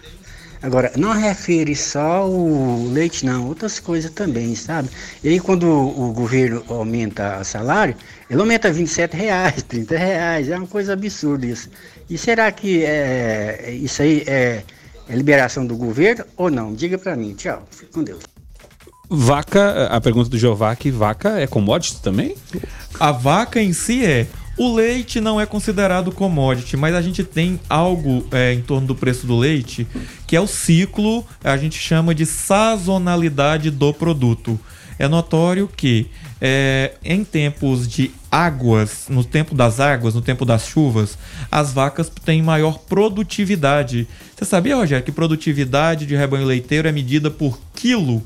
Agora, 0.60 0.92
não 0.96 1.12
refere 1.12 1.74
só 1.76 2.28
o 2.28 2.90
leite, 2.92 3.24
não, 3.24 3.46
outras 3.46 3.78
coisas 3.78 4.10
também, 4.10 4.54
sabe? 4.56 4.88
E 5.22 5.28
aí, 5.28 5.40
quando 5.40 5.68
o, 5.68 6.12
governo 6.12 6.64
aumenta 6.68 7.38
o 7.40 7.44
salário, 7.44 7.94
ele 8.28 8.40
aumenta 8.40 8.72
27 8.72 9.16
reais, 9.16 9.62
30 9.68 9.96
reais, 9.96 10.48
é 10.48 10.56
uma 10.56 10.66
coisa 10.66 10.94
absurda 10.94 11.46
isso. 11.46 11.70
E 12.10 12.18
será 12.18 12.50
que 12.50 12.84
é, 12.84 13.70
isso 13.70 14.02
aí 14.02 14.24
é, 14.26 14.62
é 15.08 15.16
liberação 15.16 15.64
do 15.64 15.76
governo 15.76 16.24
ou 16.36 16.50
não? 16.50 16.74
Diga 16.74 16.98
para 16.98 17.14
mim. 17.14 17.34
Tchau, 17.34 17.66
fique 17.70 17.92
com 17.92 18.02
Deus. 18.02 18.22
Vaca, 19.10 19.86
a 19.86 20.00
pergunta 20.00 20.28
do 20.28 20.38
Jeová 20.38 20.74
que 20.76 20.90
vaca 20.90 21.40
é 21.40 21.46
commodity 21.46 22.02
também? 22.02 22.36
A 22.98 23.10
vaca 23.10 23.62
em 23.62 23.72
si 23.72 24.04
é. 24.04 24.26
O 24.58 24.74
leite 24.74 25.20
não 25.20 25.40
é 25.40 25.46
considerado 25.46 26.10
commodity, 26.10 26.76
mas 26.76 26.92
a 26.92 27.00
gente 27.00 27.22
tem 27.22 27.60
algo 27.68 28.26
é, 28.32 28.52
em 28.52 28.60
torno 28.60 28.88
do 28.88 28.94
preço 28.94 29.24
do 29.24 29.38
leite 29.38 29.86
que 30.26 30.34
é 30.34 30.40
o 30.40 30.48
ciclo, 30.48 31.24
a 31.44 31.56
gente 31.56 31.78
chama 31.78 32.12
de 32.12 32.26
sazonalidade 32.26 33.70
do 33.70 33.94
produto. 33.94 34.58
é 34.98 35.06
notório 35.06 35.68
que 35.68 36.08
é, 36.40 36.94
em 37.04 37.22
tempos 37.22 37.86
de 37.86 38.10
águas, 38.30 39.06
no 39.08 39.22
tempo 39.22 39.54
das 39.54 39.78
águas, 39.78 40.14
no 40.14 40.20
tempo 40.20 40.44
das 40.44 40.66
chuvas, 40.66 41.16
as 41.50 41.72
vacas 41.72 42.10
têm 42.24 42.42
maior 42.42 42.78
produtividade. 42.78 44.08
Você 44.36 44.44
sabia, 44.44 44.74
Rogério, 44.74 45.04
que 45.04 45.12
produtividade 45.12 46.04
de 46.04 46.16
rebanho 46.16 46.44
leiteiro 46.44 46.88
é 46.88 46.92
medida 46.92 47.30
por 47.30 47.60
quilo? 47.74 48.24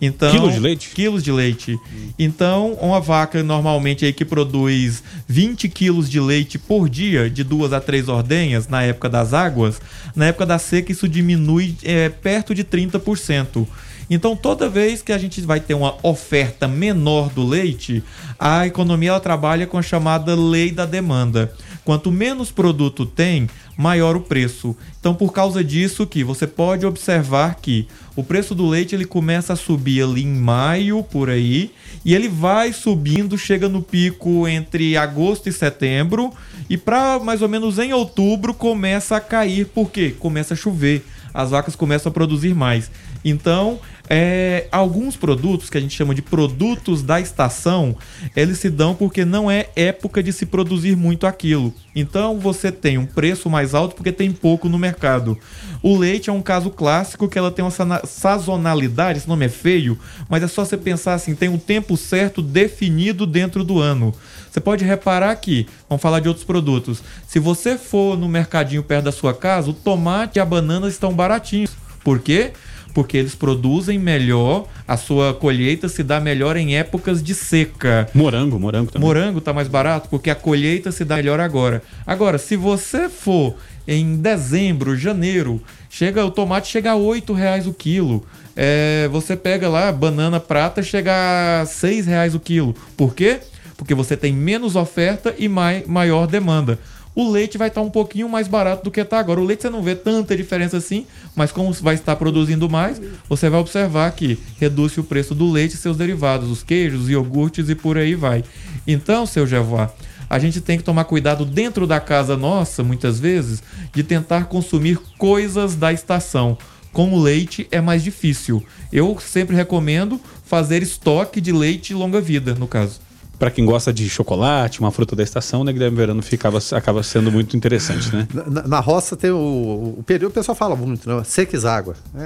Então, 0.00 0.30
Quilos 0.30 0.54
de 0.54 0.60
leite? 0.60 0.90
Quilos 0.94 1.22
de 1.22 1.30
leite. 1.30 1.78
Então, 2.18 2.72
uma 2.80 3.00
vaca 3.00 3.42
normalmente 3.42 4.04
aí 4.04 4.12
que 4.12 4.24
produz 4.24 5.02
20 5.28 5.68
quilos 5.68 6.08
de 6.08 6.18
leite 6.18 6.58
por 6.58 6.88
dia, 6.88 7.28
de 7.28 7.44
duas 7.44 7.72
a 7.72 7.80
três 7.80 8.08
ordenhas, 8.08 8.66
na 8.66 8.82
época 8.82 9.08
das 9.10 9.34
águas, 9.34 9.80
na 10.16 10.26
época 10.26 10.46
da 10.46 10.58
seca 10.58 10.90
isso 10.90 11.08
diminui 11.08 11.76
é, 11.82 12.08
perto 12.08 12.54
de 12.54 12.64
30%. 12.64 13.66
Então, 14.08 14.34
toda 14.34 14.68
vez 14.68 15.02
que 15.02 15.12
a 15.12 15.18
gente 15.18 15.40
vai 15.42 15.60
ter 15.60 15.74
uma 15.74 15.94
oferta 16.02 16.66
menor 16.66 17.30
do 17.30 17.46
leite, 17.46 18.02
a 18.36 18.66
economia 18.66 19.10
ela 19.10 19.20
trabalha 19.20 19.68
com 19.68 19.78
a 19.78 19.82
chamada 19.82 20.34
lei 20.34 20.72
da 20.72 20.84
demanda. 20.84 21.52
Quanto 21.90 22.12
menos 22.12 22.52
produto 22.52 23.04
tem, 23.04 23.50
maior 23.76 24.14
o 24.14 24.20
preço. 24.20 24.76
Então, 25.00 25.12
por 25.12 25.32
causa 25.32 25.64
disso 25.64 26.06
que 26.06 26.22
você 26.22 26.46
pode 26.46 26.86
observar 26.86 27.56
que 27.56 27.88
o 28.14 28.22
preço 28.22 28.54
do 28.54 28.68
leite 28.68 28.94
ele 28.94 29.04
começa 29.04 29.54
a 29.54 29.56
subir 29.56 30.00
ali 30.04 30.22
em 30.22 30.32
maio 30.32 31.02
por 31.02 31.28
aí 31.28 31.72
e 32.04 32.14
ele 32.14 32.28
vai 32.28 32.72
subindo, 32.72 33.36
chega 33.36 33.68
no 33.68 33.82
pico 33.82 34.46
entre 34.46 34.96
agosto 34.96 35.48
e 35.48 35.52
setembro 35.52 36.32
e 36.68 36.76
para 36.76 37.18
mais 37.18 37.42
ou 37.42 37.48
menos 37.48 37.76
em 37.80 37.92
outubro 37.92 38.54
começa 38.54 39.16
a 39.16 39.20
cair 39.20 39.66
porque 39.74 40.10
começa 40.10 40.54
a 40.54 40.56
chover, 40.56 41.04
as 41.34 41.50
vacas 41.50 41.74
começam 41.74 42.10
a 42.10 42.12
produzir 42.12 42.54
mais. 42.54 42.88
Então, 43.24 43.78
é, 44.12 44.66
alguns 44.72 45.14
produtos 45.14 45.70
que 45.70 45.78
a 45.78 45.80
gente 45.80 45.96
chama 45.96 46.12
de 46.12 46.20
produtos 46.20 47.00
da 47.00 47.20
estação, 47.20 47.96
eles 48.34 48.58
se 48.58 48.68
dão 48.68 48.92
porque 48.92 49.24
não 49.24 49.48
é 49.48 49.68
época 49.76 50.20
de 50.20 50.32
se 50.32 50.46
produzir 50.46 50.96
muito 50.96 51.28
aquilo. 51.28 51.72
Então 51.94 52.40
você 52.40 52.72
tem 52.72 52.98
um 52.98 53.06
preço 53.06 53.48
mais 53.48 53.72
alto 53.72 53.94
porque 53.94 54.10
tem 54.10 54.32
pouco 54.32 54.68
no 54.68 54.76
mercado. 54.78 55.38
O 55.80 55.96
leite 55.96 56.28
é 56.28 56.32
um 56.32 56.42
caso 56.42 56.70
clássico 56.70 57.28
que 57.28 57.38
ela 57.38 57.52
tem 57.52 57.64
uma 57.64 57.70
sazonalidade, 58.04 59.18
esse 59.18 59.28
nome 59.28 59.46
é 59.46 59.48
feio, 59.48 59.96
mas 60.28 60.42
é 60.42 60.48
só 60.48 60.64
você 60.64 60.76
pensar 60.76 61.14
assim, 61.14 61.36
tem 61.36 61.48
um 61.48 61.58
tempo 61.58 61.96
certo 61.96 62.42
definido 62.42 63.24
dentro 63.24 63.62
do 63.62 63.78
ano. 63.78 64.12
Você 64.50 64.60
pode 64.60 64.84
reparar 64.84 65.36
que, 65.36 65.68
vamos 65.88 66.02
falar 66.02 66.18
de 66.18 66.26
outros 66.26 66.44
produtos. 66.44 67.00
Se 67.28 67.38
você 67.38 67.78
for 67.78 68.18
no 68.18 68.28
mercadinho 68.28 68.82
perto 68.82 69.04
da 69.04 69.12
sua 69.12 69.32
casa, 69.32 69.70
o 69.70 69.74
tomate 69.74 70.38
e 70.38 70.40
a 70.40 70.44
banana 70.44 70.88
estão 70.88 71.12
baratinhos. 71.12 71.70
Por 72.02 72.18
quê? 72.18 72.52
Porque 72.92 73.16
eles 73.16 73.34
produzem 73.34 73.98
melhor, 73.98 74.66
a 74.86 74.96
sua 74.96 75.32
colheita 75.32 75.88
se 75.88 76.02
dá 76.02 76.20
melhor 76.20 76.56
em 76.56 76.76
épocas 76.76 77.22
de 77.22 77.34
seca. 77.34 78.08
Morango, 78.14 78.58
morango 78.58 78.90
também. 78.90 79.06
Morango 79.06 79.40
tá 79.40 79.52
mais 79.52 79.68
barato 79.68 80.08
porque 80.08 80.30
a 80.30 80.34
colheita 80.34 80.92
se 80.92 81.04
dá 81.04 81.16
melhor 81.16 81.40
agora. 81.40 81.82
Agora, 82.06 82.38
se 82.38 82.56
você 82.56 83.08
for 83.08 83.56
em 83.86 84.16
dezembro, 84.16 84.96
janeiro, 84.96 85.62
chega 85.88 86.24
o 86.24 86.30
tomate 86.30 86.68
chega 86.68 86.92
a 86.92 86.96
oito 86.96 87.32
reais 87.32 87.66
o 87.66 87.72
quilo. 87.72 88.24
É, 88.54 89.08
você 89.10 89.36
pega 89.36 89.68
lá 89.68 89.90
banana 89.90 90.38
prata 90.38 90.82
chega 90.82 91.62
a 91.62 91.66
seis 91.66 92.06
reais 92.06 92.34
o 92.34 92.40
quilo. 92.40 92.74
Por 92.96 93.14
quê? 93.14 93.40
Porque 93.76 93.94
você 93.94 94.16
tem 94.16 94.32
menos 94.32 94.76
oferta 94.76 95.34
e 95.38 95.48
mai, 95.48 95.84
maior 95.86 96.26
demanda 96.26 96.78
o 97.14 97.30
leite 97.30 97.58
vai 97.58 97.68
estar 97.68 97.80
um 97.80 97.90
pouquinho 97.90 98.28
mais 98.28 98.46
barato 98.46 98.84
do 98.84 98.90
que 98.90 99.00
está 99.00 99.18
agora. 99.18 99.40
O 99.40 99.44
leite 99.44 99.62
você 99.62 99.70
não 99.70 99.82
vê 99.82 99.94
tanta 99.94 100.36
diferença 100.36 100.76
assim, 100.76 101.06
mas 101.34 101.50
como 101.50 101.72
vai 101.72 101.94
estar 101.94 102.14
produzindo 102.16 102.68
mais, 102.68 103.00
você 103.28 103.48
vai 103.50 103.60
observar 103.60 104.10
que 104.12 104.38
reduz 104.58 104.96
o 104.96 105.04
preço 105.04 105.34
do 105.34 105.50
leite 105.50 105.74
e 105.74 105.78
seus 105.78 105.96
derivados, 105.96 106.50
os 106.50 106.62
queijos, 106.62 107.08
iogurtes 107.08 107.68
e 107.68 107.74
por 107.74 107.98
aí 107.98 108.14
vai. 108.14 108.44
Então, 108.86 109.26
seu 109.26 109.46
Jevoá, 109.46 109.90
a 110.28 110.38
gente 110.38 110.60
tem 110.60 110.78
que 110.78 110.84
tomar 110.84 111.04
cuidado 111.04 111.44
dentro 111.44 111.86
da 111.86 111.98
casa 111.98 112.36
nossa, 112.36 112.84
muitas 112.84 113.18
vezes, 113.18 113.62
de 113.92 114.04
tentar 114.04 114.44
consumir 114.44 114.98
coisas 115.18 115.74
da 115.74 115.92
estação. 115.92 116.56
Com 116.92 117.12
o 117.12 117.20
leite 117.20 117.66
é 117.70 117.80
mais 117.80 118.02
difícil. 118.02 118.64
Eu 118.92 119.16
sempre 119.20 119.54
recomendo 119.54 120.20
fazer 120.44 120.82
estoque 120.82 121.40
de 121.40 121.52
leite 121.52 121.94
longa 121.94 122.20
vida, 122.20 122.54
no 122.54 122.66
caso 122.66 123.09
para 123.40 123.50
quem 123.50 123.64
gosta 123.64 123.90
de 123.90 124.06
chocolate, 124.06 124.80
uma 124.80 124.90
fruta 124.90 125.16
da 125.16 125.22
estação, 125.22 125.64
né, 125.64 125.72
Guilherme 125.72 125.96
Verano 125.96 126.20
ficava, 126.20 126.58
acaba 126.72 127.02
sendo 127.02 127.32
muito 127.32 127.56
interessante, 127.56 128.14
né? 128.14 128.28
Na, 128.34 128.68
na 128.68 128.80
roça 128.80 129.16
tem 129.16 129.30
o, 129.30 129.96
o, 129.98 130.04
período, 130.04 130.30
o 130.30 130.34
pessoal 130.34 130.54
fala 130.54 130.76
muito, 130.76 131.08
né? 131.08 131.22
Seques 131.24 131.64
água. 131.64 131.96
É, 132.14 132.22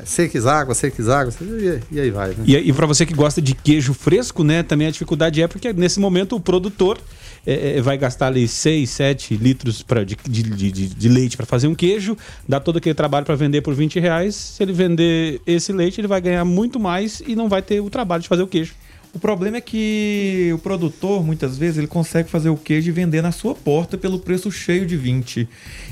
é, 0.00 0.04
seques 0.04 0.46
água, 0.46 0.74
seques 0.74 1.08
água, 1.08 1.32
e, 1.40 1.80
e 1.94 2.00
aí 2.00 2.10
vai. 2.10 2.30
Né? 2.30 2.36
E, 2.44 2.56
e 2.56 2.72
para 2.72 2.84
você 2.84 3.06
que 3.06 3.14
gosta 3.14 3.40
de 3.40 3.54
queijo 3.54 3.94
fresco, 3.94 4.42
né, 4.42 4.64
também 4.64 4.88
a 4.88 4.90
dificuldade 4.90 5.40
é 5.40 5.46
porque 5.46 5.72
nesse 5.72 6.00
momento 6.00 6.34
o 6.34 6.40
produtor 6.40 6.98
é, 7.46 7.78
é 7.78 7.80
vai 7.80 7.96
gastar 7.96 8.26
ali 8.26 8.48
6, 8.48 8.90
7 8.90 9.36
litros 9.36 9.84
pra, 9.84 10.02
de, 10.02 10.16
de, 10.28 10.42
de, 10.42 10.88
de 10.88 11.08
leite 11.08 11.36
para 11.36 11.46
fazer 11.46 11.68
um 11.68 11.76
queijo, 11.76 12.18
dá 12.48 12.58
todo 12.58 12.78
aquele 12.78 12.94
trabalho 12.94 13.24
para 13.24 13.36
vender 13.36 13.60
por 13.60 13.72
20 13.72 14.00
reais. 14.00 14.34
Se 14.34 14.64
ele 14.64 14.72
vender 14.72 15.40
esse 15.46 15.72
leite, 15.72 16.00
ele 16.00 16.08
vai 16.08 16.20
ganhar 16.20 16.44
muito 16.44 16.80
mais 16.80 17.22
e 17.24 17.36
não 17.36 17.48
vai 17.48 17.62
ter 17.62 17.80
o 17.80 17.88
trabalho 17.88 18.20
de 18.20 18.28
fazer 18.28 18.42
o 18.42 18.48
queijo. 18.48 18.74
O 19.12 19.18
problema 19.18 19.56
é 19.56 19.60
que 19.60 20.50
o 20.54 20.58
produtor, 20.58 21.24
muitas 21.24 21.58
vezes, 21.58 21.78
ele 21.78 21.88
consegue 21.88 22.30
fazer 22.30 22.48
o 22.48 22.56
queijo 22.56 22.88
e 22.88 22.92
vender 22.92 23.22
na 23.22 23.32
sua 23.32 23.54
porta 23.54 23.98
pelo 23.98 24.20
preço 24.20 24.52
cheio 24.52 24.86
de 24.86 24.96
20. 24.96 25.48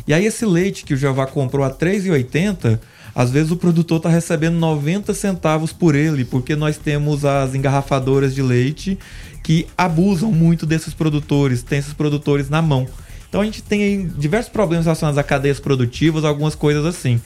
E 0.06 0.14
aí 0.14 0.24
esse 0.24 0.46
leite 0.46 0.84
que 0.84 0.94
o 0.94 0.96
Javá 0.96 1.26
comprou 1.26 1.64
a 1.64 1.70
3,80, 1.70 2.78
às 3.12 3.30
vezes 3.32 3.50
o 3.50 3.56
produtor 3.56 3.96
está 3.96 4.08
recebendo 4.08 4.56
90 4.56 5.12
centavos 5.14 5.72
por 5.72 5.96
ele, 5.96 6.24
porque 6.24 6.54
nós 6.54 6.78
temos 6.78 7.24
as 7.24 7.56
engarrafadoras 7.56 8.32
de 8.34 8.42
leite 8.42 8.96
que 9.42 9.66
abusam 9.76 10.30
muito 10.30 10.64
desses 10.64 10.94
produtores, 10.94 11.62
tem 11.64 11.80
esses 11.80 11.92
produtores 11.92 12.48
na 12.48 12.62
mão. 12.62 12.86
Então 13.28 13.40
a 13.40 13.44
gente 13.44 13.62
tem 13.62 14.06
diversos 14.06 14.52
problemas 14.52 14.86
relacionados 14.86 15.18
a 15.18 15.22
cadeias 15.24 15.58
produtivas, 15.58 16.24
algumas 16.24 16.54
coisas 16.54 16.86
assim. 16.86 17.20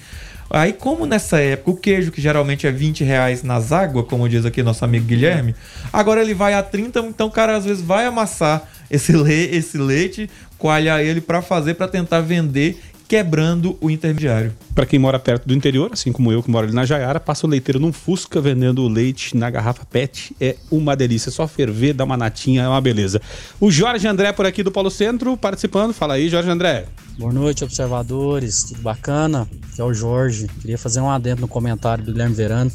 Aí, 0.54 0.74
como 0.74 1.06
nessa 1.06 1.40
época 1.40 1.70
o 1.70 1.76
queijo, 1.76 2.12
que 2.12 2.20
geralmente 2.20 2.66
é 2.66 2.70
20 2.70 3.02
reais 3.04 3.42
nas 3.42 3.72
águas, 3.72 4.04
como 4.06 4.28
diz 4.28 4.44
aqui 4.44 4.62
nosso 4.62 4.84
amigo 4.84 5.06
Guilherme, 5.06 5.54
agora 5.90 6.20
ele 6.20 6.34
vai 6.34 6.52
a 6.52 6.62
30, 6.62 7.00
então 7.00 7.28
o 7.28 7.30
cara 7.30 7.56
às 7.56 7.64
vezes 7.64 7.82
vai 7.82 8.04
amassar 8.04 8.68
esse, 8.90 9.12
le 9.12 9.56
esse 9.56 9.78
leite, 9.78 10.28
coalhar 10.58 11.00
ele 11.00 11.22
para 11.22 11.40
fazer, 11.40 11.72
para 11.74 11.88
tentar 11.88 12.20
vender 12.20 12.78
quebrando 13.08 13.76
o 13.80 13.90
intermediário. 13.90 14.54
Para 14.74 14.86
quem 14.86 14.98
mora 14.98 15.18
perto 15.18 15.46
do 15.46 15.54
interior, 15.54 15.90
assim 15.92 16.12
como 16.12 16.32
eu 16.32 16.42
que 16.42 16.50
moro 16.50 16.66
ali 16.66 16.74
na 16.74 16.84
Jaiara, 16.84 17.20
passa 17.20 17.46
o 17.46 17.50
leiteiro 17.50 17.78
num 17.78 17.92
Fusca 17.92 18.40
vendendo 18.40 18.86
leite 18.88 19.36
na 19.36 19.50
garrafa 19.50 19.84
PET. 19.84 20.34
É 20.40 20.56
uma 20.70 20.96
delícia, 20.96 21.28
é 21.28 21.32
só 21.32 21.46
ferver, 21.46 21.92
dar 21.92 22.04
uma 22.04 22.16
natinha, 22.16 22.62
é 22.62 22.68
uma 22.68 22.80
beleza. 22.80 23.20
O 23.60 23.70
Jorge 23.70 24.06
André 24.06 24.32
por 24.32 24.46
aqui 24.46 24.62
do 24.62 24.72
Polo 24.72 24.90
Centro 24.90 25.36
participando. 25.36 25.92
Fala 25.92 26.14
aí, 26.14 26.28
Jorge 26.28 26.48
André. 26.48 26.86
Boa 27.18 27.32
noite, 27.32 27.64
observadores. 27.64 28.64
Tudo 28.64 28.82
bacana? 28.82 29.48
Aqui 29.70 29.80
é 29.80 29.84
o 29.84 29.92
Jorge. 29.92 30.48
Queria 30.60 30.78
fazer 30.78 31.00
um 31.00 31.10
adendo 31.10 31.42
no 31.42 31.48
comentário 31.48 32.04
do 32.04 32.12
Guilherme 32.12 32.34
Verano 32.34 32.70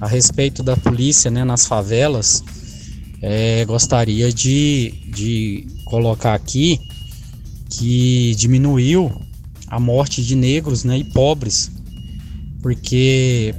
a 0.00 0.06
respeito 0.06 0.62
da 0.62 0.76
polícia 0.76 1.30
né, 1.30 1.44
nas 1.44 1.66
favelas. 1.66 2.42
É, 3.22 3.64
gostaria 3.66 4.32
de, 4.32 4.94
de 5.08 5.66
colocar 5.84 6.34
aqui 6.34 6.80
que 7.68 8.34
diminuiu 8.34 9.12
a 9.70 9.78
morte 9.78 10.22
de 10.22 10.34
negros 10.34 10.82
né, 10.82 10.98
e 10.98 11.04
pobres, 11.04 11.70
porque 12.60 13.54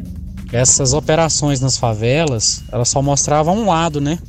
essas 0.52 0.92
operações 0.94 1.62
nas 1.62 1.78
favelas 1.78 2.64
elas 2.70 2.90
só 2.90 3.02
mostravam 3.02 3.58
um 3.58 3.68
lado, 3.68 4.02
né? 4.02 4.20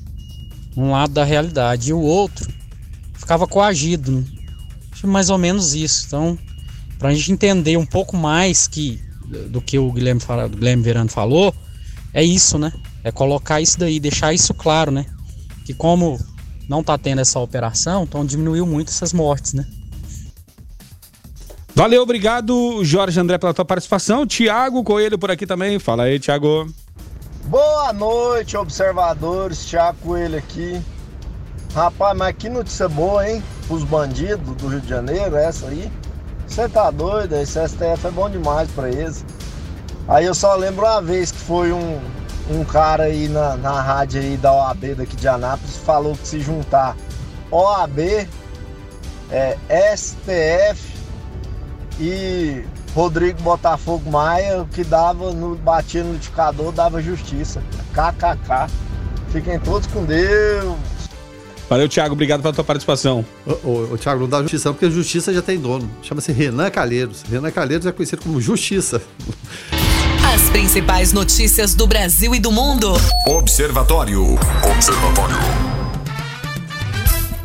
Um 0.76 0.92
lado 0.92 1.12
da 1.12 1.24
realidade 1.24 1.90
e 1.90 1.92
o 1.92 2.00
outro 2.00 2.48
ficava 3.12 3.46
coagido. 3.46 4.12
Né? 4.12 4.24
Mais 5.04 5.28
ou 5.28 5.36
menos 5.36 5.74
isso. 5.74 6.04
Então, 6.06 6.38
para 6.98 7.08
a 7.08 7.14
gente 7.14 7.32
entender 7.32 7.76
um 7.76 7.84
pouco 7.84 8.16
mais 8.16 8.68
que 8.68 9.02
do 9.50 9.60
que 9.60 9.78
o 9.78 9.90
Guilherme, 9.90 10.20
o 10.20 10.48
Guilherme 10.48 10.82
Verano 10.82 11.10
falou, 11.10 11.54
é 12.14 12.22
isso, 12.22 12.58
né? 12.58 12.72
É 13.02 13.10
colocar 13.10 13.60
isso 13.60 13.78
daí, 13.78 13.98
deixar 13.98 14.32
isso 14.32 14.54
claro, 14.54 14.90
né? 14.90 15.06
Que 15.64 15.74
como 15.74 16.20
não 16.68 16.84
tá 16.84 16.96
tendo 16.96 17.20
essa 17.20 17.40
operação, 17.40 18.04
então 18.04 18.24
diminuiu 18.24 18.66
muito 18.66 18.90
essas 18.90 19.12
mortes, 19.12 19.54
né? 19.54 19.66
Valeu, 21.74 22.02
obrigado, 22.02 22.84
Jorge 22.84 23.18
André, 23.18 23.38
pela 23.38 23.54
tua 23.54 23.64
participação. 23.64 24.26
Tiago 24.26 24.84
Coelho 24.84 25.18
por 25.18 25.30
aqui 25.30 25.46
também. 25.46 25.78
Fala 25.78 26.02
aí, 26.04 26.18
Tiago. 26.18 26.66
Boa 27.46 27.92
noite, 27.94 28.58
observadores. 28.58 29.64
Tiago 29.64 29.96
Coelho 30.02 30.36
aqui. 30.36 30.80
Rapaz, 31.74 32.16
mas 32.16 32.36
que 32.36 32.50
notícia 32.50 32.88
boa, 32.90 33.26
hein? 33.26 33.42
Os 33.70 33.84
bandidos 33.84 34.54
do 34.56 34.68
Rio 34.68 34.80
de 34.82 34.88
Janeiro, 34.88 35.34
essa 35.34 35.68
aí. 35.68 35.90
Você 36.46 36.68
tá 36.68 36.90
doido? 36.90 37.34
Esse 37.36 37.66
STF 37.66 38.06
é 38.06 38.10
bom 38.10 38.28
demais 38.28 38.70
pra 38.72 38.90
eles. 38.90 39.24
Aí 40.06 40.26
eu 40.26 40.34
só 40.34 40.54
lembro 40.54 40.84
uma 40.84 41.00
vez 41.00 41.32
que 41.32 41.38
foi 41.38 41.72
um, 41.72 41.98
um 42.50 42.64
cara 42.64 43.04
aí 43.04 43.28
na, 43.28 43.56
na 43.56 43.80
rádio 43.80 44.20
aí 44.20 44.36
da 44.36 44.52
OAB 44.52 44.94
daqui 44.96 45.16
de 45.16 45.26
Anápolis 45.26 45.78
falou 45.78 46.14
que 46.14 46.28
se 46.28 46.40
juntar 46.40 46.94
OAB, 47.50 48.28
é, 49.30 49.56
STF 49.96 50.91
e 52.02 52.64
Rodrigo 52.94 53.40
Botafogo 53.42 54.10
Maia, 54.10 54.66
que 54.72 54.82
dava 54.82 55.32
no 55.32 55.54
batia 55.54 56.02
no 56.02 56.12
liquidificador, 56.12 56.72
dava 56.72 57.00
justiça. 57.00 57.62
KKK. 57.94 58.66
Fiquem 59.30 59.58
todos 59.60 59.86
com 59.86 60.04
Deus. 60.04 60.76
Valeu, 61.70 61.88
Thiago. 61.88 62.12
Obrigado 62.12 62.42
pela 62.42 62.52
tua 62.52 62.64
participação. 62.64 63.24
O, 63.46 63.50
o, 63.50 63.92
o 63.94 63.98
Thiago 63.98 64.20
não 64.22 64.28
dá 64.28 64.42
justiça, 64.42 64.72
porque 64.72 64.90
justiça 64.90 65.32
já 65.32 65.40
tem 65.40 65.58
dono. 65.58 65.88
Chama-se 66.02 66.32
Renan 66.32 66.70
Calheiros. 66.70 67.22
Renan 67.22 67.50
Calheiros 67.50 67.86
é 67.86 67.92
conhecido 67.92 68.22
como 68.22 68.40
Justiça. 68.40 69.00
As 70.34 70.50
principais 70.50 71.12
notícias 71.12 71.74
do 71.74 71.86
Brasil 71.86 72.34
e 72.34 72.40
do 72.40 72.50
mundo. 72.50 72.92
Observatório. 73.26 74.34
Observatório. 74.74 75.61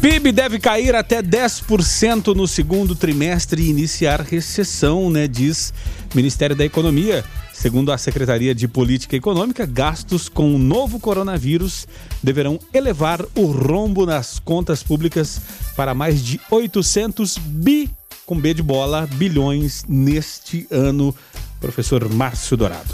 PIB 0.01 0.31
deve 0.31 0.59
cair 0.59 0.93
até 0.93 1.23
10% 1.23 2.35
no 2.35 2.47
segundo 2.47 2.95
trimestre 2.95 3.63
e 3.63 3.69
iniciar 3.69 4.21
recessão, 4.21 5.09
né? 5.09 5.27
Diz 5.27 5.73
Ministério 6.13 6.55
da 6.55 6.63
Economia. 6.63 7.25
Segundo 7.51 7.91
a 7.91 7.97
Secretaria 7.97 8.53
de 8.53 8.67
Política 8.67 9.15
Econômica, 9.15 9.65
gastos 9.65 10.29
com 10.29 10.53
o 10.53 10.59
novo 10.59 10.99
coronavírus 10.99 11.87
deverão 12.21 12.59
elevar 12.71 13.25
o 13.35 13.47
rombo 13.47 14.05
nas 14.05 14.37
contas 14.37 14.83
públicas 14.83 15.41
para 15.75 15.95
mais 15.95 16.23
de 16.23 16.39
800 16.51 17.39
bi, 17.39 17.89
com 18.23 18.39
B 18.39 18.53
de 18.53 18.61
bola, 18.61 19.09
bilhões 19.13 19.83
neste 19.87 20.67
ano. 20.69 21.15
Professor 21.59 22.07
Márcio 22.07 22.55
Dourado. 22.55 22.93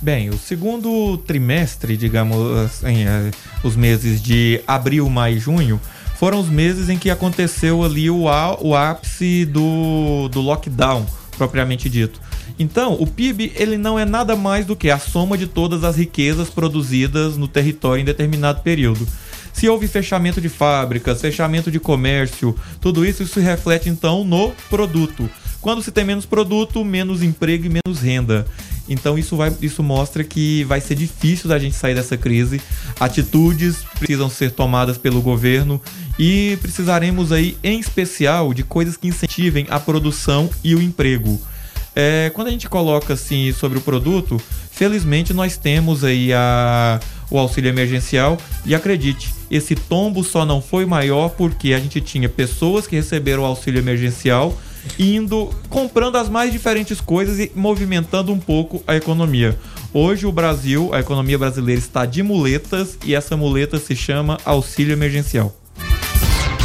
Bem, 0.00 0.30
o 0.30 0.38
segundo 0.38 1.16
trimestre, 1.18 1.96
digamos 1.96 2.56
assim, 2.58 3.04
eh, 3.04 3.30
os 3.62 3.76
meses 3.76 4.20
de 4.20 4.60
abril, 4.66 5.08
maio 5.08 5.36
e 5.36 5.40
junho, 5.40 5.80
foram 6.18 6.40
os 6.40 6.48
meses 6.48 6.88
em 6.88 6.98
que 6.98 7.10
aconteceu 7.10 7.84
ali 7.84 8.10
o, 8.10 8.24
o 8.60 8.74
ápice 8.74 9.44
do, 9.44 10.28
do 10.28 10.40
lockdown, 10.40 11.06
propriamente 11.36 11.88
dito. 11.88 12.20
Então, 12.58 12.94
o 12.94 13.06
PIB 13.06 13.52
ele 13.54 13.78
não 13.78 13.96
é 13.96 14.04
nada 14.04 14.34
mais 14.34 14.66
do 14.66 14.74
que 14.74 14.90
a 14.90 14.98
soma 14.98 15.38
de 15.38 15.46
todas 15.46 15.84
as 15.84 15.96
riquezas 15.96 16.50
produzidas 16.50 17.36
no 17.36 17.46
território 17.46 18.02
em 18.02 18.04
determinado 18.04 18.62
período. 18.62 19.06
Se 19.52 19.68
houve 19.68 19.86
fechamento 19.86 20.40
de 20.40 20.48
fábricas, 20.48 21.20
fechamento 21.20 21.70
de 21.70 21.78
comércio, 21.78 22.54
tudo 22.80 23.04
isso 23.04 23.26
se 23.26 23.40
reflete 23.40 23.88
então 23.88 24.24
no 24.24 24.50
produto. 24.68 25.30
Quando 25.60 25.82
se 25.82 25.92
tem 25.92 26.04
menos 26.04 26.26
produto, 26.26 26.84
menos 26.84 27.22
emprego 27.22 27.66
e 27.66 27.80
menos 27.84 28.00
renda. 28.00 28.46
Então 28.88 29.18
isso, 29.18 29.36
vai, 29.36 29.52
isso 29.60 29.82
mostra 29.82 30.24
que 30.24 30.64
vai 30.64 30.80
ser 30.80 30.94
difícil 30.94 31.48
da 31.48 31.58
gente 31.58 31.76
sair 31.76 31.94
dessa 31.94 32.16
crise. 32.16 32.60
Atitudes 32.98 33.84
precisam 33.98 34.30
ser 34.30 34.50
tomadas 34.52 34.96
pelo 34.96 35.20
governo 35.20 35.80
e 36.18 36.58
precisaremos 36.60 37.30
aí, 37.30 37.56
em 37.62 37.78
especial, 37.78 38.52
de 38.52 38.62
coisas 38.62 38.96
que 38.96 39.08
incentivem 39.08 39.66
a 39.68 39.78
produção 39.78 40.50
e 40.64 40.74
o 40.74 40.82
emprego. 40.82 41.40
É, 41.94 42.30
quando 42.34 42.48
a 42.48 42.50
gente 42.50 42.68
coloca 42.68 43.14
assim 43.14 43.52
sobre 43.52 43.78
o 43.78 43.80
produto, 43.80 44.40
felizmente 44.70 45.34
nós 45.34 45.56
temos 45.56 46.04
aí 46.04 46.32
a, 46.32 47.00
o 47.28 47.38
auxílio 47.38 47.68
emergencial 47.68 48.38
e 48.64 48.74
acredite, 48.74 49.34
esse 49.50 49.74
tombo 49.74 50.22
só 50.22 50.44
não 50.44 50.62
foi 50.62 50.86
maior 50.86 51.30
porque 51.30 51.72
a 51.72 51.78
gente 51.80 52.00
tinha 52.00 52.28
pessoas 52.28 52.86
que 52.86 52.94
receberam 52.94 53.42
o 53.42 53.46
auxílio 53.46 53.80
emergencial 53.80 54.56
indo 54.98 55.50
comprando 55.68 56.16
as 56.16 56.28
mais 56.28 56.52
diferentes 56.52 57.00
coisas 57.00 57.38
e 57.38 57.50
movimentando 57.54 58.32
um 58.32 58.38
pouco 58.38 58.82
a 58.86 58.94
economia. 58.96 59.58
Hoje 59.92 60.26
o 60.26 60.32
Brasil, 60.32 60.90
a 60.92 61.00
economia 61.00 61.38
brasileira 61.38 61.80
está 61.80 62.04
de 62.04 62.22
muletas 62.22 62.98
e 63.04 63.14
essa 63.14 63.36
muleta 63.36 63.78
se 63.78 63.96
chama 63.96 64.38
auxílio 64.44 64.92
emergencial. 64.92 65.54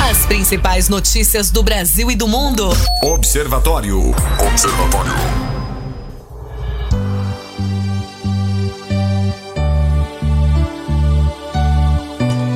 As 0.10 0.26
principais 0.26 0.90
notícias 0.90 1.50
do 1.50 1.64
Brasil 1.64 2.12
e 2.12 2.16
do 2.16 2.28
mundo. 2.28 2.70
Observatório. 3.04 4.14
Observatório. 4.46 5.53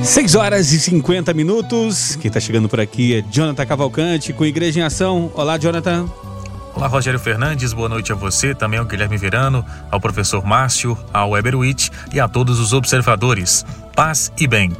Seis 0.08 0.36
horas 0.36 0.72
e 0.72 0.80
50 0.80 1.34
minutos. 1.34 2.16
Quem 2.16 2.32
tá 2.32 2.40
chegando 2.40 2.70
por 2.70 2.80
aqui 2.80 3.18
é 3.18 3.22
Jonathan 3.30 3.66
Cavalcante 3.66 4.32
com 4.32 4.46
Igreja 4.46 4.80
em 4.80 4.84
Ação. 4.84 5.30
Olá, 5.36 5.58
Jonathan. 5.58 6.08
Olá, 6.74 6.88
Rogério 6.88 7.20
Fernandes, 7.20 7.74
boa 7.74 7.90
noite 7.90 8.14
a 8.14 8.16
você, 8.16 8.56
também 8.56 8.80
ao 8.80 8.86
Guilherme 8.86 9.18
Verano, 9.18 9.66
ao 9.92 10.00
professor 10.00 10.46
Márcio, 10.46 10.98
ao 11.12 11.32
Weber 11.32 11.58
Witt 11.58 11.92
e 12.14 12.22
a 12.22 12.28
todos 12.28 12.58
os 12.58 12.72
observadores. 12.72 13.66
Paz 13.98 14.32
e 14.40 14.48
bem. 14.48 14.72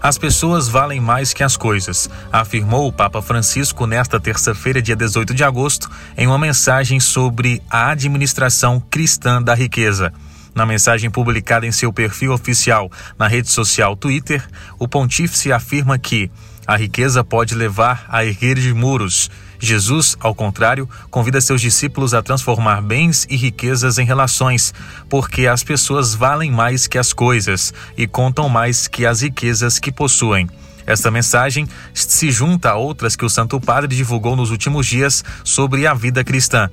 As 0.00 0.16
pessoas 0.16 0.68
valem 0.68 1.00
mais 1.00 1.34
que 1.34 1.42
as 1.42 1.56
coisas, 1.56 2.08
afirmou 2.32 2.86
o 2.86 2.92
Papa 2.92 3.20
Francisco 3.20 3.84
nesta 3.84 4.20
terça-feira, 4.20 4.80
dia 4.80 4.94
18 4.94 5.34
de 5.34 5.42
agosto, 5.42 5.90
em 6.16 6.28
uma 6.28 6.38
mensagem 6.38 7.00
sobre 7.00 7.60
a 7.68 7.90
administração 7.90 8.80
cristã 8.88 9.42
da 9.42 9.54
riqueza. 9.54 10.12
Na 10.58 10.66
mensagem 10.66 11.08
publicada 11.08 11.68
em 11.68 11.70
seu 11.70 11.92
perfil 11.92 12.32
oficial 12.32 12.90
na 13.16 13.28
rede 13.28 13.48
social 13.48 13.94
Twitter, 13.94 14.44
o 14.76 14.88
pontífice 14.88 15.52
afirma 15.52 15.96
que 15.96 16.28
a 16.66 16.76
riqueza 16.76 17.22
pode 17.22 17.54
levar 17.54 18.04
a 18.08 18.24
erguer 18.24 18.58
de 18.58 18.74
muros. 18.74 19.30
Jesus, 19.60 20.16
ao 20.18 20.34
contrário, 20.34 20.90
convida 21.12 21.40
seus 21.40 21.60
discípulos 21.60 22.12
a 22.12 22.22
transformar 22.22 22.82
bens 22.82 23.24
e 23.30 23.36
riquezas 23.36 23.98
em 23.98 24.04
relações, 24.04 24.74
porque 25.08 25.46
as 25.46 25.62
pessoas 25.62 26.12
valem 26.12 26.50
mais 26.50 26.88
que 26.88 26.98
as 26.98 27.12
coisas 27.12 27.72
e 27.96 28.08
contam 28.08 28.48
mais 28.48 28.88
que 28.88 29.06
as 29.06 29.20
riquezas 29.20 29.78
que 29.78 29.92
possuem. 29.92 30.50
Esta 30.84 31.08
mensagem 31.08 31.68
se 31.94 32.32
junta 32.32 32.70
a 32.70 32.76
outras 32.76 33.14
que 33.14 33.24
o 33.24 33.30
Santo 33.30 33.60
Padre 33.60 33.94
divulgou 33.94 34.34
nos 34.34 34.50
últimos 34.50 34.88
dias 34.88 35.24
sobre 35.44 35.86
a 35.86 35.94
vida 35.94 36.24
cristã. 36.24 36.68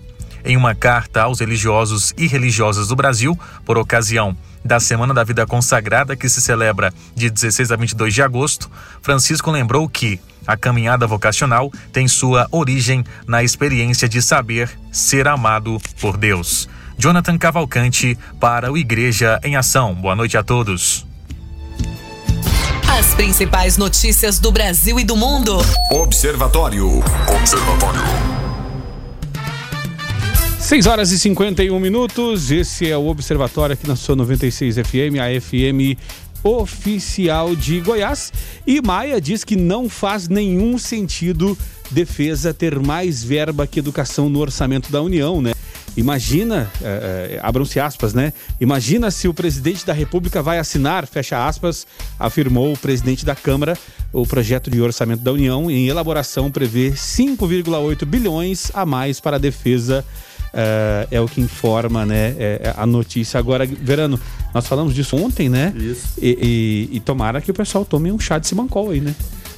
Em 0.46 0.56
uma 0.56 0.76
carta 0.76 1.24
aos 1.24 1.40
religiosos 1.40 2.14
e 2.16 2.28
religiosas 2.28 2.88
do 2.88 2.96
Brasil, 2.96 3.38
por 3.66 3.80
ocasião 3.80 4.38
da 4.64 4.80
Semana 4.80 5.14
da 5.14 5.24
Vida 5.24 5.46
Consagrada, 5.46 6.16
que 6.16 6.30
se 6.30 6.40
celebra 6.40 6.94
de 7.16 7.30
16 7.30 7.72
a 7.72 7.76
22 7.76 8.14
de 8.14 8.22
agosto, 8.22 8.70
Francisco 9.02 9.50
lembrou 9.50 9.90
que 9.90 10.20
a 10.46 10.56
caminhada 10.56 11.08
vocacional 11.08 11.72
tem 11.92 12.08
sua 12.08 12.48
origem 12.52 13.04
na 13.28 13.44
experiência 13.44 14.08
de 14.08 14.22
saber 14.22 14.70
ser 14.92 15.28
amado 15.28 15.82
por 16.00 16.16
Deus. 16.16 16.70
Jonathan 16.98 17.38
Cavalcante 17.38 18.18
para 18.40 18.72
o 18.72 18.78
Igreja 18.78 19.40
em 19.44 19.56
Ação. 19.56 19.96
Boa 19.96 20.16
noite 20.16 20.38
a 20.38 20.44
todos. 20.44 21.06
As 22.88 23.14
principais 23.16 23.78
notícias 23.78 24.40
do 24.40 24.52
Brasil 24.52 25.00
e 25.00 25.04
do 25.04 25.18
mundo. 25.18 25.58
Observatório. 25.92 27.04
Observatório. 27.36 28.45
6 30.66 30.88
horas 30.88 31.12
e 31.12 31.20
51 31.20 31.80
minutos. 31.80 32.50
Esse 32.50 32.90
é 32.90 32.98
o 32.98 33.06
Observatório 33.06 33.74
aqui 33.74 33.88
na 33.88 33.96
sua 33.96 34.16
96 34.16 34.78
FM, 34.78 35.20
a 35.22 35.40
FM 35.40 35.96
oficial 36.44 37.56
de 37.56 37.80
Goiás. 37.82 38.34
E 38.66 38.82
Maia 38.82 39.22
diz 39.22 39.44
que 39.44 39.56
não 39.56 39.88
faz 39.88 40.28
nenhum 40.28 40.80
sentido 40.80 41.56
defesa 41.92 42.52
ter 42.52 42.80
mais 42.80 43.24
verba 43.24 43.68
que 43.68 43.78
educação 43.78 44.28
no 44.28 44.40
orçamento 44.40 44.92
da 44.92 45.04
União, 45.04 45.40
né? 45.40 45.54
Imagina, 45.96 46.70
é, 46.82 47.36
é, 47.36 47.40
abram-se 47.44 47.80
aspas, 47.80 48.16
né? 48.16 48.34
Imagina 48.60 49.12
se 49.12 49.28
o 49.28 49.34
presidente 49.36 49.86
da 49.86 49.94
República 49.94 50.42
vai 50.42 50.58
assinar, 50.58 51.06
fecha 51.06 51.48
aspas, 51.48 51.86
afirmou 52.18 52.74
o 52.74 52.78
presidente 52.78 53.24
da 53.24 53.36
Câmara. 53.36 53.78
O 54.12 54.26
projeto 54.26 54.72
de 54.72 54.82
orçamento 54.82 55.22
da 55.22 55.32
União 55.32 55.70
em 55.70 55.88
elaboração 55.88 56.50
prevê 56.50 56.92
5,8 56.92 58.04
bilhões 58.04 58.72
a 58.74 58.84
mais 58.84 59.20
para 59.20 59.36
a 59.36 59.40
defesa 59.40 60.04
é, 60.56 61.08
é 61.12 61.22
o 61.22 61.28
que 61.28 61.42
informa 61.42 62.06
né, 62.06 62.34
é, 62.40 62.74
a 62.78 62.86
notícia. 62.86 63.38
Agora, 63.38 63.66
Verano, 63.66 64.20
nós 64.54 64.66
falamos 64.66 64.96
disso 64.96 65.18
ontem, 65.18 65.50
né? 65.50 65.74
Isso. 65.76 66.08
E, 66.20 66.90
e, 66.92 66.98
e 66.98 67.00
tomara 67.02 67.42
que 67.42 67.52
o 67.52 67.54
pessoal 67.54 67.84
tome 67.84 68.12
um 68.12 68.20
chá 68.20 68.40
de 68.40 68.48
simancol 68.48 68.92
aí, 68.92 69.02
né? 69.02 69.14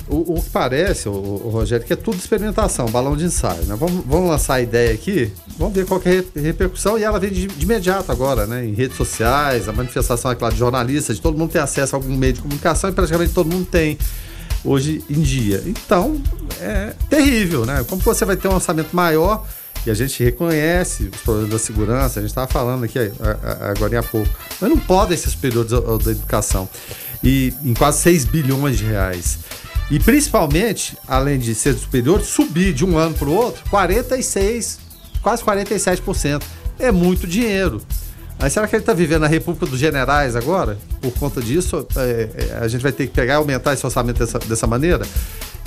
O, 0.09 0.37
o 0.37 0.41
que 0.41 0.49
parece, 0.49 1.09
o, 1.09 1.11
o, 1.11 1.49
Rogério, 1.49 1.85
que 1.85 1.91
é 1.91 1.95
tudo 1.95 2.17
experimentação, 2.17 2.85
balão 2.87 3.15
de 3.15 3.25
ensaio. 3.25 3.63
Né? 3.65 3.75
Vamos, 3.77 4.05
vamos 4.05 4.29
lançar 4.29 4.55
a 4.55 4.61
ideia 4.61 4.93
aqui, 4.93 5.29
vamos 5.57 5.75
ver 5.75 5.85
qual 5.85 6.01
é 6.05 6.23
a 6.39 6.41
repercussão 6.41 6.97
e 6.97 7.03
ela 7.03 7.19
vem 7.19 7.29
de, 7.29 7.45
de, 7.47 7.65
imediato 7.65 8.09
agora, 8.09 8.47
né? 8.47 8.65
Em 8.65 8.73
redes 8.73 8.95
sociais, 8.95 9.67
a 9.67 9.73
manifestação, 9.73 10.31
é 10.31 10.35
claro, 10.35 10.53
de 10.53 10.59
jornalistas, 10.59 11.17
de 11.17 11.21
todo 11.21 11.37
mundo 11.37 11.51
tem 11.51 11.61
acesso 11.61 11.95
a 11.95 11.99
algum 11.99 12.15
meio 12.15 12.33
de 12.33 12.41
comunicação 12.41 12.89
e 12.89 12.93
praticamente 12.93 13.33
todo 13.33 13.51
mundo 13.51 13.65
tem 13.65 13.97
hoje 14.63 15.03
em 15.09 15.21
dia. 15.21 15.61
Então, 15.65 16.21
é 16.61 16.93
terrível, 17.09 17.65
né? 17.65 17.85
Como 17.87 18.01
você 18.01 18.23
vai 18.23 18.37
ter 18.37 18.47
um 18.47 18.55
orçamento 18.55 18.95
maior 18.95 19.45
e 19.85 19.91
a 19.91 19.93
gente 19.93 20.23
reconhece 20.23 21.09
os 21.13 21.21
problemas 21.21 21.51
da 21.51 21.59
segurança, 21.59 22.19
a 22.19 22.21
gente 22.21 22.31
estava 22.31 22.47
falando 22.47 22.83
aqui 22.83 22.99
agora 23.71 23.99
há 23.99 24.03
pouco, 24.03 24.29
mas 24.59 24.69
não 24.69 24.77
podem 24.77 25.17
ser 25.17 25.29
superiores 25.29 25.71
ao 25.73 25.97
da 25.97 26.11
educação. 26.11 26.69
E 27.23 27.53
em 27.63 27.73
quase 27.73 27.99
6 27.99 28.25
bilhões 28.25 28.77
de 28.77 28.85
reais. 28.85 29.39
E 29.89 29.99
principalmente, 29.99 30.97
além 31.07 31.39
de 31.39 31.55
ser 31.55 31.73
superior, 31.73 32.21
subir 32.21 32.73
de 32.73 32.85
um 32.85 32.97
ano 32.97 33.15
para 33.15 33.27
o 33.27 33.33
outro 33.33 33.63
46, 33.69 34.79
quase 35.21 35.43
47%. 35.43 36.43
É 36.79 36.91
muito 36.91 37.25
dinheiro. 37.25 37.81
Mas 38.39 38.53
será 38.53 38.67
que 38.67 38.75
ele 38.75 38.83
está 38.83 38.93
vivendo 38.93 39.21
na 39.21 39.27
República 39.27 39.65
dos 39.65 39.79
Generais 39.79 40.35
agora? 40.35 40.77
Por 41.01 41.11
conta 41.13 41.41
disso, 41.41 41.87
é, 41.95 42.59
a 42.61 42.67
gente 42.67 42.81
vai 42.81 42.91
ter 42.91 43.07
que 43.07 43.13
pegar 43.13 43.33
e 43.33 43.37
aumentar 43.37 43.73
esse 43.73 43.83
orçamento 43.85 44.19
dessa, 44.19 44.37
dessa 44.37 44.67
maneira? 44.67 45.05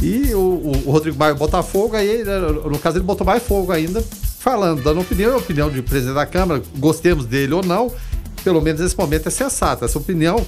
E 0.02 0.34
o, 0.34 0.38
o, 0.38 0.72
o 0.86 0.90
Rodrigo 0.90 1.18
Maia 1.18 1.34
bota 1.34 1.62
fogo, 1.62 1.94
aí, 1.94 2.24
né, 2.24 2.38
no 2.38 2.78
caso, 2.78 2.96
ele 2.96 3.04
botou 3.04 3.26
mais 3.26 3.42
fogo 3.42 3.70
ainda, 3.70 4.02
falando, 4.38 4.82
dando 4.82 5.00
opinião, 5.00 5.36
opinião 5.36 5.70
de 5.70 5.82
presidente 5.82 6.14
da 6.14 6.26
Câmara, 6.26 6.62
gostemos 6.78 7.26
dele 7.26 7.52
ou 7.52 7.62
não, 7.62 7.92
pelo 8.42 8.60
menos 8.60 8.80
nesse 8.80 8.96
momento 8.96 9.28
é 9.28 9.30
sensata. 9.30 9.84
Essa 9.84 9.98
opinião, 9.98 10.44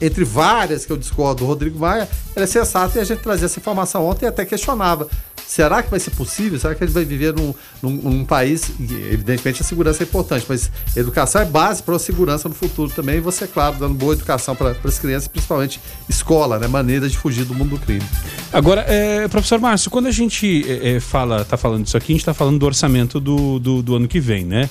entre 0.00 0.24
várias 0.24 0.84
que 0.84 0.92
eu 0.92 0.96
discordo 0.96 1.44
do 1.44 1.46
Rodrigo 1.46 1.78
Maia, 1.78 2.08
ela 2.34 2.44
é 2.44 2.46
sensata 2.46 2.98
e 2.98 3.00
a 3.00 3.04
gente 3.04 3.20
trazia 3.20 3.46
essa 3.46 3.58
informação 3.58 4.04
ontem 4.04 4.26
e 4.26 4.28
até 4.28 4.44
questionava. 4.44 5.08
Será 5.50 5.82
que 5.82 5.90
vai 5.90 5.98
ser 5.98 6.12
possível? 6.12 6.60
Será 6.60 6.76
que 6.76 6.84
a 6.84 6.86
gente 6.86 6.94
vai 6.94 7.04
viver 7.04 7.34
num, 7.34 7.52
num, 7.82 7.90
num 7.90 8.24
país, 8.24 8.70
evidentemente 8.78 9.62
a 9.62 9.64
segurança 9.64 10.00
é 10.00 10.06
importante, 10.06 10.46
mas 10.48 10.70
educação 10.94 11.42
é 11.42 11.44
base 11.44 11.82
para 11.82 11.96
a 11.96 11.98
segurança 11.98 12.48
no 12.48 12.54
futuro 12.54 12.88
também, 12.88 13.16
e 13.16 13.20
você, 13.20 13.48
claro, 13.48 13.76
dando 13.76 13.94
boa 13.94 14.12
educação 14.12 14.54
para 14.54 14.76
as 14.84 14.98
crianças, 15.00 15.26
principalmente 15.26 15.80
escola, 16.08 16.56
né? 16.56 16.68
Maneiras 16.68 17.10
de 17.10 17.18
fugir 17.18 17.44
do 17.44 17.52
mundo 17.52 17.70
do 17.70 17.78
crime. 17.78 18.04
Agora, 18.52 18.82
é, 18.82 19.26
professor 19.26 19.58
Márcio, 19.58 19.90
quando 19.90 20.06
a 20.06 20.12
gente 20.12 20.64
é, 20.70 20.90
é 20.90 21.00
fala, 21.00 21.44
tá 21.44 21.56
falando 21.56 21.82
disso 21.82 21.96
aqui, 21.96 22.12
a 22.12 22.14
gente 22.14 22.22
está 22.22 22.32
falando 22.32 22.56
do 22.56 22.64
orçamento 22.66 23.18
do, 23.18 23.58
do, 23.58 23.82
do 23.82 23.96
ano 23.96 24.06
que 24.06 24.20
vem, 24.20 24.44
né? 24.44 24.70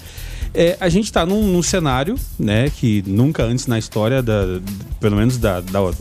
É, 0.53 0.77
a 0.79 0.87
gente 0.87 1.07
está 1.07 1.25
num, 1.25 1.45
num, 1.45 1.61
cenário, 1.61 2.15
né, 2.39 2.69
que 2.69 3.03
nunca 3.05 3.43
antes 3.43 3.67
na 3.67 3.77
história, 3.77 4.23
da, 4.23 4.61
pelo 5.01 5.17
menos 5.17 5.37
da, 5.37 5.59
da, 5.59 5.91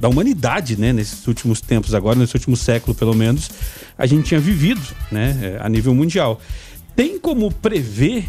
da, 0.00 0.08
humanidade, 0.08 0.80
né, 0.80 0.94
nesses 0.94 1.26
últimos 1.26 1.60
tempos 1.60 1.94
agora, 1.94 2.18
nesse 2.18 2.34
último 2.34 2.56
século 2.56 2.94
pelo 2.94 3.14
menos, 3.14 3.50
a 3.96 4.06
gente 4.06 4.24
tinha 4.24 4.40
vivido, 4.40 4.80
né, 5.10 5.58
a 5.60 5.68
nível 5.68 5.94
mundial. 5.94 6.40
Tem 6.96 7.18
como 7.18 7.50
prever 7.50 8.28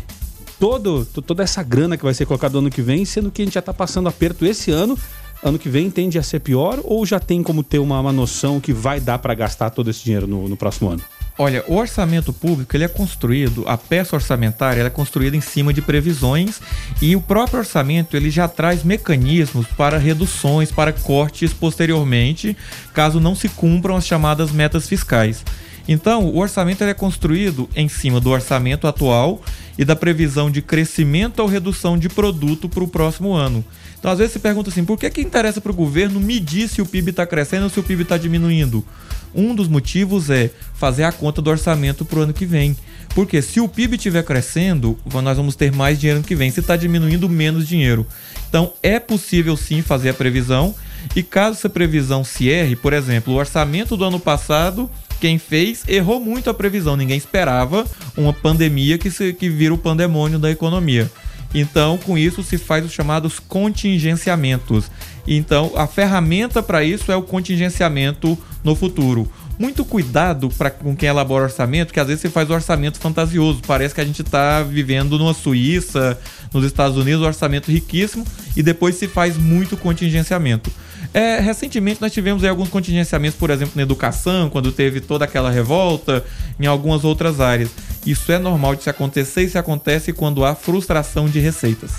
todo, 0.59 1.05
toda 1.05 1.43
essa 1.43 1.61
grana 1.61 1.97
que 1.97 2.03
vai 2.03 2.13
ser 2.13 2.26
colocada 2.26 2.53
no 2.53 2.59
ano 2.59 2.70
que 2.70 2.82
vem, 2.82 3.05
sendo 3.05 3.32
que 3.32 3.41
a 3.41 3.45
gente 3.45 3.53
já 3.53 3.59
está 3.59 3.74
passando 3.74 4.07
aperto 4.09 4.45
esse 4.45 4.72
ano, 4.72 4.97
ano 5.43 5.59
que 5.59 5.70
vem 5.70 5.89
tende 5.89 6.18
a 6.18 6.24
ser 6.24 6.39
pior 6.39 6.80
ou 6.84 7.05
já 7.05 7.20
tem 7.20 7.43
como 7.43 7.63
ter 7.63 7.80
uma, 7.80 7.99
uma 7.99 8.11
noção 8.11 8.59
que 8.59 8.74
vai 8.74 8.99
dar 8.99 9.20
para 9.20 9.34
gastar 9.34 9.70
todo 9.70 9.89
esse 9.89 10.03
dinheiro 10.03 10.26
no, 10.26 10.47
no 10.47 10.57
próximo 10.57 10.89
ano? 10.89 11.03
Olha, 11.38 11.65
o 11.67 11.75
orçamento 11.75 12.31
público 12.31 12.77
ele 12.77 12.86
é 12.86 12.88
construído, 12.88 13.65
a 13.67 13.77
peça 13.77 14.15
orçamentária 14.15 14.81
é 14.81 14.89
construída 14.89 15.36
em 15.36 15.41
cima 15.41 15.73
de 15.73 15.81
previsões 15.81 16.61
e 17.01 17.13
o 17.13 17.19
próprio 17.19 17.59
orçamento 17.59 18.15
ele 18.15 18.29
já 18.29 18.47
traz 18.47 18.86
mecanismos 18.86 19.67
para 19.67 19.97
reduções, 19.97 20.71
para 20.71 20.93
cortes 20.93 21.51
posteriormente, 21.51 22.55
caso 22.93 23.19
não 23.19 23.36
se 23.36 23.49
cumpram 23.49 23.97
as 23.97 24.07
chamadas 24.07 24.49
metas 24.49 24.88
fiscais. 24.88 25.43
Então, 25.88 26.25
o 26.25 26.38
orçamento 26.39 26.83
é 26.83 26.93
construído 26.93 27.69
em 27.75 27.88
cima 27.88 28.19
do 28.19 28.31
orçamento 28.31 28.88
atual 28.88 29.41
e 29.77 29.86
da 29.86 29.95
previsão 29.95 30.49
de 30.49 30.61
crescimento 30.61 31.39
ou 31.39 31.47
redução 31.47 31.97
de 31.97 32.09
produto 32.09 32.67
para 32.67 32.83
o 32.83 32.88
próximo 32.88 33.33
ano. 33.33 33.63
Então, 33.99 34.11
às 34.11 34.17
vezes 34.17 34.33
se 34.33 34.39
pergunta 34.39 34.69
assim, 34.69 34.86
por 34.86 34.97
que, 34.97 35.09
que 35.09 35.21
interessa 35.21 35.61
para 35.61 35.71
o 35.71 35.75
governo 35.75 36.19
medir 36.19 36.67
se 36.67 36.81
o 36.81 36.86
PIB 36.86 37.11
está 37.11 37.25
crescendo 37.25 37.63
ou 37.63 37.69
se 37.69 37.79
o 37.79 37.83
PIB 37.83 38.03
está 38.03 38.17
diminuindo? 38.17 38.86
Um 39.33 39.53
dos 39.53 39.67
motivos 39.67 40.29
é 40.29 40.49
fazer 40.75 41.03
a 41.03 41.11
conta 41.11 41.41
do 41.41 41.49
orçamento 41.49 42.05
para 42.05 42.19
o 42.19 42.21
ano 42.21 42.33
que 42.33 42.45
vem. 42.45 42.75
Porque 43.13 43.41
se 43.41 43.59
o 43.59 43.67
PIB 43.67 43.95
estiver 43.97 44.23
crescendo, 44.23 44.97
nós 45.23 45.38
vamos 45.38 45.55
ter 45.55 45.71
mais 45.71 45.99
dinheiro 45.99 46.19
ano 46.19 46.27
que 46.27 46.36
vem. 46.36 46.49
Se 46.51 46.61
está 46.61 46.75
diminuindo, 46.75 47.27
menos 47.27 47.67
dinheiro. 47.67 48.05
Então 48.47 48.73
é 48.81 48.99
possível 48.99 49.57
sim 49.57 49.81
fazer 49.81 50.09
a 50.09 50.13
previsão. 50.13 50.73
E 51.15 51.21
caso 51.21 51.57
essa 51.57 51.69
previsão 51.69 52.23
se 52.23 52.49
erre, 52.49 52.75
por 52.75 52.93
exemplo, 52.93 53.33
o 53.33 53.38
orçamento 53.38 53.95
do 53.95 54.05
ano 54.05 54.19
passado, 54.19 54.89
quem 55.20 55.38
fez 55.38 55.84
errou 55.88 56.20
muito 56.20 56.49
a 56.49 56.53
previsão. 56.53 56.95
Ninguém 56.95 57.18
esperava 57.18 57.86
uma 58.18 58.34
pandemia 58.34 58.97
que, 58.97 59.09
se, 59.09 59.34
que 59.34 59.49
vira 59.49 59.74
o 59.74 59.78
pandemônio 59.78 60.39
da 60.39 60.51
economia. 60.51 61.09
Então, 61.53 61.97
com 61.97 62.18
isso 62.18 62.43
se 62.43 62.57
faz 62.57 62.86
os 62.86 62.91
chamados 62.91 63.39
contingenciamentos. 63.39 64.91
Então, 65.26 65.72
a 65.76 65.88
ferramenta 65.88 66.61
para 66.61 66.84
isso 66.84 67.11
é 67.11 67.16
o 67.16 67.22
contingenciamento 67.22 68.38
no 68.61 68.76
futuro. 68.76 69.32
Muito 69.57 69.86
cuidado 69.86 70.49
pra, 70.49 70.70
com 70.70 70.93
quem 70.93 71.07
elabora 71.07 71.45
orçamento, 71.45 71.93
que 71.93 71.99
às 71.99 72.07
vezes 72.07 72.22
você 72.22 72.30
faz 72.30 72.49
orçamento 72.49 72.99
fantasioso. 72.99 73.61
Parece 73.66 73.95
que 73.95 74.01
a 74.01 74.05
gente 74.05 74.22
está 74.22 74.61
vivendo 74.63 75.18
numa 75.18 75.34
Suíça, 75.34 76.20
nos 76.53 76.66
Estados 76.66 76.97
Unidos, 76.97 77.22
um 77.22 77.28
orçamento 77.28 77.72
riquíssimo, 77.72 78.26
e 78.55 78.61
depois 78.61 78.95
se 78.95 79.07
faz 79.07 79.38
muito 79.38 79.78
contingenciamento. 79.78 80.70
É, 81.14 81.39
recentemente 81.39 82.01
nós 82.01 82.12
tivemos 82.12 82.43
alguns 82.43 82.70
contingenciamentos, 82.70 83.38
por 83.38 83.49
exemplo, 83.49 83.74
na 83.76 83.82
educação, 83.82 84.49
quando 84.49 84.72
teve 84.72 84.99
toda 84.99 85.26
aquela 85.26 85.49
revolta, 85.49 86.24
em 86.60 86.66
algumas 86.66 87.03
outras 87.03 87.39
áreas. 87.39 87.70
Isso 88.06 88.32
é 88.32 88.39
normal 88.39 88.76
de 88.76 88.84
se 88.84 88.89
acontecer 88.89 89.43
e 89.43 89.49
se 89.49 89.58
acontece 89.58 90.14
quando 90.14 90.45
há 90.45 90.56
frustração 90.56 91.28
de 91.28 91.39
receitas. 91.39 91.91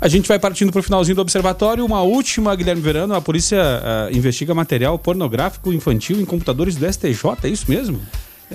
A 0.00 0.08
gente 0.08 0.28
vai 0.28 0.38
partindo 0.38 0.70
para 0.70 0.80
o 0.80 0.82
finalzinho 0.82 1.14
do 1.14 1.22
observatório. 1.22 1.84
Uma 1.84 2.02
última, 2.02 2.54
Guilherme 2.54 2.82
Verano. 2.82 3.14
A 3.14 3.20
polícia 3.22 3.58
uh, 3.58 4.14
investiga 4.14 4.52
material 4.52 4.98
pornográfico 4.98 5.72
infantil 5.72 6.20
em 6.20 6.24
computadores 6.26 6.76
do 6.76 6.92
STJ, 6.92 7.38
é 7.44 7.48
isso 7.48 7.64
mesmo? 7.70 8.00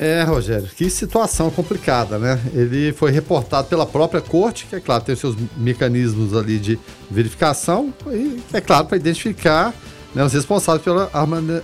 É, 0.02 0.24
Rogério, 0.24 0.66
que 0.78 0.90
situação 0.90 1.52
complicada, 1.52 2.18
né? 2.18 2.40
Ele 2.54 2.94
foi 2.94 3.12
reportado 3.12 3.68
pela 3.68 3.86
própria 3.86 4.22
corte, 4.22 4.66
que 4.66 4.78
é 4.78 4.80
claro, 4.80 5.04
tem 5.04 5.14
seus 5.14 5.36
mecanismos 5.58 6.34
ali 6.34 6.58
de 6.58 6.80
verificação, 7.12 7.94
e 8.08 8.42
é 8.54 8.62
claro, 8.62 8.86
para 8.86 8.96
identificar 8.96 9.74
né, 10.16 10.24
os 10.24 10.32
responsáveis 10.32 10.82
pelo 10.86 11.10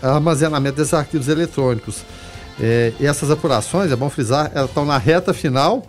armazenamento 0.02 0.76
desses 0.76 0.94
arquivos 0.94 1.30
eletrônicos. 1.30 2.04
É, 2.60 2.92
e 3.00 3.06
essas 3.06 3.32
apurações, 3.32 3.90
é 3.90 3.96
bom 3.96 4.10
frisar, 4.10 4.52
elas 4.54 4.68
estão 4.68 4.86
na 4.86 4.98
reta 4.98 5.34
final 5.34 5.88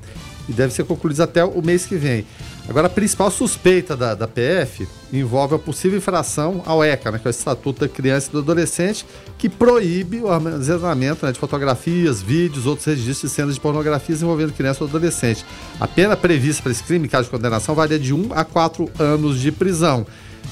e 0.49 0.53
devem 0.53 0.73
ser 0.73 0.85
concluídas 0.85 1.19
até 1.19 1.45
o 1.45 1.61
mês 1.61 1.85
que 1.85 1.97
vem. 1.97 2.25
Agora, 2.69 2.89
a 2.89 2.91
principal 2.91 3.31
suspeita 3.31 3.97
da, 3.97 4.14
da 4.14 4.27
PF 4.27 4.89
envolve 5.12 5.55
a 5.55 5.59
possível 5.59 5.99
infração 5.99 6.62
ao 6.67 6.83
ECA, 6.83 7.12
né, 7.12 7.19
que 7.19 7.29
é 7.29 7.31
o 7.31 7.31
Estatuto 7.31 7.81
da 7.81 7.89
Criança 7.89 8.29
e 8.29 8.33
do 8.33 8.39
Adolescente, 8.41 9.07
que 9.39 9.49
proíbe 9.49 10.21
o 10.21 10.29
armazenamento 10.29 11.25
né, 11.25 11.31
de 11.31 11.39
fotografias, 11.39 12.21
vídeos, 12.21 12.67
outros 12.67 12.87
registros 12.87 13.31
de 13.31 13.37
cenas 13.37 13.55
de 13.55 13.61
pornografias 13.61 14.21
envolvendo 14.21 14.53
criança 14.53 14.83
ou 14.83 14.91
adolescente. 14.91 15.45
A 15.79 15.87
pena 15.87 16.17
prevista 16.17 16.62
para 16.62 16.73
esse 16.73 16.83
crime, 16.83 17.09
caso 17.09 17.25
de 17.25 17.31
condenação, 17.31 17.75
varia 17.75 17.99
de 17.99 18.12
1 18.12 18.31
a 18.35 18.45
4 18.45 18.91
anos 18.99 19.41
de 19.41 19.53
prisão. 19.53 20.05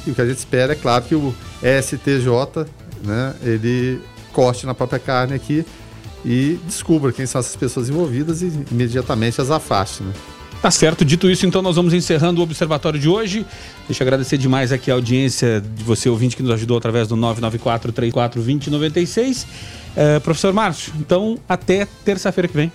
E 0.06 0.10
o 0.10 0.14
que 0.14 0.20
a 0.20 0.26
gente 0.26 0.38
espera 0.38 0.72
é 0.72 0.76
claro 0.76 1.04
que 1.04 1.16
o 1.16 1.34
STJ, 1.82 2.70
né, 3.02 3.34
ele 3.42 4.00
corte 4.32 4.66
na 4.66 4.74
própria 4.74 5.00
carne 5.00 5.34
aqui 5.34 5.64
e 6.24 6.58
descubra 6.64 7.12
quem 7.12 7.26
são 7.26 7.40
essas 7.40 7.56
pessoas 7.56 7.88
envolvidas 7.88 8.40
e 8.40 8.52
imediatamente 8.70 9.40
as 9.40 9.50
afaste. 9.50 10.02
Né? 10.02 10.12
Tá 10.64 10.70
certo, 10.70 11.04
dito 11.04 11.30
isso, 11.30 11.44
então 11.44 11.60
nós 11.60 11.76
vamos 11.76 11.92
encerrando 11.92 12.40
o 12.40 12.42
observatório 12.42 12.98
de 12.98 13.06
hoje. 13.06 13.44
Deixa 13.86 14.02
eu 14.02 14.06
agradecer 14.06 14.38
demais 14.38 14.72
aqui 14.72 14.90
a 14.90 14.94
audiência 14.94 15.60
de 15.60 15.84
você, 15.84 16.08
ouvinte, 16.08 16.34
que 16.34 16.42
nos 16.42 16.52
ajudou 16.52 16.78
através 16.78 17.06
do 17.06 17.16
994 17.16 17.92
34 17.92 18.40
2096. 18.40 19.46
É, 19.94 20.18
professor 20.20 20.54
Márcio, 20.54 20.94
então 20.98 21.38
até 21.46 21.86
terça-feira 22.02 22.48
que 22.48 22.56
vem. 22.56 22.72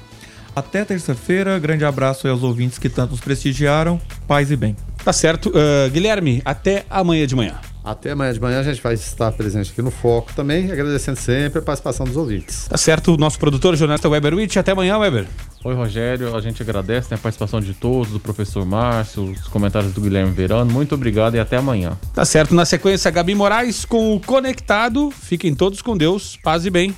Até 0.56 0.86
terça-feira, 0.86 1.58
grande 1.58 1.84
abraço 1.84 2.28
aos 2.28 2.44
ouvintes 2.44 2.78
que 2.78 2.90
tanto 2.90 3.10
nos 3.10 3.22
prestigiaram. 3.22 4.00
Paz 4.28 4.52
e 4.52 4.56
bem. 4.56 4.76
Tá 5.04 5.12
certo. 5.12 5.50
Uh, 5.50 5.90
Guilherme, 5.90 6.44
até 6.46 6.86
amanhã 6.92 7.26
de 7.26 7.36
manhã. 7.36 7.56
Até 7.90 8.12
amanhã 8.12 8.32
de 8.32 8.40
manhã 8.40 8.60
a 8.60 8.64
gente 8.64 8.80
vai 8.84 8.94
estar 8.94 9.32
presente 9.32 9.72
aqui 9.72 9.82
no 9.82 9.90
Foco 9.90 10.32
também, 10.36 10.72
agradecendo 10.72 11.20
sempre 11.20 11.58
a 11.58 11.62
participação 11.64 12.06
dos 12.06 12.16
ouvintes. 12.16 12.68
Tá 12.68 12.78
certo, 12.78 13.18
nosso 13.18 13.40
produtor, 13.40 13.76
jornalista 13.76 14.08
Weber 14.08 14.36
Witt. 14.36 14.60
Até 14.60 14.74
amanhã, 14.74 14.96
Weber. 15.00 15.26
Oi, 15.64 15.74
Rogério. 15.74 16.36
A 16.36 16.40
gente 16.40 16.62
agradece 16.62 17.10
né, 17.10 17.16
a 17.16 17.18
participação 17.18 17.60
de 17.60 17.74
todos, 17.74 18.12
do 18.12 18.20
professor 18.20 18.64
Márcio, 18.64 19.24
os 19.24 19.48
comentários 19.48 19.92
do 19.92 20.02
Guilherme 20.02 20.32
Verano. 20.32 20.72
Muito 20.72 20.94
obrigado 20.94 21.34
e 21.34 21.40
até 21.40 21.58
amanhã. 21.58 21.98
Tá 22.14 22.24
certo. 22.24 22.54
Na 22.54 22.64
sequência, 22.64 23.10
Gabi 23.10 23.34
Moraes 23.34 23.86
com 23.86 24.16
o 24.16 24.20
Conectado. 24.20 25.10
Fiquem 25.10 25.56
todos 25.56 25.82
com 25.82 25.98
Deus. 25.98 26.38
Paz 26.44 26.68
e 26.68 26.70
bem. 26.70 26.96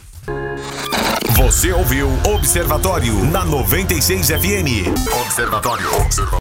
Você 1.37 1.71
ouviu 1.71 2.09
Observatório 2.35 3.13
na 3.31 3.45
96 3.45 4.27
FM. 4.27 4.91
Observatório. 5.21 5.87
Observatório. 5.95 6.29